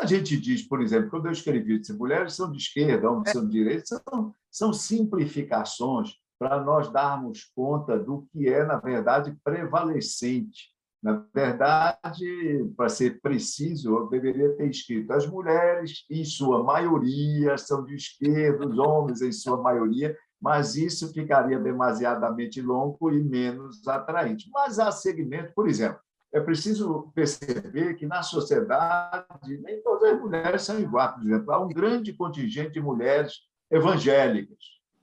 a 0.04 0.06
gente 0.06 0.38
diz, 0.38 0.62
por 0.62 0.82
exemplo, 0.82 1.10
quando 1.10 1.28
eu 1.28 1.32
escrevi 1.32 1.80
que 1.80 1.94
mulheres 1.94 2.34
são 2.34 2.52
de 2.52 2.58
esquerda, 2.58 3.10
homens 3.10 3.32
são 3.32 3.46
de 3.46 3.52
direita, 3.52 3.86
são, 3.86 4.36
são 4.52 4.74
simplificações 4.74 6.16
para 6.38 6.62
nós 6.62 6.92
darmos 6.92 7.46
conta 7.56 7.98
do 7.98 8.28
que 8.32 8.50
é, 8.50 8.66
na 8.66 8.78
verdade, 8.78 9.34
prevalecente. 9.44 10.74
Na 11.02 11.26
verdade, 11.34 12.70
para 12.76 12.90
ser 12.90 13.22
preciso, 13.22 13.96
eu 13.96 14.08
deveria 14.08 14.56
ter 14.58 14.70
escrito: 14.70 15.12
as 15.14 15.26
mulheres, 15.26 16.06
em 16.10 16.26
sua 16.26 16.64
maioria, 16.64 17.58
são 17.58 17.86
de 17.86 17.96
esquerda, 17.96 18.68
os 18.68 18.78
homens, 18.78 19.22
em 19.22 19.32
sua 19.32 19.62
maioria, 19.62 20.18
mas 20.42 20.76
isso 20.76 21.14
ficaria 21.14 21.60
demasiadamente 21.60 22.62
longo 22.62 23.10
e 23.12 23.24
menos 23.24 23.88
atraente. 23.88 24.50
Mas 24.54 24.80
há 24.80 24.92
segmentos, 24.92 25.54
por 25.54 25.68
exemplo, 25.68 26.00
é 26.34 26.40
preciso 26.40 27.12
perceber 27.14 27.94
que 27.94 28.08
na 28.08 28.24
sociedade 28.24 29.58
nem 29.60 29.82
todas 29.84 30.14
as 30.14 30.20
mulheres 30.20 30.64
são 30.64 30.80
iguais. 30.80 31.14
Por 31.14 31.24
exemplo, 31.24 31.52
há 31.52 31.64
um 31.64 31.70
grande 31.70 32.12
contingente 32.14 32.72
de 32.72 32.82
mulheres 32.82 33.42
evangélicas, 33.70 34.58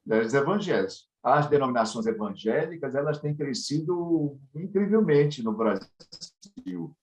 mulheres 0.05 0.35
evangélicas. 0.35 1.09
As 1.23 1.47
denominações 1.49 2.07
evangélicas 2.07 2.95
elas 2.95 3.21
têm 3.21 3.37
crescido 3.37 4.39
incrivelmente 4.55 5.43
no 5.43 5.53
Brasil 5.53 6.97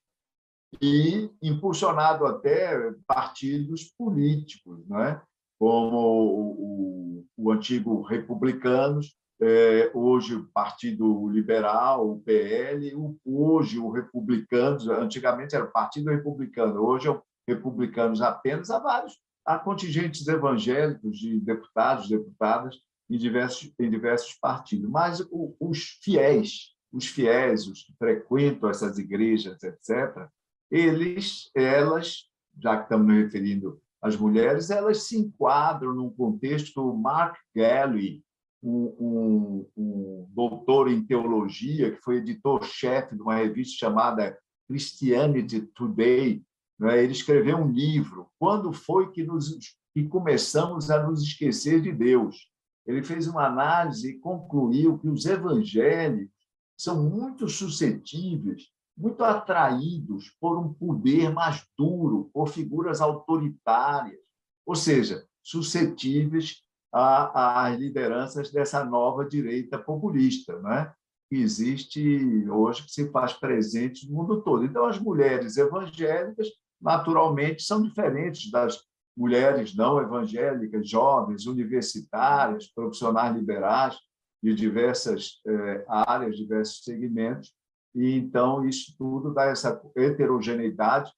e 0.81 1.31
impulsionado 1.41 2.25
até 2.25 2.93
partidos 3.05 3.85
políticos, 3.97 4.85
não 4.87 4.99
é? 4.99 5.21
como 5.57 5.97
o, 5.97 7.19
o, 7.19 7.25
o 7.37 7.51
antigo 7.51 8.01
Republicanos, 8.01 9.15
é, 9.39 9.91
hoje 9.93 10.35
o 10.35 10.47
Partido 10.47 11.29
Liberal, 11.29 12.09
o 12.09 12.19
PL, 12.21 12.91
hoje 13.23 13.77
o 13.77 13.91
Republicanos, 13.91 14.87
antigamente 14.87 15.55
era 15.55 15.65
o 15.65 15.71
Partido 15.71 16.09
Republicano, 16.09 16.81
hoje 16.81 17.07
é 17.07 17.11
o 17.11 17.21
Republicanos 17.47 18.21
apenas, 18.21 18.69
há 18.69 18.79
vários, 18.79 19.17
há 19.45 19.59
contingentes 19.59 20.27
evangélicos 20.27 21.17
de 21.17 21.39
deputados, 21.39 22.09
deputadas 22.09 22.75
em 23.09 23.17
diversos, 23.17 23.71
em 23.79 23.89
diversos 23.89 24.33
partidos, 24.33 24.89
mas 24.89 25.21
o, 25.31 25.55
os 25.59 25.99
fiéis, 26.01 26.75
os 26.91 27.07
fiéis, 27.07 27.67
os 27.67 27.83
que 27.83 27.93
frequentam 27.97 28.69
essas 28.69 28.97
igrejas, 28.97 29.61
etc., 29.63 30.27
eles, 30.69 31.49
elas, 31.55 32.25
já 32.59 32.75
que 32.75 32.83
estamos 32.83 33.15
referindo 33.15 33.79
às 34.01 34.17
mulheres, 34.17 34.69
elas 34.69 35.03
se 35.03 35.17
enquadram 35.17 35.93
num 35.93 36.09
contexto 36.09 36.93
Mark 36.93 37.37
Galway, 37.55 38.21
um, 38.63 39.65
um, 39.77 40.27
doutor 40.29 40.89
em 40.89 41.03
teologia, 41.03 41.91
que 41.91 42.01
foi 42.01 42.17
editor-chefe 42.17 43.15
de 43.15 43.21
uma 43.21 43.35
revista 43.35 43.77
chamada 43.77 44.37
Christianity 44.67 45.61
Today. 45.75 46.43
Né? 46.79 47.03
Ele 47.03 47.11
escreveu 47.11 47.57
um 47.57 47.71
livro, 47.71 48.27
Quando 48.39 48.73
foi 48.73 49.11
que, 49.11 49.23
nos, 49.23 49.57
que 49.93 50.07
começamos 50.07 50.89
a 50.89 51.05
nos 51.05 51.21
esquecer 51.21 51.81
de 51.81 51.91
Deus? 51.91 52.49
Ele 52.85 53.03
fez 53.03 53.27
uma 53.27 53.45
análise 53.45 54.09
e 54.11 54.19
concluiu 54.19 54.97
que 54.97 55.09
os 55.09 55.25
evangélicos 55.25 56.33
são 56.77 57.09
muito 57.09 57.49
suscetíveis, 57.49 58.69
muito 58.97 59.23
atraídos 59.23 60.31
por 60.39 60.57
um 60.57 60.73
poder 60.73 61.31
mais 61.31 61.65
duro, 61.77 62.29
por 62.33 62.47
figuras 62.47 63.01
autoritárias, 63.01 64.19
ou 64.65 64.75
seja, 64.75 65.25
suscetíveis 65.43 66.63
às 66.91 67.77
lideranças 67.77 68.51
dessa 68.51 68.83
nova 68.83 69.25
direita 69.25 69.77
populista, 69.77 70.59
né? 70.61 70.91
que 71.29 71.35
existe 71.35 72.49
hoje, 72.49 72.83
que 72.83 72.91
se 72.91 73.11
faz 73.11 73.33
presente 73.33 74.09
no 74.09 74.15
mundo 74.15 74.41
todo. 74.41 74.63
Então, 74.63 74.85
as 74.85 74.97
mulheres 74.97 75.57
evangélicas, 75.57 76.47
naturalmente, 76.81 77.63
são 77.63 77.81
diferentes 77.81 78.49
das 78.49 78.79
mulheres 79.15 79.75
não 79.75 79.99
evangélicas, 79.99 80.89
jovens, 80.89 81.45
universitárias, 81.45 82.67
profissionais 82.67 83.35
liberais, 83.35 83.97
de 84.41 84.53
diversas 84.53 85.41
eh, 85.47 85.85
áreas, 85.87 86.37
diversos 86.37 86.83
segmentos, 86.83 87.51
e 87.95 88.13
então 88.13 88.63
isso 88.63 88.95
tudo 88.95 89.33
dá 89.33 89.45
essa 89.45 89.81
heterogeneidade 89.95 91.11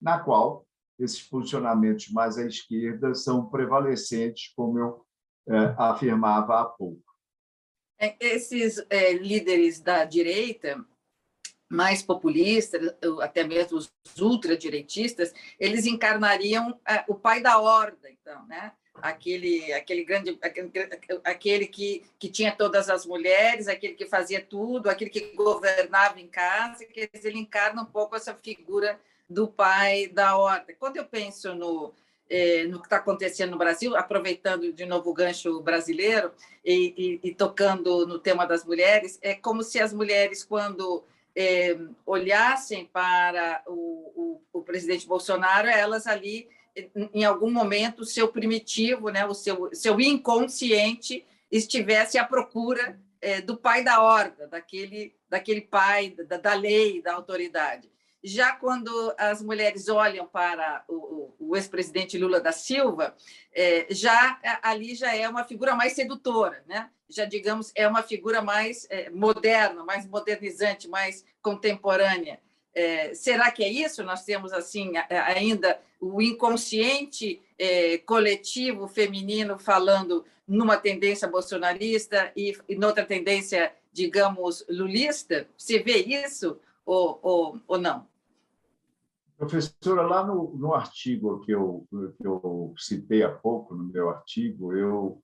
na 0.00 0.18
qual 0.18 0.66
esses 0.98 1.22
posicionamentos 1.22 2.10
mais 2.10 2.36
à 2.36 2.44
esquerda 2.44 3.14
são 3.14 3.46
prevalecentes, 3.46 4.52
como 4.54 4.78
eu 4.78 4.88
é, 4.88 5.05
afirmava 5.76 6.60
há 6.60 6.64
pouco. 6.64 7.02
É, 7.98 8.14
esses 8.20 8.84
é, 8.90 9.12
líderes 9.12 9.80
da 9.80 10.04
direita, 10.04 10.84
mais 11.68 12.02
populistas, 12.02 12.94
até 13.20 13.42
mesmo 13.42 13.78
os 13.78 13.92
ultradireitistas, 14.20 15.32
eles 15.58 15.86
encarnariam 15.86 16.78
é, 16.86 17.04
o 17.08 17.14
pai 17.14 17.40
da 17.40 17.58
horda, 17.58 18.10
então, 18.10 18.46
né? 18.46 18.72
Aquele, 18.94 19.74
aquele 19.74 20.04
grande, 20.04 20.38
aquele, 21.22 21.66
que, 21.66 22.02
que 22.18 22.30
tinha 22.30 22.50
todas 22.50 22.88
as 22.88 23.04
mulheres, 23.04 23.68
aquele 23.68 23.92
que 23.94 24.06
fazia 24.06 24.42
tudo, 24.42 24.88
aquele 24.88 25.10
que 25.10 25.34
governava 25.34 26.18
em 26.18 26.28
casa, 26.28 26.82
que 26.86 27.10
ele 27.12 27.38
encarna 27.38 27.82
um 27.82 27.86
pouco 27.86 28.16
essa 28.16 28.32
figura 28.34 28.98
do 29.28 29.48
pai 29.48 30.06
da 30.06 30.38
horda. 30.38 30.74
Quando 30.78 30.96
eu 30.96 31.04
penso 31.04 31.54
no, 31.54 31.92
é, 32.28 32.64
no 32.64 32.80
que 32.80 32.86
está 32.86 32.96
acontecendo 32.96 33.52
no 33.52 33.58
Brasil, 33.58 33.96
aproveitando 33.96 34.72
de 34.72 34.84
novo 34.84 35.10
o 35.10 35.14
gancho 35.14 35.60
brasileiro 35.60 36.32
e, 36.64 37.20
e, 37.22 37.28
e, 37.28 37.34
tocando 37.34 38.06
no 38.06 38.18
tema 38.18 38.46
das 38.46 38.64
mulheres, 38.64 39.18
é 39.22 39.34
como 39.34 39.62
se 39.62 39.78
as 39.78 39.92
mulheres, 39.92 40.44
quando 40.44 41.04
é, 41.34 41.76
olhassem 42.04 42.86
para 42.86 43.62
o, 43.66 44.40
o, 44.52 44.58
o, 44.58 44.62
presidente 44.62 45.06
Bolsonaro, 45.06 45.68
elas 45.68 46.06
ali, 46.06 46.48
em 47.14 47.24
algum 47.24 47.50
momento, 47.50 48.00
o 48.00 48.06
seu 48.06 48.28
primitivo, 48.28 49.10
né, 49.10 49.24
o 49.24 49.34
seu, 49.34 49.70
seu 49.72 50.00
inconsciente, 50.00 51.24
estivesse 51.50 52.18
à 52.18 52.24
procura 52.24 52.98
é, 53.20 53.40
do 53.40 53.56
pai 53.56 53.84
da 53.84 54.02
horda, 54.02 54.48
daquele, 54.48 55.14
daquele 55.28 55.60
pai 55.60 56.10
da, 56.10 56.36
da 56.36 56.54
lei, 56.54 57.00
da 57.00 57.14
autoridade. 57.14 57.88
Já 58.22 58.52
quando 58.52 59.14
as 59.18 59.42
mulheres 59.42 59.88
olham 59.88 60.26
para 60.26 60.84
o, 60.88 61.34
o 61.38 61.56
ex-presidente 61.56 62.18
Lula 62.18 62.40
da 62.40 62.52
Silva, 62.52 63.14
é, 63.54 63.86
já 63.90 64.40
ali 64.62 64.94
já 64.94 65.14
é 65.14 65.28
uma 65.28 65.44
figura 65.44 65.74
mais 65.74 65.92
sedutora, 65.92 66.64
né? 66.66 66.90
já 67.08 67.24
digamos 67.24 67.72
é 67.74 67.86
uma 67.86 68.02
figura 68.02 68.42
mais 68.42 68.86
é, 68.90 69.10
moderna, 69.10 69.84
mais 69.84 70.06
modernizante, 70.06 70.88
mais 70.88 71.24
contemporânea. 71.40 72.40
É, 72.74 73.14
será 73.14 73.50
que 73.50 73.64
é 73.64 73.68
isso? 73.68 74.02
Nós 74.02 74.24
temos 74.24 74.52
assim 74.52 74.92
ainda 75.08 75.80
o 76.00 76.20
inconsciente 76.20 77.40
é, 77.58 77.98
coletivo 77.98 78.86
feminino 78.86 79.58
falando 79.58 80.24
numa 80.46 80.76
tendência 80.76 81.26
bolsonarista 81.26 82.30
e, 82.36 82.56
e 82.68 82.76
noutra 82.76 83.04
tendência, 83.04 83.72
digamos, 83.92 84.64
lulista? 84.68 85.48
Você 85.56 85.78
vê 85.78 85.96
isso 85.96 86.60
ou, 86.86 87.18
ou, 87.22 87.60
ou 87.66 87.78
não? 87.78 88.06
Professora, 89.36 90.02
lá 90.02 90.24
no, 90.24 90.56
no 90.56 90.72
artigo 90.72 91.40
que 91.40 91.52
eu, 91.52 91.86
que 92.16 92.26
eu 92.26 92.72
citei 92.78 93.22
há 93.22 93.30
pouco, 93.30 93.74
no 93.74 93.84
meu 93.84 94.08
artigo, 94.08 94.72
eu 94.72 95.20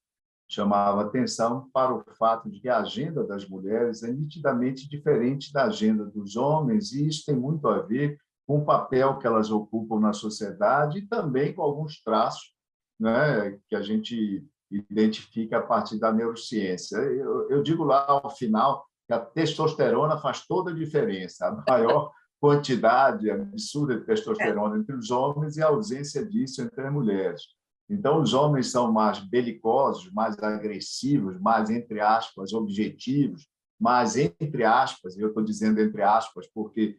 chamava 0.46 1.00
atenção 1.00 1.70
para 1.72 1.94
o 1.94 2.04
fato 2.18 2.50
de 2.50 2.60
que 2.60 2.68
a 2.68 2.80
agenda 2.80 3.24
das 3.24 3.48
mulheres 3.48 4.02
é 4.02 4.12
nitidamente 4.12 4.86
diferente 4.86 5.50
da 5.50 5.64
agenda 5.64 6.04
dos 6.04 6.36
homens, 6.36 6.92
e 6.92 7.08
isso 7.08 7.24
tem 7.24 7.34
muito 7.34 7.66
a 7.68 7.80
ver 7.80 8.18
com 8.46 8.58
o 8.58 8.64
papel 8.64 9.18
que 9.18 9.26
elas 9.26 9.50
ocupam 9.50 9.98
na 9.98 10.12
sociedade 10.12 10.98
e 10.98 11.06
também 11.06 11.54
com 11.54 11.62
alguns 11.62 12.02
traços 12.02 12.52
né, 13.00 13.58
que 13.66 13.74
a 13.74 13.80
gente 13.80 14.46
identifica 14.70 15.58
a 15.58 15.62
partir 15.62 15.98
da 15.98 16.12
neurociência. 16.12 16.96
Eu, 16.96 17.48
eu 17.48 17.62
digo 17.62 17.84
lá 17.84 18.04
ao 18.06 18.28
final 18.28 18.86
a 19.10 19.18
testosterona 19.18 20.18
faz 20.18 20.46
toda 20.46 20.70
a 20.70 20.74
diferença. 20.74 21.46
A 21.46 21.70
maior 21.70 22.12
quantidade 22.40 23.30
absurda 23.30 23.98
de 23.98 24.04
testosterona 24.04 24.78
entre 24.78 24.94
os 24.94 25.10
homens 25.10 25.56
e 25.56 25.62
a 25.62 25.68
ausência 25.68 26.24
disso 26.24 26.62
entre 26.62 26.86
as 26.86 26.92
mulheres. 26.92 27.42
Então, 27.88 28.20
os 28.20 28.32
homens 28.32 28.70
são 28.70 28.90
mais 28.92 29.18
belicosos, 29.18 30.10
mais 30.12 30.38
agressivos, 30.38 31.38
mais, 31.40 31.70
entre 31.70 32.00
aspas, 32.00 32.52
objetivos, 32.52 33.46
mais, 33.78 34.16
entre 34.16 34.64
aspas, 34.64 35.18
eu 35.18 35.28
estou 35.28 35.42
dizendo 35.42 35.80
entre 35.80 36.02
aspas 36.02 36.46
porque 36.54 36.96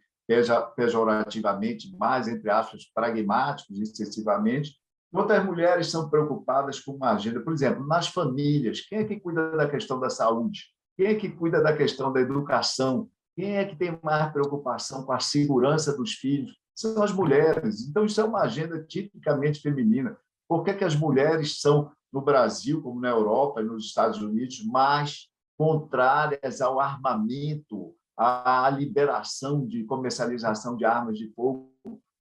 pejorativamente, 0.75 1.95
mais, 1.97 2.27
entre 2.27 2.49
aspas, 2.49 2.85
pragmáticos 2.93 3.79
excessivamente, 3.79 4.81
Outras 5.13 5.45
mulheres 5.45 5.91
são 5.91 6.09
preocupadas 6.09 6.79
com 6.79 6.93
uma 6.93 7.11
agenda, 7.11 7.39
por 7.39 7.53
exemplo, 7.53 7.85
nas 7.85 8.07
famílias, 8.07 8.81
quem 8.81 8.97
é 8.97 9.03
que 9.03 9.19
cuida 9.19 9.51
da 9.55 9.69
questão 9.69 9.99
da 9.99 10.09
saúde? 10.09 10.72
Quem 10.95 11.07
é 11.07 11.15
que 11.15 11.29
cuida 11.29 11.61
da 11.61 11.75
questão 11.75 12.13
da 12.13 12.21
educação? 12.21 13.09
Quem 13.35 13.57
é 13.57 13.65
que 13.65 13.75
tem 13.75 13.97
mais 14.03 14.31
preocupação 14.31 15.03
com 15.03 15.11
a 15.11 15.19
segurança 15.19 15.95
dos 15.97 16.13
filhos? 16.13 16.55
São 16.75 17.01
as 17.01 17.11
mulheres. 17.11 17.87
Então, 17.87 18.05
isso 18.05 18.21
é 18.21 18.23
uma 18.23 18.41
agenda 18.41 18.83
tipicamente 18.83 19.59
feminina. 19.59 20.17
Por 20.47 20.63
que, 20.63 20.73
que 20.73 20.83
as 20.83 20.95
mulheres 20.95 21.59
são, 21.59 21.91
no 22.11 22.21
Brasil, 22.21 22.81
como 22.81 22.99
na 22.99 23.09
Europa 23.09 23.61
e 23.61 23.65
nos 23.65 23.85
Estados 23.85 24.21
Unidos, 24.21 24.63
mais 24.65 25.29
contrárias 25.57 26.61
ao 26.61 26.79
armamento, 26.79 27.95
à 28.15 28.69
liberação 28.69 29.65
de 29.65 29.83
comercialização 29.85 30.75
de 30.75 30.85
armas 30.85 31.17
de 31.17 31.27
fogo? 31.33 31.71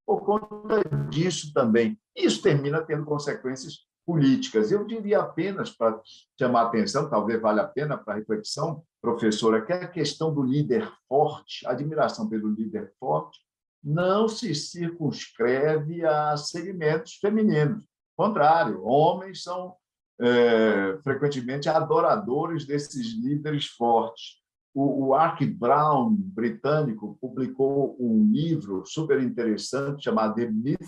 Por 0.06 0.22
conta 0.22 0.82
disso 1.10 1.52
também. 1.52 1.98
Isso 2.16 2.42
termina 2.42 2.82
tendo 2.82 3.04
consequências 3.04 3.86
políticas. 4.06 4.70
Eu 4.70 4.84
diria 4.84 5.20
apenas, 5.20 5.70
para 5.70 6.00
chamar 6.38 6.62
a 6.62 6.66
atenção, 6.66 7.08
talvez 7.08 7.40
valha 7.40 7.62
a 7.62 7.68
pena 7.68 7.96
para 7.96 8.14
reflexão, 8.14 8.82
professora, 9.00 9.64
que 9.64 9.72
a 9.72 9.88
questão 9.88 10.32
do 10.32 10.42
líder 10.42 10.90
forte, 11.08 11.66
admiração 11.66 12.28
pelo 12.28 12.48
líder 12.48 12.92
forte, 12.98 13.40
não 13.82 14.28
se 14.28 14.54
circunscreve 14.54 16.04
a 16.04 16.36
segmentos 16.36 17.14
femininos 17.14 17.82
contrário, 18.22 18.84
homens 18.84 19.42
são 19.42 19.74
é, 20.20 20.98
frequentemente 21.02 21.68
adoradores 21.68 22.64
desses 22.64 23.14
líderes 23.14 23.66
fortes. 23.66 24.40
O, 24.74 25.06
o 25.06 25.14
Ark 25.14 25.44
Brown, 25.44 26.14
britânico, 26.14 27.18
publicou 27.20 27.96
um 27.98 28.30
livro 28.30 28.84
super 28.86 29.20
interessante 29.20 30.04
chamado 30.04 30.36
The 30.36 30.46
Myth 30.46 30.78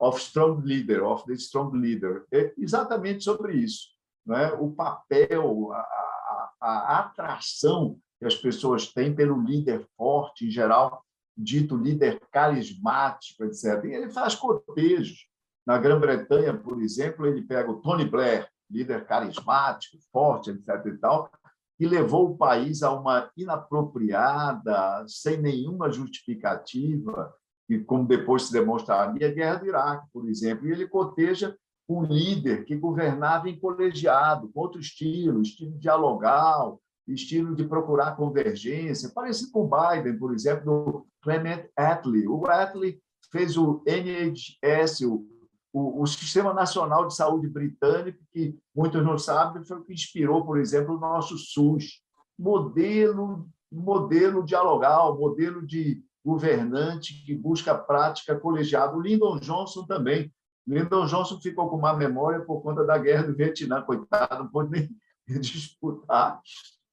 of 0.00 0.20
Strong 0.20 0.62
Leader, 0.64 1.04
of 1.04 1.24
the 1.26 1.34
Strong 1.34 1.76
Leader, 1.76 2.24
é 2.32 2.52
exatamente 2.56 3.24
sobre 3.24 3.54
isso, 3.56 3.88
não 4.24 4.36
é? 4.36 4.52
O 4.52 4.70
papel, 4.70 5.72
a, 5.72 5.78
a, 5.78 6.50
a 6.60 6.98
atração 7.00 7.98
que 8.18 8.26
as 8.26 8.34
pessoas 8.34 8.92
têm 8.92 9.14
pelo 9.14 9.40
líder 9.40 9.86
forte, 9.96 10.46
em 10.46 10.50
geral, 10.50 11.04
dito 11.36 11.76
líder 11.76 12.20
carismático, 12.32 13.44
etc. 13.44 13.84
E 13.84 13.94
ele 13.94 14.10
faz 14.10 14.34
cotejos 14.34 15.28
na 15.64 15.78
Grã-Bretanha, 15.78 16.56
por 16.56 16.82
exemplo, 16.82 17.26
ele 17.26 17.42
pega 17.42 17.70
o 17.70 17.80
Tony 17.80 18.04
Blair, 18.04 18.48
líder 18.70 19.06
carismático, 19.06 19.98
forte, 20.10 20.50
etc. 20.50 20.86
e 20.86 20.96
tal, 20.98 21.30
e 21.78 21.86
levou 21.86 22.30
o 22.30 22.36
país 22.36 22.82
a 22.82 22.92
uma 22.92 23.30
inapropriada, 23.36 25.04
sem 25.06 25.40
nenhuma 25.40 25.90
justificativa, 25.90 27.32
e 27.68 27.78
como 27.78 28.06
depois 28.06 28.44
se 28.44 28.52
demonstraria, 28.52 29.28
a 29.28 29.32
guerra 29.32 29.56
do 29.56 29.66
Iraque, 29.66 30.06
por 30.12 30.28
exemplo. 30.28 30.66
E 30.66 30.72
ele 30.72 30.88
coteja 30.88 31.56
um 31.88 32.02
líder 32.02 32.64
que 32.64 32.76
governava 32.76 33.48
em 33.48 33.58
colegiado, 33.58 34.48
com 34.52 34.60
outro 34.60 34.80
estilo, 34.80 35.42
estilo 35.42 35.78
dialogal, 35.78 36.80
estilo 37.06 37.54
de 37.54 37.64
procurar 37.64 38.16
convergência, 38.16 39.10
parecido 39.14 39.50
com 39.52 39.68
Biden, 39.68 40.18
por 40.18 40.34
exemplo, 40.34 40.64
do 40.64 41.06
Clement 41.22 41.64
Attlee. 41.76 42.28
O 42.28 42.46
Attlee 42.46 43.00
fez 43.32 43.56
o 43.56 43.82
NHS, 43.86 45.02
o 45.02 45.26
o, 45.72 46.02
o, 46.02 46.06
Sistema 46.06 46.52
Nacional 46.52 47.06
de 47.06 47.14
Saúde 47.14 47.48
britânico, 47.48 48.18
que 48.32 48.58
muitos 48.74 49.04
não 49.04 49.18
sabem, 49.18 49.64
foi 49.64 49.78
o 49.78 49.84
que 49.84 49.92
inspirou, 49.92 50.44
por 50.44 50.58
exemplo, 50.58 50.96
o 50.96 51.00
nosso 51.00 51.36
SUS. 51.36 52.02
Modelo, 52.38 53.48
modelo 53.70 54.44
dialogal, 54.44 55.18
modelo 55.18 55.66
de 55.66 56.02
governante 56.28 57.24
que 57.24 57.34
busca 57.34 57.74
prática 57.74 58.38
colegiada. 58.38 58.94
O 58.94 59.00
Lyndon 59.00 59.38
Johnson 59.38 59.86
também. 59.86 60.30
Lyndon 60.66 61.06
Johnson 61.06 61.40
ficou 61.40 61.70
com 61.70 61.76
uma 61.76 61.94
memória 61.94 62.40
por 62.40 62.60
conta 62.60 62.84
da 62.84 62.98
guerra 62.98 63.22
do 63.22 63.34
Vietnã, 63.34 63.80
coitado, 63.80 64.44
não 64.44 64.50
pôde 64.50 64.70
nem 64.70 64.90
disputar 65.40 66.38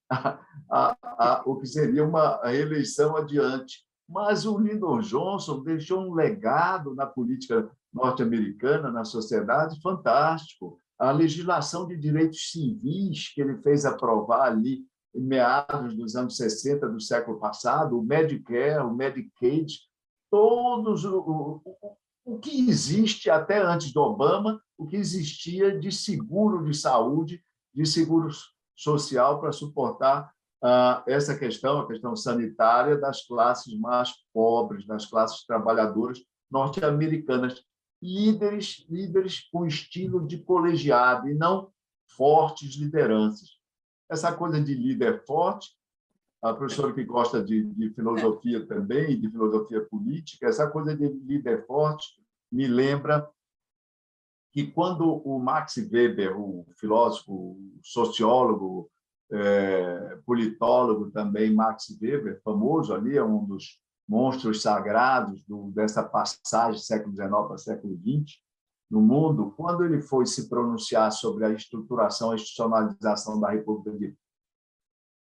a, 0.09 0.39
a, 0.71 0.97
a, 1.03 1.43
o 1.45 1.57
que 1.57 1.67
seria 1.67 2.05
uma 2.05 2.39
eleição 2.45 3.17
adiante. 3.17 3.83
Mas 4.07 4.45
o 4.45 4.57
Lyndon 4.57 4.99
Johnson 4.99 5.61
deixou 5.63 5.99
um 5.99 6.13
legado 6.13 6.95
na 6.95 7.05
política 7.05 7.69
norte-americana, 7.91 8.89
na 8.89 9.03
sociedade, 9.03 9.81
fantástico. 9.81 10.79
A 10.97 11.11
legislação 11.11 11.85
de 11.85 11.97
direitos 11.97 12.51
civis 12.51 13.33
que 13.33 13.41
ele 13.41 13.57
fez 13.57 13.83
aprovar 13.83 14.47
ali 14.47 14.85
meados 15.15 15.95
dos 15.95 16.15
anos 16.15 16.37
60 16.37 16.87
do 16.89 16.99
século 16.99 17.39
passado, 17.39 17.97
o 17.97 18.03
Medicare, 18.03 18.83
o 18.83 18.93
Medicaid, 18.93 19.79
todos 20.29 21.05
o, 21.05 21.17
o, 21.19 21.97
o 22.25 22.39
que 22.39 22.69
existe 22.69 23.29
até 23.29 23.61
antes 23.61 23.93
do 23.93 24.01
Obama, 24.01 24.61
o 24.77 24.85
que 24.85 24.95
existia 24.95 25.79
de 25.79 25.91
seguro 25.91 26.65
de 26.65 26.75
saúde, 26.75 27.43
de 27.73 27.85
seguro 27.85 28.29
social 28.75 29.39
para 29.39 29.51
suportar 29.51 30.31
ah, 30.61 31.03
essa 31.07 31.37
questão, 31.37 31.79
a 31.79 31.87
questão 31.87 32.15
sanitária 32.15 32.97
das 32.97 33.25
classes 33.25 33.77
mais 33.79 34.11
pobres, 34.33 34.85
das 34.85 35.05
classes 35.05 35.45
trabalhadoras 35.45 36.19
norte-americanas 36.49 37.63
líderes, 38.01 38.85
líderes 38.89 39.47
com 39.51 39.65
estilo 39.65 40.25
de 40.25 40.37
colegiado 40.37 41.29
e 41.29 41.33
não 41.33 41.71
fortes 42.15 42.75
lideranças. 42.75 43.54
Essa 44.09 44.31
coisa 44.31 44.61
de 44.61 44.73
líder 44.73 45.23
forte, 45.25 45.75
a 46.41 46.53
professora 46.53 46.93
que 46.93 47.03
gosta 47.03 47.43
de, 47.43 47.63
de 47.73 47.89
filosofia 47.91 48.65
também, 48.67 49.19
de 49.19 49.29
filosofia 49.29 49.83
política, 49.85 50.47
essa 50.47 50.69
coisa 50.69 50.95
de 50.95 51.07
líder 51.07 51.65
forte 51.65 52.21
me 52.51 52.67
lembra 52.67 53.27
que 54.51 54.67
quando 54.67 55.21
o 55.27 55.39
Max 55.39 55.75
Weber, 55.77 56.39
o 56.39 56.65
filósofo, 56.77 57.57
sociólogo, 57.81 58.89
é, 59.31 60.17
politólogo 60.25 61.09
também, 61.11 61.53
Max 61.53 61.97
Weber, 62.01 62.39
famoso 62.43 62.93
ali, 62.93 63.17
é 63.17 63.23
um 63.23 63.43
dos 63.43 63.81
monstros 64.07 64.61
sagrados 64.61 65.43
do, 65.45 65.71
dessa 65.71 66.03
passagem 66.03 66.79
século 66.79 67.15
XIX 67.15 67.29
para 67.29 67.57
século 67.57 67.97
XX 67.97 68.44
no 68.89 69.01
mundo, 69.01 69.53
quando 69.57 69.83
ele 69.83 70.01
foi 70.01 70.25
se 70.25 70.47
pronunciar 70.47 71.11
sobre 71.11 71.45
a 71.45 71.49
estruturação, 71.49 72.31
a 72.31 72.35
institucionalização 72.35 73.39
da 73.39 73.49
República 73.49 73.97
de 73.97 74.15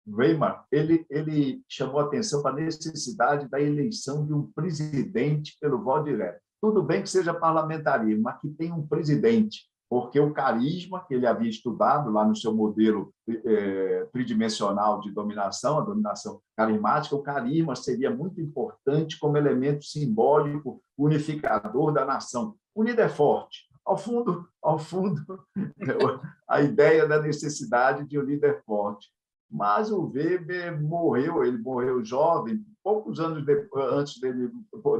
Weimar, 0.06 0.64
ele, 0.72 1.04
ele 1.11 1.62
chamou 1.68 2.00
atenção 2.00 2.42
para 2.42 2.52
a 2.52 2.61
necessidade 2.64 3.48
da 3.48 3.61
eleição 3.61 4.24
de 4.24 4.32
um 4.32 4.50
presidente 4.52 5.56
pelo 5.61 5.82
voto 5.82 6.04
direto. 6.04 6.40
Tudo 6.61 6.82
bem 6.82 7.02
que 7.02 7.11
seja 7.11 7.34
parlamentarismo, 7.34 8.22
mas 8.22 8.40
que 8.40 8.48
tenha 8.48 8.74
um 8.74 8.86
presidente, 8.86 9.68
porque 9.88 10.18
o 10.18 10.32
carisma 10.32 11.04
que 11.06 11.14
ele 11.14 11.26
havia 11.26 11.48
estudado 11.48 12.11
lá 12.11 12.24
no 12.24 12.34
seu 12.34 12.54
modelo 12.54 13.12
é, 13.28 14.06
tridimensional 14.12 15.00
de 15.00 15.11
dominação, 15.11 15.78
a 15.78 15.82
dominação 15.82 16.40
carismática, 16.56 17.14
o 17.14 17.22
carisma 17.22 17.76
seria 17.76 18.11
muito 18.11 18.40
importante 18.40 19.18
como 19.18 19.36
elemento 19.36 19.84
simbólico 19.84 20.82
unificador 20.96 21.92
da 21.92 22.04
nação. 22.04 22.56
O 22.79 22.85
líder 22.85 23.07
é 23.07 23.09
forte. 23.09 23.66
Ao 23.85 23.99
fundo, 23.99 24.49
ao 24.62 24.79
fundo, 24.79 25.20
a 26.49 26.62
ideia 26.62 27.09
da 27.09 27.20
necessidade 27.20 28.07
de 28.07 28.16
um 28.16 28.22
líder 28.22 28.62
forte. 28.62 29.09
Mas 29.51 29.91
o 29.91 30.07
Weber 30.07 30.81
morreu, 30.81 31.45
ele 31.45 31.59
morreu 31.59 32.05
jovem, 32.05 32.64
poucos 32.81 33.18
anos 33.18 33.45
antes 33.74 34.20
dele, 34.20 34.53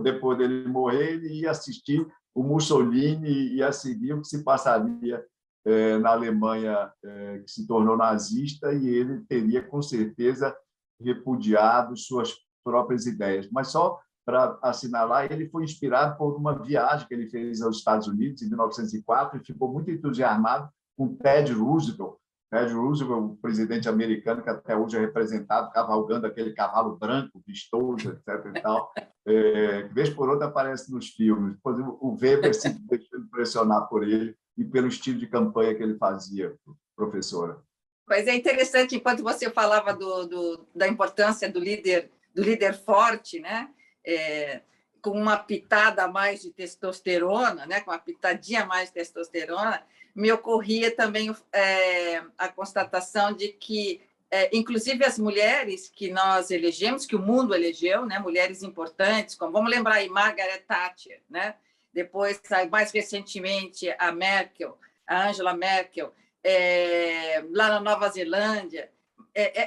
depois 0.03 0.37
dele 0.37 0.67
morrer, 0.67 1.13
ele 1.13 1.43
ia 1.43 1.53
assistir 1.53 2.05
o 2.35 2.43
Mussolini 2.43 3.29
e 3.29 3.57
ia 3.59 3.71
seguir 3.71 4.15
o 4.15 4.23
que 4.23 4.27
se 4.27 4.43
passaria 4.43 5.25
é, 5.65 5.99
na 5.99 6.11
Alemanha, 6.11 6.93
é, 7.05 7.39
que 7.39 7.51
se 7.53 7.65
tornou 7.65 7.97
nazista, 7.97 8.73
e 8.73 8.89
ele 8.89 9.21
teria, 9.29 9.63
com 9.63 9.81
certeza, 9.81 10.53
repudiado 11.01 11.97
suas 11.97 12.35
próprias 12.65 13.07
ideias. 13.07 13.49
Mas 13.53 13.69
só 13.69 14.01
para 14.29 14.59
assinalar, 14.61 15.33
ele 15.33 15.49
foi 15.49 15.65
inspirado 15.65 16.19
por 16.19 16.37
uma 16.37 16.63
viagem 16.63 17.09
que 17.09 17.15
ele 17.15 17.31
fez 17.31 17.63
aos 17.63 17.79
Estados 17.79 18.07
Unidos 18.07 18.43
em 18.43 18.49
1904 18.49 19.41
e 19.41 19.43
ficou 19.43 19.73
muito 19.73 19.91
entusiasmado 19.91 20.69
com 20.95 21.17
Ted 21.17 21.51
Roosevelt, 21.55 22.17
Ted 22.53 22.71
Roosevelt, 22.75 23.23
o 23.23 23.37
presidente 23.37 23.89
americano 23.89 24.43
que 24.43 24.51
até 24.51 24.77
hoje 24.77 24.99
é 24.99 25.01
representado 25.01 25.73
cavalgando 25.73 26.27
aquele 26.27 26.53
cavalo 26.53 26.99
branco, 26.99 27.43
vistoso, 27.47 28.11
etc. 28.11 28.55
E 28.55 28.61
tal, 28.61 28.93
é, 29.27 29.85
vez 29.85 30.11
por 30.11 30.29
outra 30.29 30.49
aparece 30.49 30.93
nos 30.93 31.09
filmes. 31.09 31.57
O 31.65 32.15
Weber 32.21 32.55
se 32.55 32.69
deixou 32.87 33.21
impressionar 33.21 33.89
por 33.89 34.07
ele 34.07 34.37
e 34.59 34.63
pelo 34.63 34.89
estilo 34.89 35.19
de 35.19 35.27
campanha 35.27 35.75
que 35.75 35.83
ele 35.83 35.97
fazia, 35.97 36.55
professora. 36.95 37.63
Mas 38.07 38.27
é 38.27 38.37
interessante, 38.37 38.95
enquanto 38.95 39.23
você 39.23 39.49
falava 39.49 39.95
do, 39.95 40.27
do, 40.27 40.67
da 40.75 40.87
importância 40.87 41.51
do 41.51 41.59
líder, 41.59 42.11
do 42.35 42.43
líder 42.43 42.75
forte, 42.75 43.41
né? 43.41 43.71
É, 44.11 44.63
com 45.03 45.11
uma 45.11 45.37
pitada 45.37 46.05
a 46.05 46.09
mais 46.09 46.43
de 46.43 46.51
testosterona, 46.51 47.67
né? 47.67 47.81
com 47.81 47.91
uma 47.91 47.99
pitadinha 47.99 48.63
a 48.63 48.67
mais 48.67 48.89
de 48.89 48.95
testosterona, 48.95 49.83
me 50.15 50.33
ocorria 50.33 50.91
também 50.95 51.35
é, 51.53 52.23
a 52.37 52.49
constatação 52.49 53.33
de 53.33 53.49
que, 53.49 54.01
é, 54.31 54.51
inclusive, 54.57 55.05
as 55.05 55.19
mulheres 55.19 55.89
que 55.95 56.11
nós 56.11 56.51
elegemos, 56.51 57.07
que 57.07 57.15
o 57.15 57.23
mundo 57.23 57.55
elegeu, 57.55 58.05
né, 58.05 58.19
mulheres 58.19 58.63
importantes, 58.65 59.37
como 59.37 59.53
vamos 59.53 59.71
lembrar 59.71 59.95
aí 59.95 60.09
Margaret 60.09 60.65
Thatcher, 60.67 61.21
né? 61.31 61.55
depois, 61.93 62.41
mais 62.71 62.91
recentemente, 62.91 63.95
a 63.99 64.13
Merkel, 64.13 64.79
a 65.07 65.29
Angela 65.29 65.55
Merkel, 65.55 66.13
é, 66.45 67.45
lá 67.51 67.69
na 67.69 67.81
Nova 67.81 68.09
Zelândia, 68.09 68.91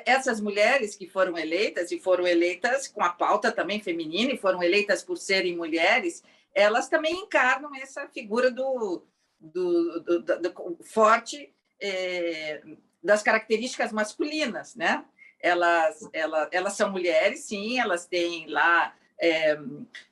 essas 0.05 0.41
mulheres 0.41 0.95
que 0.95 1.07
foram 1.07 1.37
eleitas, 1.37 1.91
e 1.91 1.99
foram 1.99 2.27
eleitas 2.27 2.87
com 2.87 3.03
a 3.03 3.09
pauta 3.09 3.51
também 3.51 3.79
feminina, 3.81 4.33
e 4.33 4.37
foram 4.37 4.61
eleitas 4.61 5.01
por 5.01 5.17
serem 5.17 5.55
mulheres, 5.55 6.23
elas 6.53 6.89
também 6.89 7.13
encarnam 7.13 7.73
essa 7.75 8.07
figura 8.09 8.51
do, 8.51 9.03
do, 9.39 9.99
do, 10.01 10.21
do 10.21 10.77
forte 10.83 11.53
é, 11.81 12.61
das 13.01 13.23
características 13.23 13.91
masculinas, 13.91 14.75
né? 14.75 15.05
Elas, 15.39 16.07
elas, 16.13 16.49
elas 16.51 16.73
são 16.73 16.91
mulheres, 16.91 17.45
sim, 17.45 17.79
elas 17.79 18.05
têm 18.05 18.47
lá 18.47 18.95
é, 19.19 19.57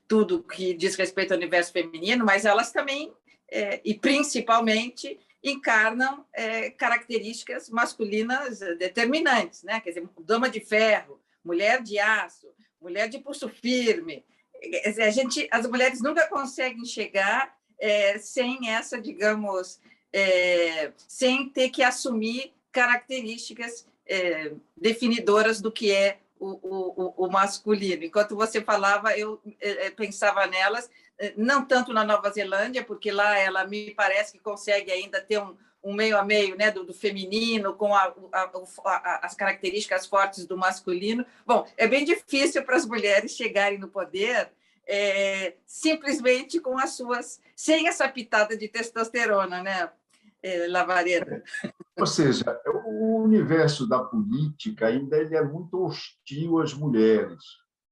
tudo 0.07 0.41
que 0.41 0.74
diz 0.74 0.95
respeito 0.95 1.34
ao 1.34 1.38
universo 1.38 1.72
feminino, 1.72 2.26
mas 2.26 2.45
elas 2.45 2.72
também, 2.72 3.14
é, 3.51 3.80
e 3.84 3.93
principalmente, 3.93 5.20
encarnam 5.43 6.25
é, 6.33 6.69
características 6.71 7.69
masculinas 7.69 8.59
determinantes, 8.77 9.63
né? 9.63 9.79
Quer 9.79 9.89
dizer, 9.91 10.09
dama 10.19 10.49
de 10.49 10.59
ferro, 10.59 11.19
mulher 11.43 11.81
de 11.81 11.97
aço, 11.99 12.47
mulher 12.81 13.07
de 13.07 13.19
pulso 13.19 13.47
firme. 13.47 14.25
A 14.97 15.09
gente, 15.09 15.47
as 15.51 15.65
mulheres 15.65 16.01
nunca 16.01 16.27
conseguem 16.27 16.83
chegar 16.83 17.57
é, 17.79 18.17
sem 18.19 18.69
essa, 18.69 18.99
digamos, 18.99 19.79
é, 20.11 20.91
sem 21.07 21.49
ter 21.49 21.69
que 21.69 21.81
assumir 21.81 22.53
características 22.71 23.87
é, 24.05 24.51
definidoras 24.75 25.61
do 25.61 25.71
que 25.71 25.91
é 25.91 26.19
o, 26.39 26.47
o, 26.47 27.25
o, 27.25 27.31
masculino. 27.31 28.03
Enquanto 28.03 28.35
você 28.35 28.61
falava, 28.61 29.17
eu 29.17 29.41
é, 29.59 29.87
é, 29.87 29.91
pensava 29.91 30.47
nelas, 30.47 30.89
não 31.36 31.65
tanto 31.65 31.93
na 31.93 32.03
Nova 32.03 32.30
Zelândia, 32.30 32.84
porque 32.84 33.11
lá 33.11 33.38
ela 33.38 33.65
me 33.65 33.93
parece 33.93 34.34
que 34.34 34.39
consegue 34.39 34.91
ainda 34.91 35.22
ter 35.22 35.39
um, 35.39 35.55
um 35.84 35.93
meio 35.93 36.17
a 36.17 36.24
meio 36.24 36.55
né, 36.55 36.72
do, 36.72 36.84
do 36.84 36.93
feminino, 36.93 37.74
com 37.74 37.93
a, 37.93 38.13
a, 38.32 38.51
a, 38.86 39.26
as 39.26 39.36
características 39.36 40.05
fortes 40.05 40.45
do 40.45 40.57
masculino. 40.57 41.26
Bom, 41.45 41.67
é 41.78 41.88
bem 41.88 42.05
difícil 42.05 42.63
para 42.63 42.76
as 42.76 42.86
mulheres 42.86 43.36
chegarem 43.36 43.78
no 43.78 43.88
poder 43.88 44.49
é, 44.89 45.53
simplesmente 45.67 46.59
com 46.59 46.80
as 46.80 46.91
suas, 46.93 47.39
sem 47.55 47.88
essa 47.88 48.09
pitada 48.09 48.57
de 48.57 48.67
testosterona, 48.67 49.61
né, 49.61 49.91
é, 50.41 50.67
Lavareda? 50.67 51.43
Ou 51.95 52.07
seja, 52.07 52.43
o 52.65 53.22
universo 53.22 53.88
da 53.88 53.99
política 53.99 54.88
ainda 54.88 55.17
ele 55.17 55.36
é 55.36 55.43
muito 55.43 55.80
hostil 55.86 56.59
às 56.59 56.74
mulheres, 56.74 57.43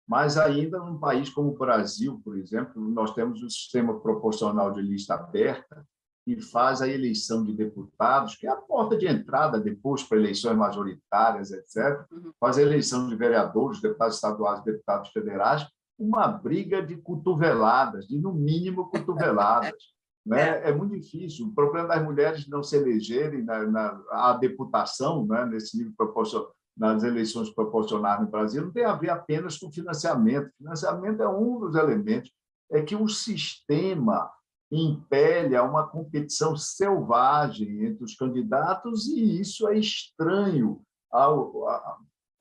mas 0.07 0.37
ainda 0.37 0.79
num 0.79 0.97
país 0.97 1.29
como 1.29 1.49
o 1.49 1.57
Brasil, 1.57 2.21
por 2.23 2.37
exemplo, 2.37 2.81
nós 2.89 3.13
temos 3.13 3.43
um 3.43 3.49
sistema 3.49 3.99
proporcional 3.99 4.71
de 4.71 4.81
lista 4.81 5.15
aberta 5.15 5.85
que 6.23 6.41
faz 6.41 6.81
a 6.81 6.87
eleição 6.87 7.43
de 7.43 7.53
deputados, 7.53 8.35
que 8.35 8.45
é 8.45 8.49
a 8.49 8.55
porta 8.55 8.97
de 8.97 9.07
entrada 9.07 9.59
depois 9.59 10.03
para 10.03 10.17
eleições 10.17 10.57
majoritárias, 10.57 11.51
etc., 11.51 12.05
uhum. 12.11 12.31
faz 12.39 12.57
a 12.57 12.61
eleição 12.61 13.07
de 13.07 13.15
vereadores, 13.15 13.81
deputados 13.81 14.15
estaduais, 14.15 14.63
deputados 14.63 15.09
federais, 15.11 15.65
uma 15.97 16.27
briga 16.27 16.81
de 16.85 16.97
cotoveladas, 16.97 18.07
de 18.07 18.17
no 18.17 18.33
mínimo 18.33 18.89
cotoveladas. 18.89 19.73
Né? 20.27 20.59
É. 20.59 20.71
é 20.71 20.75
muito 20.75 20.99
difícil. 20.99 21.47
O 21.47 21.55
problema 21.55 21.87
das 21.87 22.03
mulheres 22.03 22.49
não 22.49 22.61
se 22.61 22.75
elegerem 22.75 23.45
na, 23.45 23.65
na 23.65 24.03
a 24.11 24.33
deputação, 24.33 25.25
né? 25.25 25.45
nesse 25.45 25.77
nível 25.77 25.93
proporcional, 25.95 26.53
nas 26.77 27.03
eleições 27.03 27.49
proporcionais 27.49 28.21
no 28.21 28.27
Brasil, 28.27 28.63
não 28.63 28.71
tem 28.71 28.85
a 28.85 28.93
ver 28.93 29.09
apenas 29.09 29.57
com 29.57 29.71
financiamento. 29.71 30.51
Financiamento 30.57 31.21
é 31.21 31.27
um 31.27 31.59
dos 31.59 31.75
elementos. 31.75 32.31
É 32.71 32.81
que 32.81 32.95
o 32.95 33.07
sistema 33.07 34.29
impele 34.71 35.55
a 35.55 35.63
uma 35.63 35.87
competição 35.87 36.55
selvagem 36.55 37.85
entre 37.85 38.03
os 38.03 38.15
candidatos 38.15 39.07
e 39.07 39.39
isso 39.39 39.67
é 39.67 39.77
estranho 39.77 40.81
ao, 41.09 41.67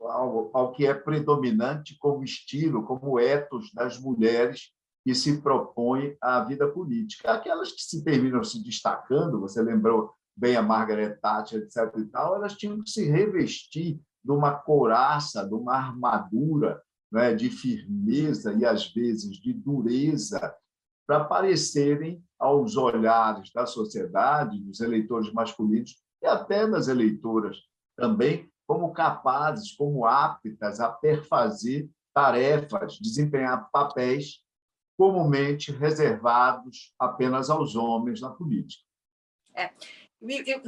ao, 0.01 0.51
ao 0.53 0.73
que 0.73 0.87
é 0.87 0.93
predominante 0.93 1.97
como 1.99 2.25
estilo, 2.25 2.83
como 2.83 3.19
ethos 3.21 3.73
das 3.73 3.99
mulheres 3.99 4.73
que 5.05 5.15
se 5.15 5.41
propõem 5.41 6.17
à 6.21 6.41
vida 6.41 6.67
política. 6.67 7.31
Aquelas 7.31 7.71
que 7.71 7.81
se 7.81 8.03
terminam 8.03 8.43
se 8.43 8.63
destacando, 8.63 9.41
você 9.41 9.63
lembrou 9.63 10.13
bem 10.37 10.57
a 10.57 10.63
Margaret 10.63 11.17
Thatcher, 11.23 11.63
etc. 11.63 11.97
e 11.97 12.05
tal, 12.07 12.35
elas 12.35 12.55
tinham 12.55 12.83
que 12.83 12.91
se 12.91 13.09
revestir 13.09 14.01
de 14.27 14.33
uma 14.33 14.53
couraça, 14.53 15.47
de 15.47 15.55
uma 15.55 15.75
armadura 15.75 16.83
né, 17.11 17.33
de 17.33 17.49
firmeza 17.49 18.53
e, 18.53 18.67
às 18.67 18.93
vezes, 18.93 19.37
de 19.37 19.53
dureza, 19.53 20.53
para 21.07 21.25
parecerem 21.25 22.21
aos 22.37 22.77
olhares 22.77 23.53
da 23.53 23.65
sociedade, 23.65 24.61
dos 24.61 24.81
eleitores 24.81 25.33
masculinos 25.33 25.97
e 26.21 26.27
até 26.27 26.67
das 26.67 26.89
eleitoras 26.89 27.57
também, 27.97 28.51
como 28.67 28.93
capazes, 28.93 29.73
como 29.73 30.05
aptas 30.05 30.81
a 30.81 30.91
perfazer 30.91 31.89
tarefas, 32.13 32.99
desempenhar 33.01 33.71
papéis 33.71 34.43
comumente 34.99 35.71
reservados 35.71 36.93
apenas 36.99 37.49
aos 37.49 37.77
homens 37.77 38.21
na 38.21 38.31
política. 38.31 38.83
É. 39.55 39.71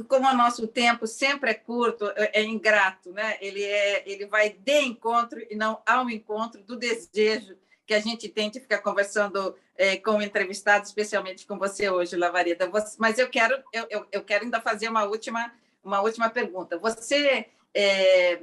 como 0.07 0.27
o 0.27 0.37
nosso 0.37 0.67
tempo 0.67 1.07
sempre 1.07 1.51
é 1.51 1.53
curto, 1.53 2.07
é, 2.15 2.41
é 2.41 2.43
ingrato, 2.43 3.11
né? 3.11 3.37
Ele 3.41 3.63
é, 3.63 4.03
ele 4.09 4.25
vai 4.25 4.49
de 4.49 4.81
encontro 4.81 5.39
e 5.49 5.55
não 5.55 5.81
ao 5.85 6.09
encontro 6.09 6.61
do 6.63 6.75
desejo 6.75 7.57
que 7.85 7.93
a 7.93 7.99
gente 7.99 8.29
tente 8.29 8.59
ficar 8.59 8.79
conversando 8.79 9.55
é, 9.75 9.97
com 9.97 10.17
o 10.17 10.21
entrevistado, 10.21 10.85
especialmente 10.85 11.47
com 11.47 11.57
você 11.57 11.89
hoje, 11.89 12.15
Lavareda. 12.15 12.69
Você, 12.69 12.95
mas 12.99 13.17
eu 13.17 13.27
quero, 13.27 13.55
eu, 13.73 13.87
eu, 13.89 14.07
eu, 14.11 14.23
quero 14.23 14.43
ainda 14.43 14.61
fazer 14.61 14.87
uma 14.87 15.05
última, 15.05 15.51
uma 15.83 15.99
última 15.99 16.29
pergunta. 16.29 16.77
Você 16.77 17.47
é, 17.73 18.41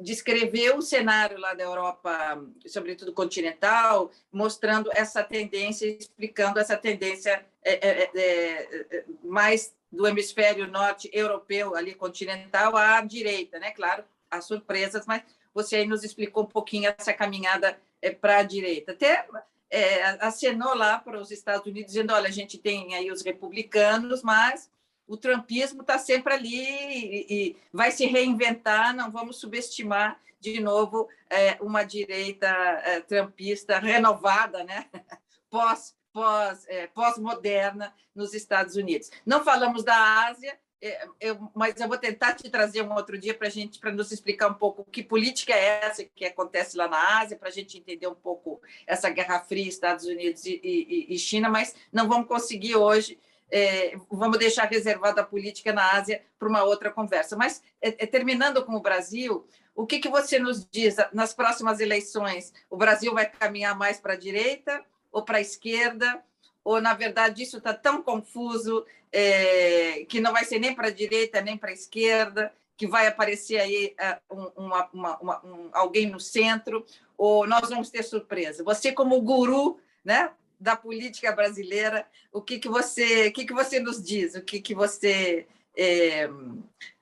descreveu 0.00 0.78
o 0.78 0.82
cenário 0.82 1.38
lá 1.38 1.52
da 1.52 1.62
Europa, 1.62 2.42
sobretudo 2.66 3.12
continental, 3.12 4.10
mostrando 4.32 4.90
essa 4.94 5.22
tendência, 5.22 5.86
explicando 5.86 6.58
essa 6.58 6.76
tendência 6.76 7.44
é, 7.62 7.86
é, 7.86 8.10
é 8.14 9.04
mais 9.22 9.74
do 9.90 10.06
hemisfério 10.06 10.66
norte 10.68 11.10
europeu, 11.12 11.74
ali 11.74 11.94
continental, 11.94 12.76
à 12.76 13.00
direita, 13.00 13.58
né? 13.58 13.70
Claro, 13.72 14.04
há 14.30 14.40
surpresas, 14.40 15.06
mas 15.06 15.22
você 15.52 15.76
aí 15.76 15.86
nos 15.86 16.04
explicou 16.04 16.44
um 16.44 16.46
pouquinho 16.46 16.94
essa 16.96 17.12
caminhada 17.12 17.78
é, 18.00 18.10
para 18.10 18.38
a 18.38 18.42
direita. 18.42 18.92
Até 18.92 19.26
é, 19.68 20.02
acenou 20.24 20.74
lá 20.74 20.98
para 20.98 21.20
os 21.20 21.30
Estados 21.30 21.66
Unidos, 21.66 21.92
dizendo: 21.92 22.12
olha, 22.12 22.28
a 22.28 22.32
gente 22.32 22.58
tem 22.58 22.94
aí 22.94 23.10
os 23.10 23.22
republicanos, 23.22 24.22
mas 24.22 24.70
o 25.08 25.16
trumpismo 25.16 25.80
está 25.80 25.98
sempre 25.98 26.34
ali 26.34 26.56
e, 26.56 27.26
e, 27.28 27.56
vai 27.72 27.90
se 27.90 28.06
reinventar, 28.06 28.94
não 28.94 29.10
vamos 29.10 29.40
subestimar 29.40 30.20
de 30.38 30.60
novo 30.60 31.08
é, 31.28 31.58
uma 31.60 31.82
direita 31.82 32.46
é, 32.46 33.00
trumpista 33.00 33.78
renovada, 33.78 34.62
né? 34.62 34.86
pós 35.50 35.94
pós, 36.12 36.64
é, 36.68 36.86
pós-moderna 36.88 37.94
nos 38.14 38.34
Estados 38.34 38.76
Unidos. 38.76 39.10
Não 39.24 39.44
falamos 39.44 39.84
da 39.84 40.26
Ásia, 40.26 40.58
é, 40.82 41.06
eu, 41.20 41.50
mas 41.54 41.78
eu 41.78 41.86
vou 41.86 41.98
tentar 41.98 42.34
te 42.34 42.48
trazer 42.48 42.82
um 42.82 42.94
outro 42.94 43.18
dia 43.18 43.34
para 43.34 43.50
gente 43.50 43.78
para 43.78 43.92
nos 43.92 44.10
explicar 44.10 44.48
um 44.48 44.54
pouco 44.54 44.82
que 44.84 45.02
política 45.02 45.52
é 45.52 45.84
essa 45.84 46.04
que 46.04 46.24
acontece 46.24 46.76
lá 46.76 46.88
na 46.88 47.20
Ásia, 47.20 47.36
para 47.36 47.48
a 47.48 47.52
gente 47.52 47.76
entender 47.76 48.06
um 48.06 48.14
pouco 48.14 48.62
essa 48.86 49.10
Guerra 49.10 49.40
Fria, 49.40 49.68
Estados 49.68 50.06
Unidos 50.06 50.46
e, 50.46 50.58
e, 50.64 51.14
e 51.14 51.18
China, 51.18 51.50
mas 51.50 51.74
não 51.92 52.08
vamos 52.08 52.28
conseguir 52.28 52.76
hoje. 52.76 53.18
É, 53.52 53.96
vamos 54.08 54.38
deixar 54.38 54.66
reservada 54.66 55.22
a 55.22 55.26
política 55.26 55.72
na 55.72 55.90
Ásia 55.90 56.22
para 56.38 56.48
uma 56.48 56.62
outra 56.62 56.88
conversa. 56.88 57.36
Mas, 57.36 57.60
é, 57.82 57.88
é, 57.88 58.06
terminando 58.06 58.64
com 58.64 58.76
o 58.76 58.80
Brasil, 58.80 59.44
o 59.74 59.84
que, 59.84 59.98
que 59.98 60.08
você 60.08 60.38
nos 60.38 60.64
diz 60.64 60.94
nas 61.12 61.34
próximas 61.34 61.80
eleições? 61.80 62.54
O 62.70 62.76
Brasil 62.76 63.12
vai 63.12 63.28
caminhar 63.28 63.76
mais 63.76 63.98
para 63.98 64.12
a 64.12 64.16
direita 64.16 64.84
ou 65.12 65.22
para 65.22 65.38
a 65.38 65.40
esquerda, 65.40 66.22
ou, 66.62 66.80
na 66.80 66.94
verdade, 66.94 67.42
isso 67.42 67.58
está 67.58 67.72
tão 67.72 68.02
confuso 68.02 68.84
é, 69.12 70.04
que 70.08 70.20
não 70.20 70.32
vai 70.32 70.44
ser 70.44 70.58
nem 70.58 70.74
para 70.74 70.88
a 70.88 70.92
direita 70.92 71.40
nem 71.40 71.56
para 71.56 71.70
a 71.70 71.74
esquerda, 71.74 72.52
que 72.76 72.86
vai 72.86 73.06
aparecer 73.06 73.58
aí 73.58 73.94
é, 73.98 74.18
uma, 74.56 74.88
uma, 74.92 75.44
um, 75.44 75.68
alguém 75.72 76.06
no 76.06 76.20
centro, 76.20 76.84
ou 77.16 77.46
nós 77.46 77.68
vamos 77.68 77.90
ter 77.90 78.02
surpresa. 78.02 78.64
Você, 78.64 78.92
como 78.92 79.20
guru 79.20 79.78
né, 80.04 80.30
da 80.58 80.76
política 80.76 81.32
brasileira, 81.32 82.06
o 82.32 82.40
que, 82.40 82.58
que, 82.58 82.68
você, 82.68 83.28
o 83.28 83.32
que, 83.32 83.44
que 83.44 83.52
você 83.52 83.80
nos 83.80 84.02
diz? 84.02 84.34
O 84.34 84.42
que, 84.42 84.60
que 84.60 84.74
você 84.74 85.46
é, 85.76 86.28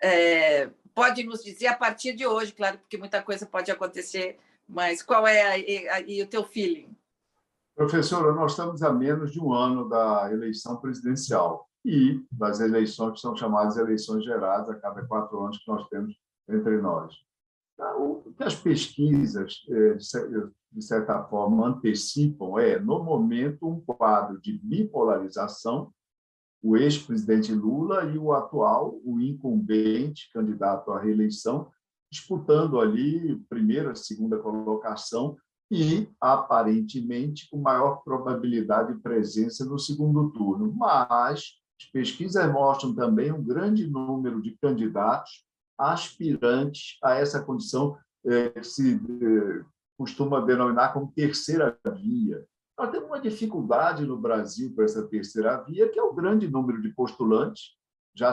é, 0.01 0.69
pode 0.95 1.23
nos 1.23 1.45
dizer 1.45 1.69
a 1.69 1.77
partir 1.77 2.13
de 2.13 2.27
hoje? 2.27 2.53
Claro, 2.53 2.79
porque 2.79 2.97
muita 2.97 3.23
coisa 3.23 3.47
pode 3.47 3.71
acontecer, 3.71 4.39
mas 4.69 5.03
qual 5.03 5.27
é 5.27 5.43
aí 5.91 6.23
o 6.23 6.27
teu 6.27 6.45
feeling? 6.45 6.89
Professora, 7.79 8.33
nós 8.33 8.51
estamos 8.51 8.83
a 8.83 8.93
menos 8.93 9.31
de 9.31 9.39
um 9.39 9.53
ano 9.53 9.89
da 9.89 10.33
eleição 10.33 10.79
presidencial 10.79 11.65
e 11.85 12.21
das 12.33 12.59
eleições 12.59 13.13
que 13.13 13.21
são 13.21 13.37
chamadas 13.37 13.77
eleições 13.77 14.25
gerais 14.25 14.69
a 14.69 14.75
cada 14.75 15.07
quatro 15.07 15.41
anos 15.41 15.59
que 15.59 15.71
nós 15.71 15.89
temos 15.89 16.13
entre 16.49 16.79
nós. 16.79 17.15
O 17.97 18.33
que 18.37 18.43
as 18.43 18.57
pesquisas, 18.57 19.65
eh, 19.71 19.97
de 20.73 20.83
certa 20.83 21.23
forma, 21.23 21.69
antecipam 21.69 22.59
é, 22.59 22.81
no 22.81 23.05
momento, 23.05 23.69
um 23.69 23.81
quadro 23.81 24.41
de 24.41 24.59
bipolarização, 24.59 25.93
o 26.61 26.77
ex-presidente 26.77 27.55
Lula 27.55 28.07
e 28.07 28.19
o 28.19 28.33
atual, 28.33 28.99
o 29.05 29.21
incumbente 29.21 30.29
candidato 30.33 30.91
à 30.91 30.99
reeleição, 30.99 31.71
disputando 32.11 32.81
ali 32.81 33.37
primeira, 33.49 33.95
segunda 33.95 34.37
colocação, 34.37 35.37
e, 35.71 36.09
aparentemente, 36.21 37.49
com 37.51 37.59
maior 37.59 38.03
probabilidade 38.03 38.95
de 38.95 39.01
presença 39.01 39.65
no 39.65 39.79
segundo 39.79 40.31
turno. 40.31 40.73
Mas 40.73 41.59
as 41.81 41.87
pesquisas 41.93 42.53
mostram 42.53 42.95
também 42.95 43.31
um 43.33 43.43
grande 43.43 43.87
número 43.87 44.41
de 44.41 44.57
candidatos 44.61 45.47
aspirantes 45.79 46.99
a 47.03 47.15
essa 47.15 47.43
condição 47.43 47.97
é, 48.27 48.51
que 48.51 48.65
se 48.65 48.97
é, 48.97 49.65
costuma 49.97 50.41
denominar 50.41 50.93
como 50.93 51.13
terceira 51.13 51.79
via. 51.97 52.45
Nós 52.77 52.91
temos 52.91 53.09
uma 53.09 53.21
dificuldade 53.21 54.05
no 54.05 54.17
Brasil 54.17 54.73
para 54.75 54.85
essa 54.85 55.07
terceira 55.07 55.61
via, 55.63 55.89
que 55.89 55.99
é 55.99 56.03
o 56.03 56.15
grande 56.15 56.49
número 56.49 56.81
de 56.81 56.91
postulantes, 56.91 57.77
já 58.15 58.33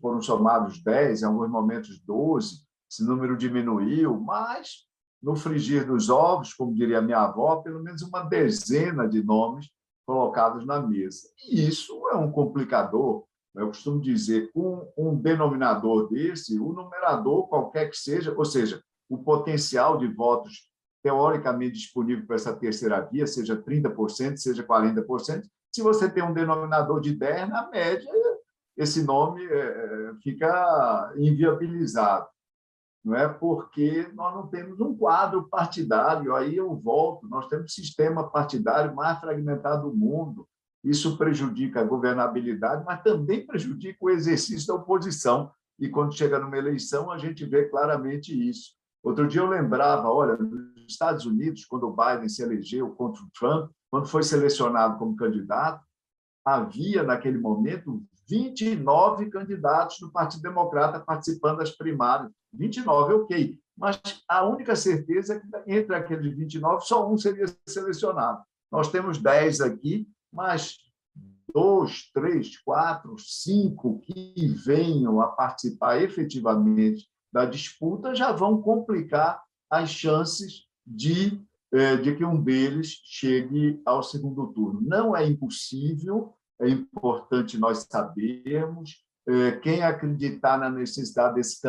foram 0.00 0.20
somados 0.20 0.82
10, 0.82 1.22
em 1.22 1.24
alguns 1.24 1.50
momentos 1.50 1.98
12, 2.00 2.64
esse 2.90 3.04
número 3.04 3.36
diminuiu, 3.36 4.20
mas 4.20 4.86
no 5.22 5.36
frigir 5.36 5.86
dos 5.86 6.08
ovos, 6.08 6.54
como 6.54 6.74
diria 6.74 7.02
minha 7.02 7.18
avó, 7.18 7.56
pelo 7.56 7.82
menos 7.82 8.02
uma 8.02 8.22
dezena 8.22 9.08
de 9.08 9.22
nomes 9.22 9.68
colocados 10.06 10.66
na 10.66 10.80
mesa. 10.80 11.28
E 11.48 11.68
isso 11.68 12.08
é 12.10 12.16
um 12.16 12.30
complicador. 12.30 13.24
Eu 13.54 13.66
costumo 13.66 14.00
dizer, 14.00 14.50
com 14.52 14.90
um 14.96 15.14
denominador 15.14 16.08
desse, 16.08 16.58
o 16.58 16.72
numerador, 16.72 17.48
qualquer 17.48 17.90
que 17.90 17.96
seja, 17.96 18.34
ou 18.36 18.44
seja, 18.44 18.82
o 19.08 19.18
potencial 19.18 19.98
de 19.98 20.06
votos 20.06 20.70
teoricamente 21.02 21.78
disponível 21.78 22.26
para 22.26 22.36
essa 22.36 22.54
terceira 22.54 23.00
via, 23.00 23.26
seja 23.26 23.56
30%, 23.56 24.36
seja 24.36 24.62
40%, 24.62 25.42
se 25.72 25.82
você 25.82 26.10
tem 26.10 26.22
um 26.22 26.32
denominador 26.32 27.00
de 27.00 27.14
10, 27.14 27.48
na 27.48 27.68
média, 27.70 28.10
esse 28.76 29.02
nome 29.02 29.44
é, 29.44 29.58
é, 29.58 30.14
fica 30.22 31.12
inviabilizado 31.16 32.26
não 33.04 33.14
é 33.14 33.26
porque 33.28 34.10
nós 34.14 34.34
não 34.34 34.46
temos 34.46 34.78
um 34.80 34.94
quadro 34.94 35.48
partidário. 35.48 36.34
Aí 36.34 36.56
eu 36.56 36.74
volto, 36.76 37.26
nós 37.28 37.48
temos 37.48 37.72
o 37.72 37.74
sistema 37.74 38.28
partidário 38.28 38.94
mais 38.94 39.18
fragmentado 39.18 39.90
do 39.90 39.96
mundo. 39.96 40.46
Isso 40.84 41.16
prejudica 41.16 41.80
a 41.80 41.84
governabilidade, 41.84 42.84
mas 42.84 43.02
também 43.02 43.46
prejudica 43.46 43.98
o 44.00 44.10
exercício 44.10 44.68
da 44.68 44.74
oposição. 44.74 45.50
E 45.78 45.88
quando 45.88 46.14
chega 46.14 46.38
numa 46.38 46.58
eleição, 46.58 47.10
a 47.10 47.16
gente 47.16 47.44
vê 47.44 47.68
claramente 47.68 48.32
isso. 48.48 48.74
Outro 49.02 49.26
dia 49.26 49.40
eu 49.40 49.48
lembrava, 49.48 50.10
olha, 50.10 50.36
nos 50.36 50.84
Estados 50.86 51.24
Unidos, 51.24 51.64
quando 51.64 51.84
o 51.84 51.96
Biden 51.96 52.28
se 52.28 52.42
elegeu 52.42 52.90
contra 52.90 53.22
o 53.22 53.30
Trump, 53.38 53.70
quando 53.90 54.06
foi 54.06 54.22
selecionado 54.22 54.98
como 54.98 55.16
candidato, 55.16 55.82
havia 56.44 57.02
naquele 57.02 57.38
momento 57.38 58.02
29 58.28 59.30
candidatos 59.30 59.98
do 60.00 60.12
Partido 60.12 60.42
Democrata 60.42 61.00
participando 61.00 61.58
das 61.58 61.70
primárias. 61.70 62.30
29, 62.52 63.14
ok. 63.14 63.58
Mas 63.76 64.00
a 64.28 64.44
única 64.44 64.76
certeza 64.76 65.36
é 65.36 65.40
que 65.40 65.72
entre 65.72 65.94
aqueles 65.94 66.36
29, 66.36 66.84
só 66.84 67.10
um 67.10 67.16
seria 67.16 67.46
selecionado. 67.66 68.42
Nós 68.70 68.90
temos 68.90 69.18
10 69.18 69.60
aqui, 69.62 70.06
mas 70.32 70.78
dois, 71.52 72.10
três, 72.12 72.58
quatro, 72.58 73.16
cinco 73.18 74.00
que 74.00 74.46
venham 74.48 75.20
a 75.20 75.28
participar 75.28 76.00
efetivamente 76.00 77.08
da 77.32 77.44
disputa 77.44 78.14
já 78.14 78.32
vão 78.32 78.60
complicar 78.60 79.42
as 79.68 79.90
chances 79.90 80.66
de, 80.86 81.40
eh, 81.72 81.96
de 81.96 82.16
que 82.16 82.24
um 82.24 82.40
deles 82.42 83.00
chegue 83.04 83.80
ao 83.84 84.02
segundo 84.02 84.48
turno. 84.52 84.80
Não 84.82 85.16
é 85.16 85.26
impossível, 85.26 86.34
é 86.60 86.68
importante 86.68 87.56
nós 87.56 87.86
sabermos. 87.88 89.04
É, 89.30 89.52
quem 89.52 89.82
acreditar 89.82 90.58
na 90.58 90.68
necessidade 90.68 91.36
desse 91.36 91.60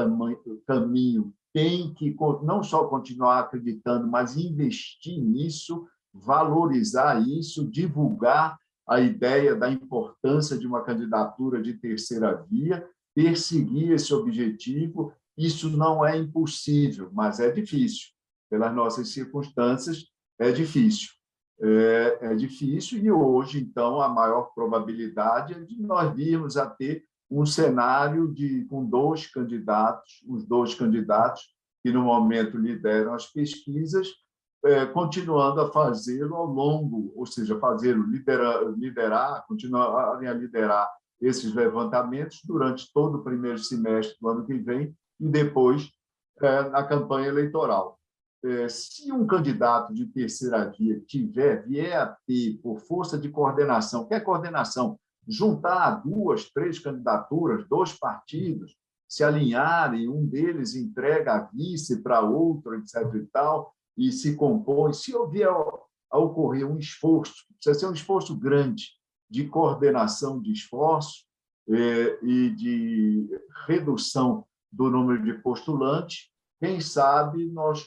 caminho 0.65 1.31
tem 1.53 1.93
que 1.93 2.15
não 2.43 2.63
só 2.63 2.87
continuar 2.87 3.39
acreditando, 3.39 4.07
mas 4.07 4.35
investir 4.35 5.21
nisso, 5.21 5.87
valorizar 6.11 7.21
isso, 7.21 7.69
divulgar 7.69 8.57
a 8.87 8.99
ideia 8.99 9.55
da 9.55 9.69
importância 9.69 10.57
de 10.57 10.65
uma 10.65 10.81
candidatura 10.81 11.61
de 11.61 11.75
terceira 11.75 12.43
via, 12.49 12.83
perseguir 13.13 13.91
esse 13.91 14.11
objetivo. 14.11 15.13
Isso 15.37 15.69
não 15.69 16.03
é 16.03 16.17
impossível, 16.17 17.11
mas 17.13 17.39
é 17.39 17.51
difícil. 17.51 18.07
Pelas 18.49 18.73
nossas 18.73 19.09
circunstâncias, 19.09 20.07
é 20.39 20.51
difícil 20.51 21.11
é, 21.61 22.17
é 22.21 22.35
difícil, 22.35 22.97
e 22.99 23.11
hoje, 23.11 23.59
então, 23.59 24.01
a 24.01 24.09
maior 24.09 24.51
probabilidade 24.55 25.53
é 25.53 25.59
de 25.59 25.79
nós 25.79 26.13
virmos 26.15 26.57
a 26.57 26.65
ter 26.65 27.03
um 27.31 27.45
cenário 27.45 28.27
de, 28.33 28.65
com 28.65 28.85
dois 28.85 29.25
candidatos, 29.25 30.21
os 30.27 30.45
dois 30.45 30.75
candidatos 30.75 31.41
que, 31.81 31.91
no 31.91 32.03
momento, 32.03 32.57
lideram 32.57 33.13
as 33.13 33.25
pesquisas, 33.25 34.07
é, 34.63 34.85
continuando 34.85 35.61
a 35.61 35.71
fazê-lo 35.71 36.35
ao 36.35 36.45
longo, 36.45 37.13
ou 37.15 37.25
seja, 37.25 37.57
fazê-lo 37.57 38.03
liderar, 38.03 38.63
liderar, 38.77 39.45
continuarem 39.47 40.27
a 40.27 40.33
liderar 40.33 40.87
esses 41.21 41.53
levantamentos 41.53 42.41
durante 42.43 42.91
todo 42.93 43.19
o 43.19 43.23
primeiro 43.23 43.57
semestre 43.57 44.17
do 44.19 44.27
ano 44.27 44.45
que 44.45 44.53
vem 44.53 44.95
e 45.19 45.29
depois 45.29 45.89
é, 46.41 46.69
na 46.69 46.83
campanha 46.83 47.27
eleitoral. 47.27 47.97
É, 48.43 48.67
se 48.67 49.11
um 49.11 49.25
candidato 49.25 49.93
de 49.93 50.07
terceira 50.07 50.69
via 50.77 50.99
tiver, 51.01 51.65
vier 51.67 51.95
a 51.95 52.17
ter, 52.27 52.59
por 52.61 52.79
força 52.79 53.17
de 53.17 53.29
coordenação, 53.29 54.07
que 54.07 54.15
é 54.15 54.19
coordenação? 54.19 54.99
Juntar 55.27 56.01
duas, 56.01 56.49
três 56.49 56.79
candidaturas, 56.79 57.67
dois 57.67 57.93
partidos, 57.93 58.75
se 59.07 59.23
alinharem, 59.23 60.09
um 60.09 60.25
deles 60.25 60.75
entrega 60.75 61.33
a 61.35 61.41
vice 61.43 62.01
para 62.01 62.21
outro, 62.21 62.75
etc. 62.75 63.13
e 63.15 63.25
tal, 63.27 63.73
e 63.97 64.11
se 64.11 64.35
compõe. 64.35 64.93
Se 64.93 65.13
houver 65.15 65.47
a 65.47 66.17
ocorrer 66.17 66.65
um 66.65 66.77
esforço, 66.77 67.45
precisa 67.53 67.79
ser 67.79 67.87
um 67.87 67.93
esforço 67.93 68.37
grande 68.37 68.91
de 69.29 69.47
coordenação 69.47 70.41
de 70.41 70.51
esforços 70.51 71.25
é, 71.69 72.19
e 72.23 72.49
de 72.49 73.29
redução 73.65 74.45
do 74.71 74.89
número 74.89 75.23
de 75.23 75.33
postulantes, 75.41 76.29
quem 76.59 76.79
sabe 76.79 77.45
nós 77.47 77.85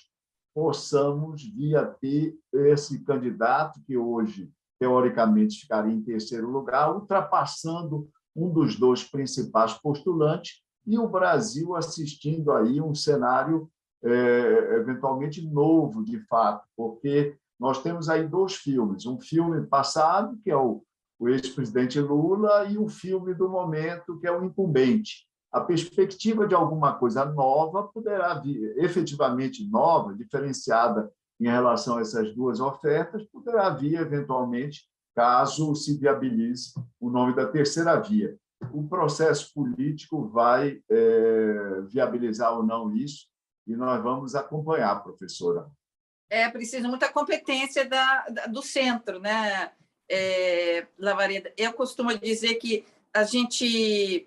possamos 0.55 1.43
vir 1.43 1.76
a 1.76 1.87
ter 1.87 2.37
esse 2.53 3.03
candidato 3.05 3.80
que 3.87 3.97
hoje, 3.97 4.53
teoricamente, 4.85 5.62
ficaria 5.62 5.93
em 5.93 6.03
terceiro 6.03 6.51
lugar, 6.51 6.95
ultrapassando 6.95 8.07
um 8.37 8.51
dos 8.51 8.78
dois 8.78 9.03
principais 9.03 9.72
postulantes 9.72 10.62
e 10.87 10.99
o 10.99 11.09
Brasil 11.09 11.74
assistindo 11.74 12.53
aí 12.53 12.82
um 12.82 12.95
cenário 12.95 13.70
é, 14.03 14.76
eventualmente 14.76 15.41
novo, 15.41 16.05
de 16.05 16.18
fato, 16.26 16.66
porque 16.76 17.35
nós 17.59 17.82
temos 17.82 18.11
aí 18.11 18.28
dois 18.28 18.57
filmes, 18.57 19.07
um 19.07 19.18
filme 19.18 19.66
passado, 19.66 20.39
que 20.45 20.51
é 20.51 20.57
o, 20.57 20.82
o 21.18 21.28
ex-presidente 21.30 21.99
Lula, 21.99 22.66
e 22.66 22.76
o 22.76 22.87
filme 22.87 23.32
do 23.32 23.49
momento, 23.49 24.18
que 24.18 24.26
é 24.26 24.32
o 24.32 24.45
incumbente. 24.45 25.26
A 25.51 25.61
perspectiva 25.61 26.47
de 26.47 26.55
alguma 26.55 26.93
coisa 26.93 27.24
nova 27.24 27.85
poderá 27.85 28.35
vir, 28.35 28.74
efetivamente 28.76 29.66
nova, 29.66 30.12
diferenciada 30.12 31.11
em 31.41 31.49
relação 31.49 31.99
a 31.99 32.01
essas 32.01 32.35
duas 32.35 32.61
ofertas, 32.61 33.24
poderá 33.26 33.70
vir 33.70 33.95
eventualmente, 33.95 34.85
caso 35.14 35.74
se 35.74 35.97
viabilize 35.97 36.72
o 37.01 37.11
nome 37.11 37.35
da 37.35 37.47
terceira 37.47 38.01
via. 38.01 38.37
O 38.72 38.89
processo 38.89 39.53
político 39.53 40.26
vai 40.28 40.80
é, 40.89 41.80
viabilizar 41.89 42.53
ou 42.57 42.62
não 42.64 42.95
isso, 42.95 43.26
e 43.66 43.76
nós 43.76 44.03
vamos 44.03 44.35
acompanhar, 44.35 45.03
professora. 45.03 45.66
É 46.30 46.49
preciso 46.51 46.89
muita 46.89 47.12
competência 47.12 47.89
da, 47.89 48.26
da 48.28 48.47
do 48.47 48.62
centro, 48.62 49.20
né, 49.20 49.70
é, 50.09 50.87
Lavareda? 50.99 51.53
Eu 51.57 51.72
costumo 51.72 52.16
dizer 52.18 52.55
que 52.55 52.85
a 53.12 53.24
gente 53.24 54.26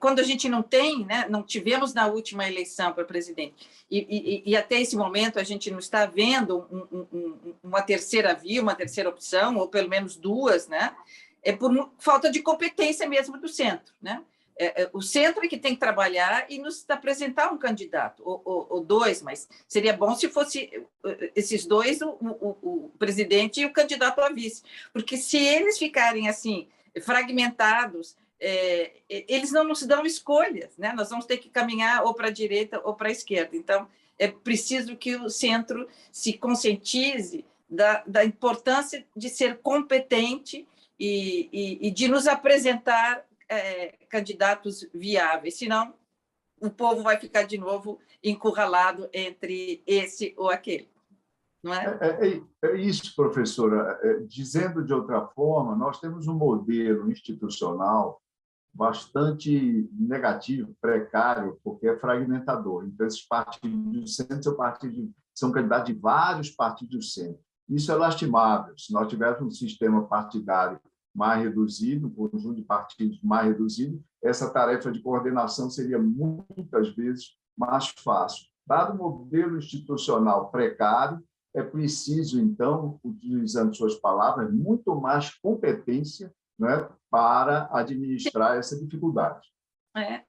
quando 0.00 0.20
a 0.20 0.22
gente 0.22 0.48
não 0.48 0.62
tem, 0.62 1.04
né, 1.04 1.26
não 1.28 1.42
tivemos 1.42 1.92
na 1.92 2.06
última 2.06 2.48
eleição 2.48 2.92
para 2.92 3.04
presidente, 3.04 3.68
e, 3.90 3.98
e, 3.98 4.50
e, 4.50 4.56
até 4.56 4.80
esse 4.80 4.96
momento 4.96 5.38
a 5.38 5.44
gente 5.44 5.70
não 5.70 5.78
está 5.78 6.06
vendo 6.06 6.66
um, 6.70 7.06
um, 7.12 7.54
uma 7.62 7.82
terceira 7.82 8.34
via, 8.34 8.62
uma 8.62 8.74
terceira 8.74 9.08
opção, 9.08 9.56
ou 9.56 9.68
pelo 9.68 9.88
menos 9.88 10.16
duas, 10.16 10.68
né, 10.68 10.94
é 11.42 11.52
por 11.52 11.90
falta 11.98 12.30
de 12.30 12.40
competência 12.40 13.08
mesmo 13.08 13.38
do 13.38 13.48
centro. 13.48 13.94
Né? 14.00 14.22
É, 14.58 14.82
é, 14.82 14.90
o 14.92 15.00
centro 15.00 15.44
é 15.44 15.48
que 15.48 15.56
tem 15.56 15.74
que 15.74 15.80
trabalhar 15.80 16.46
e 16.48 16.58
nos 16.58 16.84
apresentar 16.88 17.52
um 17.52 17.58
candidato, 17.58 18.22
ou, 18.26 18.42
ou, 18.44 18.66
ou 18.70 18.80
dois, 18.84 19.22
mas 19.22 19.48
seria 19.68 19.92
bom 19.92 20.14
se 20.16 20.28
fosse 20.28 20.84
eh, 21.04 21.32
esses 21.36 21.64
dois, 21.64 22.02
o, 22.02 22.08
o, 22.10 22.58
o 22.62 22.92
presidente 22.98 23.60
e 23.60 23.66
o 23.66 23.72
candidato 23.72 24.20
a 24.20 24.28
vice, 24.30 24.62
porque 24.92 25.16
se 25.16 25.36
eles 25.36 25.78
ficarem 25.78 26.28
assim, 26.28 26.66
fragmentados, 27.00 28.16
é, 28.40 28.92
eles 29.08 29.50
não 29.50 29.64
nos 29.64 29.82
dão 29.82 30.06
escolhas, 30.06 30.76
né? 30.76 30.92
Nós 30.92 31.10
vamos 31.10 31.26
ter 31.26 31.38
que 31.38 31.48
caminhar 31.48 32.04
ou 32.04 32.14
para 32.14 32.28
a 32.28 32.32
direita 32.32 32.80
ou 32.84 32.94
para 32.94 33.08
a 33.08 33.12
esquerda. 33.12 33.56
Então, 33.56 33.88
é 34.18 34.28
preciso 34.28 34.96
que 34.96 35.16
o 35.16 35.28
centro 35.28 35.88
se 36.12 36.32
conscientize 36.32 37.44
da, 37.68 38.02
da 38.06 38.24
importância 38.24 39.04
de 39.16 39.28
ser 39.28 39.58
competente 39.58 40.66
e, 40.98 41.48
e, 41.52 41.88
e 41.88 41.90
de 41.90 42.08
nos 42.08 42.26
apresentar 42.26 43.24
é, 43.48 43.94
candidatos 44.08 44.88
viáveis, 44.92 45.54
senão 45.54 45.94
o 46.60 46.70
povo 46.70 47.02
vai 47.02 47.18
ficar 47.18 47.44
de 47.44 47.56
novo 47.56 48.00
encurralado 48.22 49.08
entre 49.12 49.82
esse 49.86 50.34
ou 50.36 50.50
aquele. 50.50 50.88
Não 51.62 51.74
é? 51.74 51.98
É, 52.00 52.28
é, 52.28 52.42
é 52.70 52.76
isso, 52.76 53.14
professora. 53.14 53.98
É, 54.02 54.14
dizendo 54.20 54.84
de 54.84 54.92
outra 54.92 55.26
forma, 55.28 55.76
nós 55.76 56.00
temos 56.00 56.26
um 56.26 56.34
modelo 56.34 57.10
institucional 57.10 58.20
bastante 58.78 59.90
negativo, 59.92 60.72
precário, 60.80 61.58
porque 61.64 61.88
é 61.88 61.98
fragmentador. 61.98 62.84
Então, 62.84 63.08
esses 63.08 63.26
partidos 63.26 63.92
do 63.92 64.06
centro 64.06 64.44
são, 64.44 64.54
partidos, 64.54 65.10
são 65.34 65.50
candidatos 65.50 65.92
de 65.92 65.98
vários 65.98 66.50
partidos 66.50 66.96
do 66.96 67.02
centro. 67.02 67.40
Isso 67.68 67.90
é 67.90 67.96
lastimável. 67.96 68.78
Se 68.78 68.92
nós 68.92 69.08
tivéssemos 69.08 69.54
um 69.54 69.56
sistema 69.56 70.06
partidário 70.06 70.78
mais 71.12 71.42
reduzido, 71.42 72.06
um 72.06 72.30
conjunto 72.30 72.54
de 72.54 72.62
partidos 72.62 73.20
mais 73.20 73.48
reduzido, 73.48 74.00
essa 74.22 74.48
tarefa 74.48 74.92
de 74.92 75.02
coordenação 75.02 75.68
seria 75.68 75.98
muitas 75.98 76.94
vezes 76.94 77.36
mais 77.58 77.92
fácil. 77.98 78.46
Dado 78.64 78.94
o 78.94 78.96
modelo 78.96 79.58
institucional 79.58 80.52
precário, 80.52 81.20
é 81.52 81.62
preciso, 81.64 82.40
então, 82.40 83.00
utilizando 83.02 83.74
suas 83.74 83.96
palavras, 83.96 84.52
muito 84.54 84.94
mais 85.00 85.34
competência 85.34 86.32
né, 86.58 86.88
para 87.10 87.68
administrar 87.72 88.58
essa 88.58 88.76
dificuldade. 88.76 89.48
É. 89.96 90.22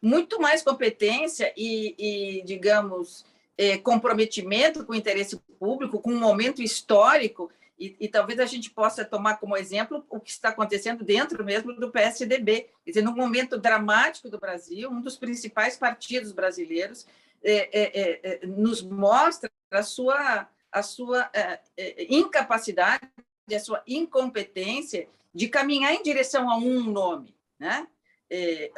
Muito 0.00 0.40
mais 0.40 0.62
competência 0.62 1.52
e, 1.56 1.94
e 1.98 2.44
digamos, 2.44 3.24
é, 3.56 3.78
comprometimento 3.78 4.84
com 4.84 4.92
o 4.92 4.96
interesse 4.96 5.38
público, 5.58 6.00
com 6.00 6.12
um 6.12 6.18
momento 6.18 6.62
histórico, 6.62 7.50
e, 7.78 7.96
e, 7.98 8.08
talvez 8.08 8.38
a 8.38 8.46
gente 8.46 8.70
possa 8.70 9.04
tomar 9.04 9.38
como 9.38 9.56
exemplo 9.56 10.04
o 10.08 10.20
que 10.20 10.30
está 10.30 10.50
acontecendo 10.50 11.02
dentro 11.02 11.44
mesmo 11.44 11.74
do 11.74 11.90
PSDB. 11.90 12.68
Quer 12.84 12.90
dizer, 12.90 13.02
num 13.02 13.16
momento 13.16 13.58
dramático 13.58 14.30
do 14.30 14.38
Brasil, 14.38 14.88
um 14.88 15.00
dos 15.00 15.16
principais 15.16 15.76
partidos 15.76 16.30
brasileiros 16.30 17.04
é, 17.42 17.68
é, 17.72 18.20
é, 18.22 18.46
nos 18.46 18.80
mostra 18.80 19.50
a 19.72 19.82
sua, 19.82 20.48
a 20.70 20.82
sua 20.82 21.28
é, 21.32 21.60
é, 21.76 22.14
incapacidade, 22.14 23.08
a 23.52 23.60
sua 23.60 23.82
incompetência 23.86 25.08
de 25.34 25.48
caminhar 25.48 25.92
em 25.92 26.02
direção 26.02 26.48
a 26.48 26.56
um 26.56 26.82
nome, 26.84 27.34
né? 27.58 27.86
É, 28.30 28.72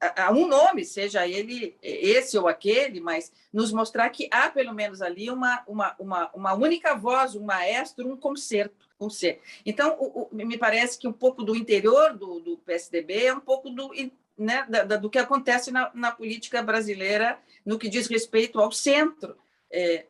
a 0.00 0.32
um 0.32 0.48
nome, 0.48 0.84
seja 0.84 1.28
ele 1.28 1.76
esse 1.82 2.36
ou 2.38 2.48
aquele, 2.48 2.98
mas 2.98 3.30
nos 3.52 3.72
mostrar 3.72 4.08
que 4.08 4.26
há 4.32 4.48
pelo 4.48 4.74
menos 4.74 5.02
ali 5.02 5.30
uma, 5.30 5.62
uma, 5.66 5.94
uma, 5.98 6.30
uma 6.32 6.54
única 6.54 6.94
voz, 6.94 7.34
um 7.34 7.44
maestro, 7.44 8.10
um 8.10 8.16
concerto, 8.16 8.88
um 8.98 9.10
ser. 9.10 9.40
Então, 9.66 9.96
o, 10.00 10.22
o, 10.22 10.28
me 10.32 10.56
parece 10.56 10.98
que 10.98 11.06
um 11.06 11.12
pouco 11.12 11.44
do 11.44 11.54
interior 11.54 12.16
do, 12.16 12.40
do 12.40 12.56
PSDB 12.58 13.26
é 13.26 13.34
um 13.34 13.40
pouco 13.40 13.68
do, 13.68 13.90
né, 14.36 14.66
da, 14.68 14.96
do 14.96 15.10
que 15.10 15.18
acontece 15.18 15.70
na, 15.70 15.90
na, 15.94 16.10
política 16.10 16.62
brasileira 16.62 17.38
no 17.64 17.78
que 17.78 17.88
diz 17.88 18.06
respeito 18.06 18.58
ao 18.58 18.72
centro. 18.72 19.36
É, 19.70 20.06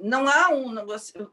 não 0.00 0.28
há 0.28 0.50
um. 0.50 0.74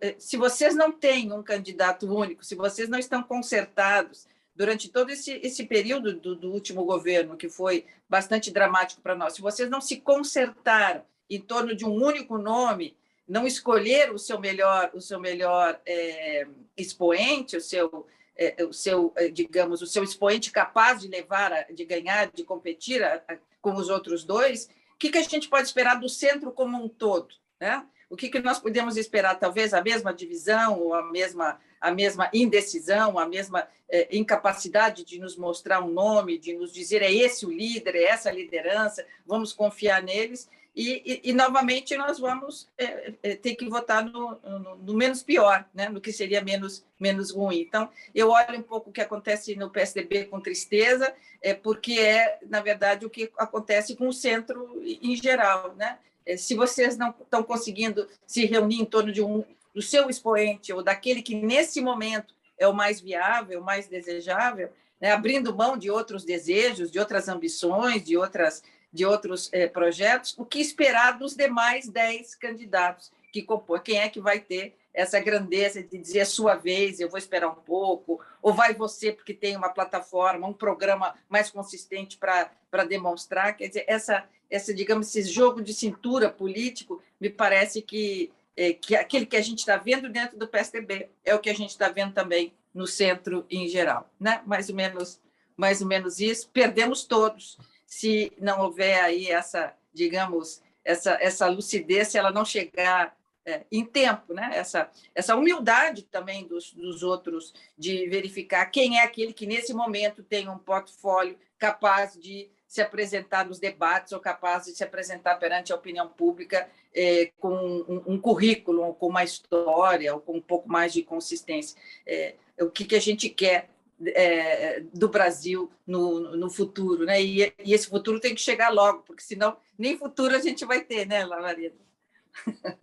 Eh, 0.01 0.15
se 0.17 0.37
vocês 0.37 0.75
não 0.75 0.91
têm 0.91 1.31
um 1.31 1.43
candidato 1.43 2.11
único, 2.11 2.43
se 2.43 2.55
vocês 2.55 2.89
não 2.89 2.99
estão 2.99 3.23
concertados 3.23 4.27
durante 4.55 4.89
todo 4.89 5.09
esse, 5.09 5.39
esse 5.43 5.65
período 5.65 6.13
do, 6.13 6.35
do 6.35 6.51
último 6.51 6.85
governo, 6.85 7.35
que 7.35 7.49
foi 7.49 7.85
bastante 8.07 8.51
dramático 8.51 9.01
para 9.01 9.15
nós, 9.15 9.33
se 9.33 9.41
vocês 9.41 9.69
não 9.69 9.81
se 9.81 9.97
concertaram 9.97 11.03
em 11.29 11.41
torno 11.41 11.75
de 11.75 11.85
um 11.85 11.93
único 11.93 12.37
nome, 12.37 12.95
não 13.27 13.45
escolher 13.45 14.11
o 14.11 14.19
seu 14.19 14.39
melhor, 14.39 14.91
o 14.93 15.01
seu 15.01 15.19
melhor 15.19 15.79
é, 15.85 16.47
expoente, 16.77 17.57
o 17.57 17.61
seu, 17.61 18.07
é, 18.37 18.63
o 18.63 18.71
seu, 18.71 19.13
digamos, 19.33 19.81
o 19.81 19.87
seu 19.87 20.03
expoente 20.03 20.51
capaz 20.51 21.01
de 21.01 21.07
levar, 21.07 21.51
a, 21.51 21.63
de 21.63 21.83
ganhar, 21.83 22.31
de 22.31 22.43
competir 22.43 23.03
a, 23.03 23.21
a, 23.27 23.37
com 23.61 23.73
os 23.73 23.89
outros 23.89 24.23
dois, 24.23 24.69
o 24.93 24.97
que, 24.97 25.09
que 25.09 25.17
a 25.17 25.23
gente 25.23 25.49
pode 25.49 25.67
esperar 25.67 25.99
do 25.99 26.07
centro 26.07 26.51
como 26.51 26.81
um 26.81 26.87
todo? 26.87 27.35
Né? 27.59 27.85
O 28.09 28.15
que, 28.15 28.29
que 28.29 28.39
nós 28.39 28.59
podemos 28.59 28.97
esperar? 28.97 29.35
Talvez 29.35 29.73
a 29.73 29.81
mesma 29.81 30.13
divisão 30.13 30.79
ou 30.79 30.93
a 30.93 31.03
mesma, 31.11 31.59
a 31.81 31.91
mesma 31.91 32.29
indecisão, 32.33 33.17
a 33.17 33.27
mesma 33.27 33.67
é, 33.89 34.15
incapacidade 34.15 35.03
de 35.03 35.19
nos 35.19 35.35
mostrar 35.37 35.81
um 35.81 35.91
nome, 35.91 36.37
de 36.37 36.53
nos 36.53 36.71
dizer 36.71 37.01
é 37.01 37.11
esse 37.11 37.45
o 37.45 37.51
líder, 37.51 37.95
é 37.95 38.03
essa 38.03 38.29
a 38.29 38.33
liderança, 38.33 39.05
vamos 39.25 39.53
confiar 39.53 40.01
neles. 40.01 40.49
E, 40.75 41.01
e, 41.05 41.29
e 41.29 41.33
novamente 41.33 41.95
nós 41.95 42.19
vamos 42.19 42.69
é, 42.77 43.13
é, 43.23 43.35
ter 43.35 43.55
que 43.55 43.69
votar 43.69 44.03
no, 44.03 44.37
no, 44.43 44.75
no, 44.75 44.93
menos 44.93 45.23
pior, 45.23 45.65
né? 45.73 45.87
no 45.87 46.01
que 46.01 46.11
seria 46.11 46.41
menos, 46.41 46.83
menos 46.99 47.31
ruim. 47.31 47.61
Então, 47.61 47.89
eu 48.13 48.29
olho 48.29 48.59
um 48.59 48.61
pouco 48.61 48.89
o 48.89 48.93
que 48.93 48.99
acontece 48.99 49.55
no 49.55 49.69
PSDB 49.69 50.25
com 50.25 50.41
tristeza, 50.41 51.13
é, 51.41 51.53
porque 51.53 51.93
é, 51.93 52.39
na 52.49 52.59
verdade, 52.59 53.05
o 53.05 53.09
que 53.09 53.31
acontece 53.37 53.95
com 53.95 54.09
o 54.09 54.13
centro 54.13 54.81
em 54.83 55.15
geral. 55.15 55.73
Né? 55.77 55.97
É, 56.25 56.37
se 56.37 56.55
vocês 56.55 56.97
não 56.97 57.09
estão 57.09 57.43
conseguindo 57.43 58.07
se 58.25 58.45
reunir 58.45 58.81
em 58.81 58.85
torno 58.85 59.11
de 59.11 59.21
um 59.21 59.43
do 59.73 59.81
seu 59.81 60.09
expoente 60.09 60.71
ou 60.71 60.81
daquele 60.81 61.21
que 61.21 61.35
nesse 61.35 61.81
momento 61.81 62.33
é 62.57 62.65
o 62.65 62.73
mais 62.73 63.01
viável, 63.01 63.59
o 63.59 63.63
mais 63.63 63.87
desejável, 63.87 64.69
né, 65.01 65.11
abrindo 65.11 65.53
mão 65.53 65.77
de 65.77 65.91
outros 65.91 66.23
desejos, 66.23 66.89
de 66.89 66.97
outras 66.97 67.27
ambições, 67.27 68.01
de, 68.01 68.15
outras, 68.15 68.63
de 68.91 69.05
outros 69.05 69.49
eh, 69.51 69.67
projetos, 69.67 70.33
o 70.37 70.45
que 70.45 70.59
esperar 70.59 71.19
dos 71.19 71.35
demais 71.35 71.89
dez 71.89 72.33
candidatos 72.35 73.11
que 73.33 73.41
compõem? 73.41 73.81
Quem 73.81 73.97
é 73.99 74.07
que 74.07 74.21
vai 74.21 74.39
ter 74.39 74.73
essa 74.93 75.19
grandeza 75.19 75.83
de 75.83 75.97
dizer 75.97 76.21
a 76.21 76.25
sua 76.25 76.55
vez, 76.55 77.01
eu 77.01 77.09
vou 77.09 77.17
esperar 77.17 77.49
um 77.49 77.55
pouco, 77.55 78.21
ou 78.41 78.53
vai 78.53 78.73
você 78.73 79.11
porque 79.11 79.33
tem 79.33 79.57
uma 79.57 79.67
plataforma, 79.67 80.47
um 80.47 80.53
programa 80.53 81.13
mais 81.27 81.51
consistente 81.51 82.17
para 82.17 82.83
demonstrar. 82.87 83.57
Quer 83.57 83.67
dizer, 83.67 83.83
essa, 83.87 84.23
essa, 84.55 84.73
digamos, 84.73 85.13
esse 85.13 85.29
jogo 85.29 85.61
de 85.61 85.73
cintura 85.73 86.29
político, 86.29 87.03
me 87.19 87.29
parece 87.29 87.81
que, 87.81 88.31
é, 88.55 88.71
que 88.71 88.95
aquele 88.95 89.25
que 89.25 89.35
a 89.35 89.41
gente 89.41 89.59
está 89.59 89.75
vendo 89.75 90.09
dentro 90.09 90.37
do 90.37 90.47
PSDB 90.47 91.09
é 91.25 91.35
o 91.35 91.39
que 91.39 91.49
a 91.49 91.53
gente 91.53 91.71
está 91.71 91.89
vendo 91.89 92.13
também 92.13 92.53
no 92.73 92.87
centro 92.87 93.45
em 93.49 93.67
geral. 93.67 94.09
Né? 94.17 94.41
Mais, 94.45 94.69
ou 94.69 94.75
menos, 94.75 95.19
mais 95.57 95.81
ou 95.81 95.87
menos 95.87 96.21
isso. 96.21 96.49
Perdemos 96.53 97.03
todos 97.03 97.57
se 97.85 98.31
não 98.39 98.61
houver 98.61 99.01
aí 99.01 99.27
essa, 99.27 99.73
digamos, 99.93 100.61
essa, 100.85 101.17
essa 101.19 101.47
lucidez, 101.47 102.07
se 102.07 102.17
ela 102.17 102.31
não 102.31 102.45
chegar 102.45 103.13
é, 103.45 103.65
em 103.69 103.83
tempo, 103.83 104.33
né? 104.33 104.51
essa, 104.53 104.89
essa 105.13 105.35
humildade 105.35 106.03
também 106.03 106.47
dos, 106.47 106.71
dos 106.71 107.03
outros 107.03 107.53
de 107.77 108.07
verificar 108.07 108.65
quem 108.67 108.99
é 108.99 109.03
aquele 109.03 109.33
que, 109.33 109.45
nesse 109.45 109.73
momento, 109.73 110.23
tem 110.23 110.47
um 110.47 110.57
portfólio 110.57 111.37
capaz 111.57 112.17
de 112.17 112.49
se 112.67 112.81
apresentar 112.81 113.45
nos 113.45 113.59
debates 113.59 114.11
ou 114.11 114.19
capaz 114.19 114.65
de 114.65 114.71
se 114.71 114.83
apresentar 114.83 115.35
perante 115.35 115.71
a 115.71 115.75
opinião 115.75 116.07
pública 116.07 116.67
é, 116.93 117.31
com 117.39 117.53
um, 117.53 118.13
um, 118.13 118.19
currículo, 118.19 118.93
com 118.95 119.07
uma 119.07 119.23
história, 119.23 120.13
ou 120.13 120.19
com 120.19 120.37
um 120.37 120.41
pouco 120.41 120.69
mais 120.69 120.93
de 120.93 121.03
consistência. 121.03 121.77
É, 122.05 122.35
o 122.59 122.69
que, 122.69 122.85
que 122.85 122.95
a 122.95 123.01
gente 123.01 123.29
quer 123.29 123.69
é, 124.07 124.81
do 124.93 125.07
Brasil 125.07 125.71
no, 125.85 126.35
no 126.35 126.49
futuro, 126.49 127.05
né? 127.05 127.21
E, 127.21 127.53
e, 127.63 127.73
esse 127.73 127.87
futuro 127.87 128.19
tem 128.19 128.33
que 128.33 128.41
chegar 128.41 128.69
logo, 128.69 129.03
porque 129.03 129.21
senão 129.21 129.55
nem 129.77 129.97
futuro 129.97 130.35
a 130.35 130.39
gente 130.39 130.65
vai 130.65 130.81
ter, 130.81 131.05
né, 131.05 131.25
Lavareda? 131.25 131.75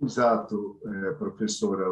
Exato, 0.03 0.81
professora. 1.19 1.85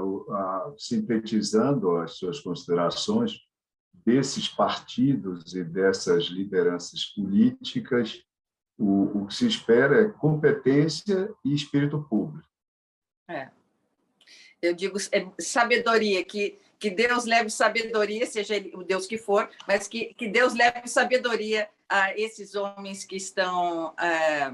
sintetizando 0.78 1.97
as 1.97 2.12
suas 2.12 2.41
considerações, 2.41 3.47
desses 4.05 4.48
partidos 4.48 5.55
e 5.55 5.62
dessas 5.62 6.24
lideranças 6.24 7.05
políticas, 7.07 8.22
o, 8.78 9.22
o 9.22 9.26
que 9.26 9.34
se 9.34 9.46
espera 9.46 10.03
é 10.03 10.09
competência 10.09 11.32
e 11.44 11.55
espírito 11.55 12.03
público. 12.09 12.48
É. 13.28 13.51
Eu 14.61 14.74
digo 14.74 14.98
é, 15.12 15.26
sabedoria, 15.38 16.24
que, 16.24 16.59
que 16.78 16.90
Deus 16.90 17.24
leve 17.24 17.51
sabedoria, 17.51 18.26
seja 18.26 18.57
ele, 18.57 18.72
o 18.74 18.82
Deus 18.82 19.07
que 19.07 19.16
for, 19.16 19.48
mas 19.66 19.88
que, 19.88 20.14
que 20.14 20.28
Deus 20.28 20.55
leve 20.55 20.86
sabedoria 20.88 21.68
a 21.88 22.16
esses 22.18 22.55
homens 22.55 23.05
que 23.05 23.16
estão. 23.16 23.94
É, 23.98 24.53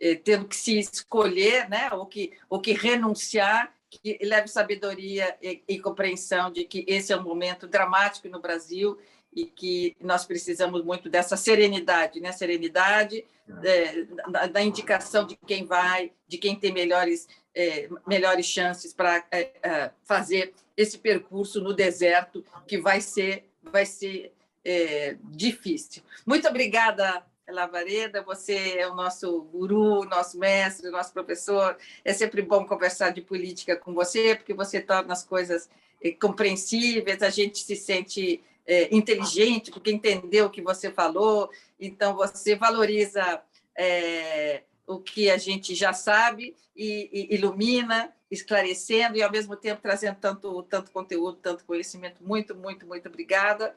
eh, 0.00 0.14
tendo 0.14 0.48
que 0.48 0.56
se 0.56 0.78
escolher, 0.78 1.68
né, 1.68 1.90
ou 1.92 2.06
que, 2.06 2.32
ou 2.48 2.58
que 2.58 2.72
renunciar, 2.72 3.70
que 3.90 4.18
leve 4.22 4.48
sabedoria 4.48 5.36
e, 5.42 5.62
e 5.68 5.80
compreensão 5.80 6.50
de 6.50 6.64
que 6.64 6.84
esse 6.86 7.12
é 7.12 7.16
um 7.16 7.22
momento 7.22 7.66
dramático 7.66 8.28
no 8.28 8.40
Brasil 8.40 8.98
e 9.34 9.44
que 9.44 9.96
nós 10.00 10.24
precisamos 10.24 10.84
muito 10.84 11.08
dessa 11.08 11.36
serenidade, 11.36 12.20
né? 12.20 12.32
Serenidade 12.32 13.24
é, 13.62 14.04
da, 14.30 14.46
da, 14.46 14.62
indicação 14.62 15.26
de 15.26 15.36
quem 15.46 15.64
vai, 15.64 16.12
de 16.26 16.38
quem 16.38 16.56
tem 16.56 16.72
melhores 16.72 17.28
é, 17.54 17.88
melhores 18.06 18.46
chances 18.46 18.92
para 18.92 19.24
é, 19.30 19.50
é, 19.62 19.90
fazer 20.04 20.52
esse 20.76 20.98
percurso 20.98 21.60
no 21.60 21.74
deserto 21.74 22.44
que 22.66 22.78
vai 22.78 23.00
ser 23.00 23.44
vai 23.62 23.84
ser 23.84 24.32
é, 24.64 25.16
difícil. 25.24 26.02
Muito 26.26 26.46
obrigada, 26.48 27.24
Lavareda, 27.50 28.22
você 28.22 28.78
é 28.78 28.88
o 28.88 28.94
nosso 28.94 29.42
guru, 29.42 30.04
nosso 30.04 30.38
mestre, 30.38 30.90
nosso 30.90 31.12
professor. 31.12 31.76
É 32.04 32.12
sempre 32.12 32.42
bom 32.42 32.64
conversar 32.64 33.10
de 33.10 33.20
política 33.20 33.76
com 33.76 33.92
você, 33.94 34.34
porque 34.34 34.54
você 34.54 34.80
torna 34.80 35.12
as 35.12 35.24
coisas 35.24 35.68
eh, 36.02 36.12
compreensíveis, 36.12 37.22
a 37.22 37.30
gente 37.30 37.58
se 37.58 37.76
sente 37.76 38.42
é, 38.66 38.94
inteligente 38.94 39.70
porque 39.72 39.90
entendeu 39.90 40.46
o 40.46 40.50
que 40.50 40.62
você 40.62 40.92
falou, 40.92 41.50
então 41.78 42.14
você 42.14 42.54
valoriza 42.54 43.42
é, 43.76 44.62
o 44.86 45.00
que 45.00 45.28
a 45.28 45.36
gente 45.36 45.74
já 45.74 45.92
sabe 45.92 46.54
e, 46.76 47.10
e, 47.12 47.34
ilumina, 47.34 48.14
esclarecendo 48.30 49.16
e 49.16 49.22
ao 49.22 49.30
mesmo 49.30 49.56
tempo 49.56 49.82
trazendo 49.82 50.16
tanto, 50.20 50.62
tanto 50.64 50.92
conteúdo, 50.92 51.38
tanto 51.42 51.64
conhecimento. 51.64 52.22
Muito, 52.22 52.54
muito, 52.54 52.86
muito 52.86 53.08
obrigada 53.08 53.74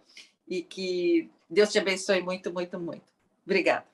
e 0.47 0.61
que 0.61 1.29
Deus 1.49 1.71
te 1.71 1.79
abençoe 1.79 2.21
muito, 2.21 2.53
muito, 2.53 2.79
muito. 2.79 3.12
Obrigada. 3.45 3.85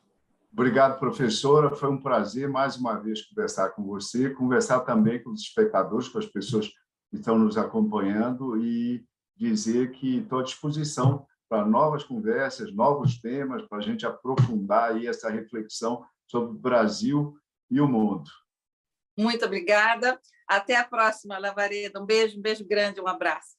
Obrigado, 0.52 1.00
professora. 1.00 1.76
Foi 1.76 1.90
um 1.90 2.02
prazer 2.02 2.50
mais 2.50 2.76
uma 2.76 2.96
vez 2.96 3.22
conversar 3.22 3.70
com 3.70 3.84
você, 3.84 4.32
conversar 4.32 4.80
também 4.82 5.22
com 5.22 5.30
os 5.30 5.42
espectadores, 5.42 6.08
com 6.08 6.18
as 6.18 6.26
pessoas 6.26 6.68
que 6.68 7.18
estão 7.18 7.38
nos 7.38 7.58
acompanhando 7.58 8.58
e 8.58 9.06
dizer 9.38 9.92
que 9.92 10.18
estou 10.18 10.40
à 10.40 10.44
disposição 10.44 11.26
para 11.48 11.66
novas 11.66 12.04
conversas, 12.04 12.74
novos 12.74 13.20
temas, 13.20 13.64
para 13.68 13.80
a 13.80 13.82
gente 13.82 14.06
aprofundar 14.06 14.92
aí 14.92 15.08
essa 15.08 15.30
reflexão 15.30 16.06
sobre 16.28 16.52
o 16.52 16.60
Brasil 16.60 17.36
e 17.70 17.80
o 17.80 17.88
mundo. 17.88 18.30
Muito 19.18 19.46
obrigada. 19.46 20.20
Até 20.48 20.76
a 20.76 20.84
próxima, 20.84 21.38
Lavareda. 21.38 22.02
Um 22.02 22.06
beijo, 22.06 22.38
um 22.38 22.42
beijo 22.42 22.66
grande, 22.66 23.02
um 23.02 23.08
abraço. 23.08 23.58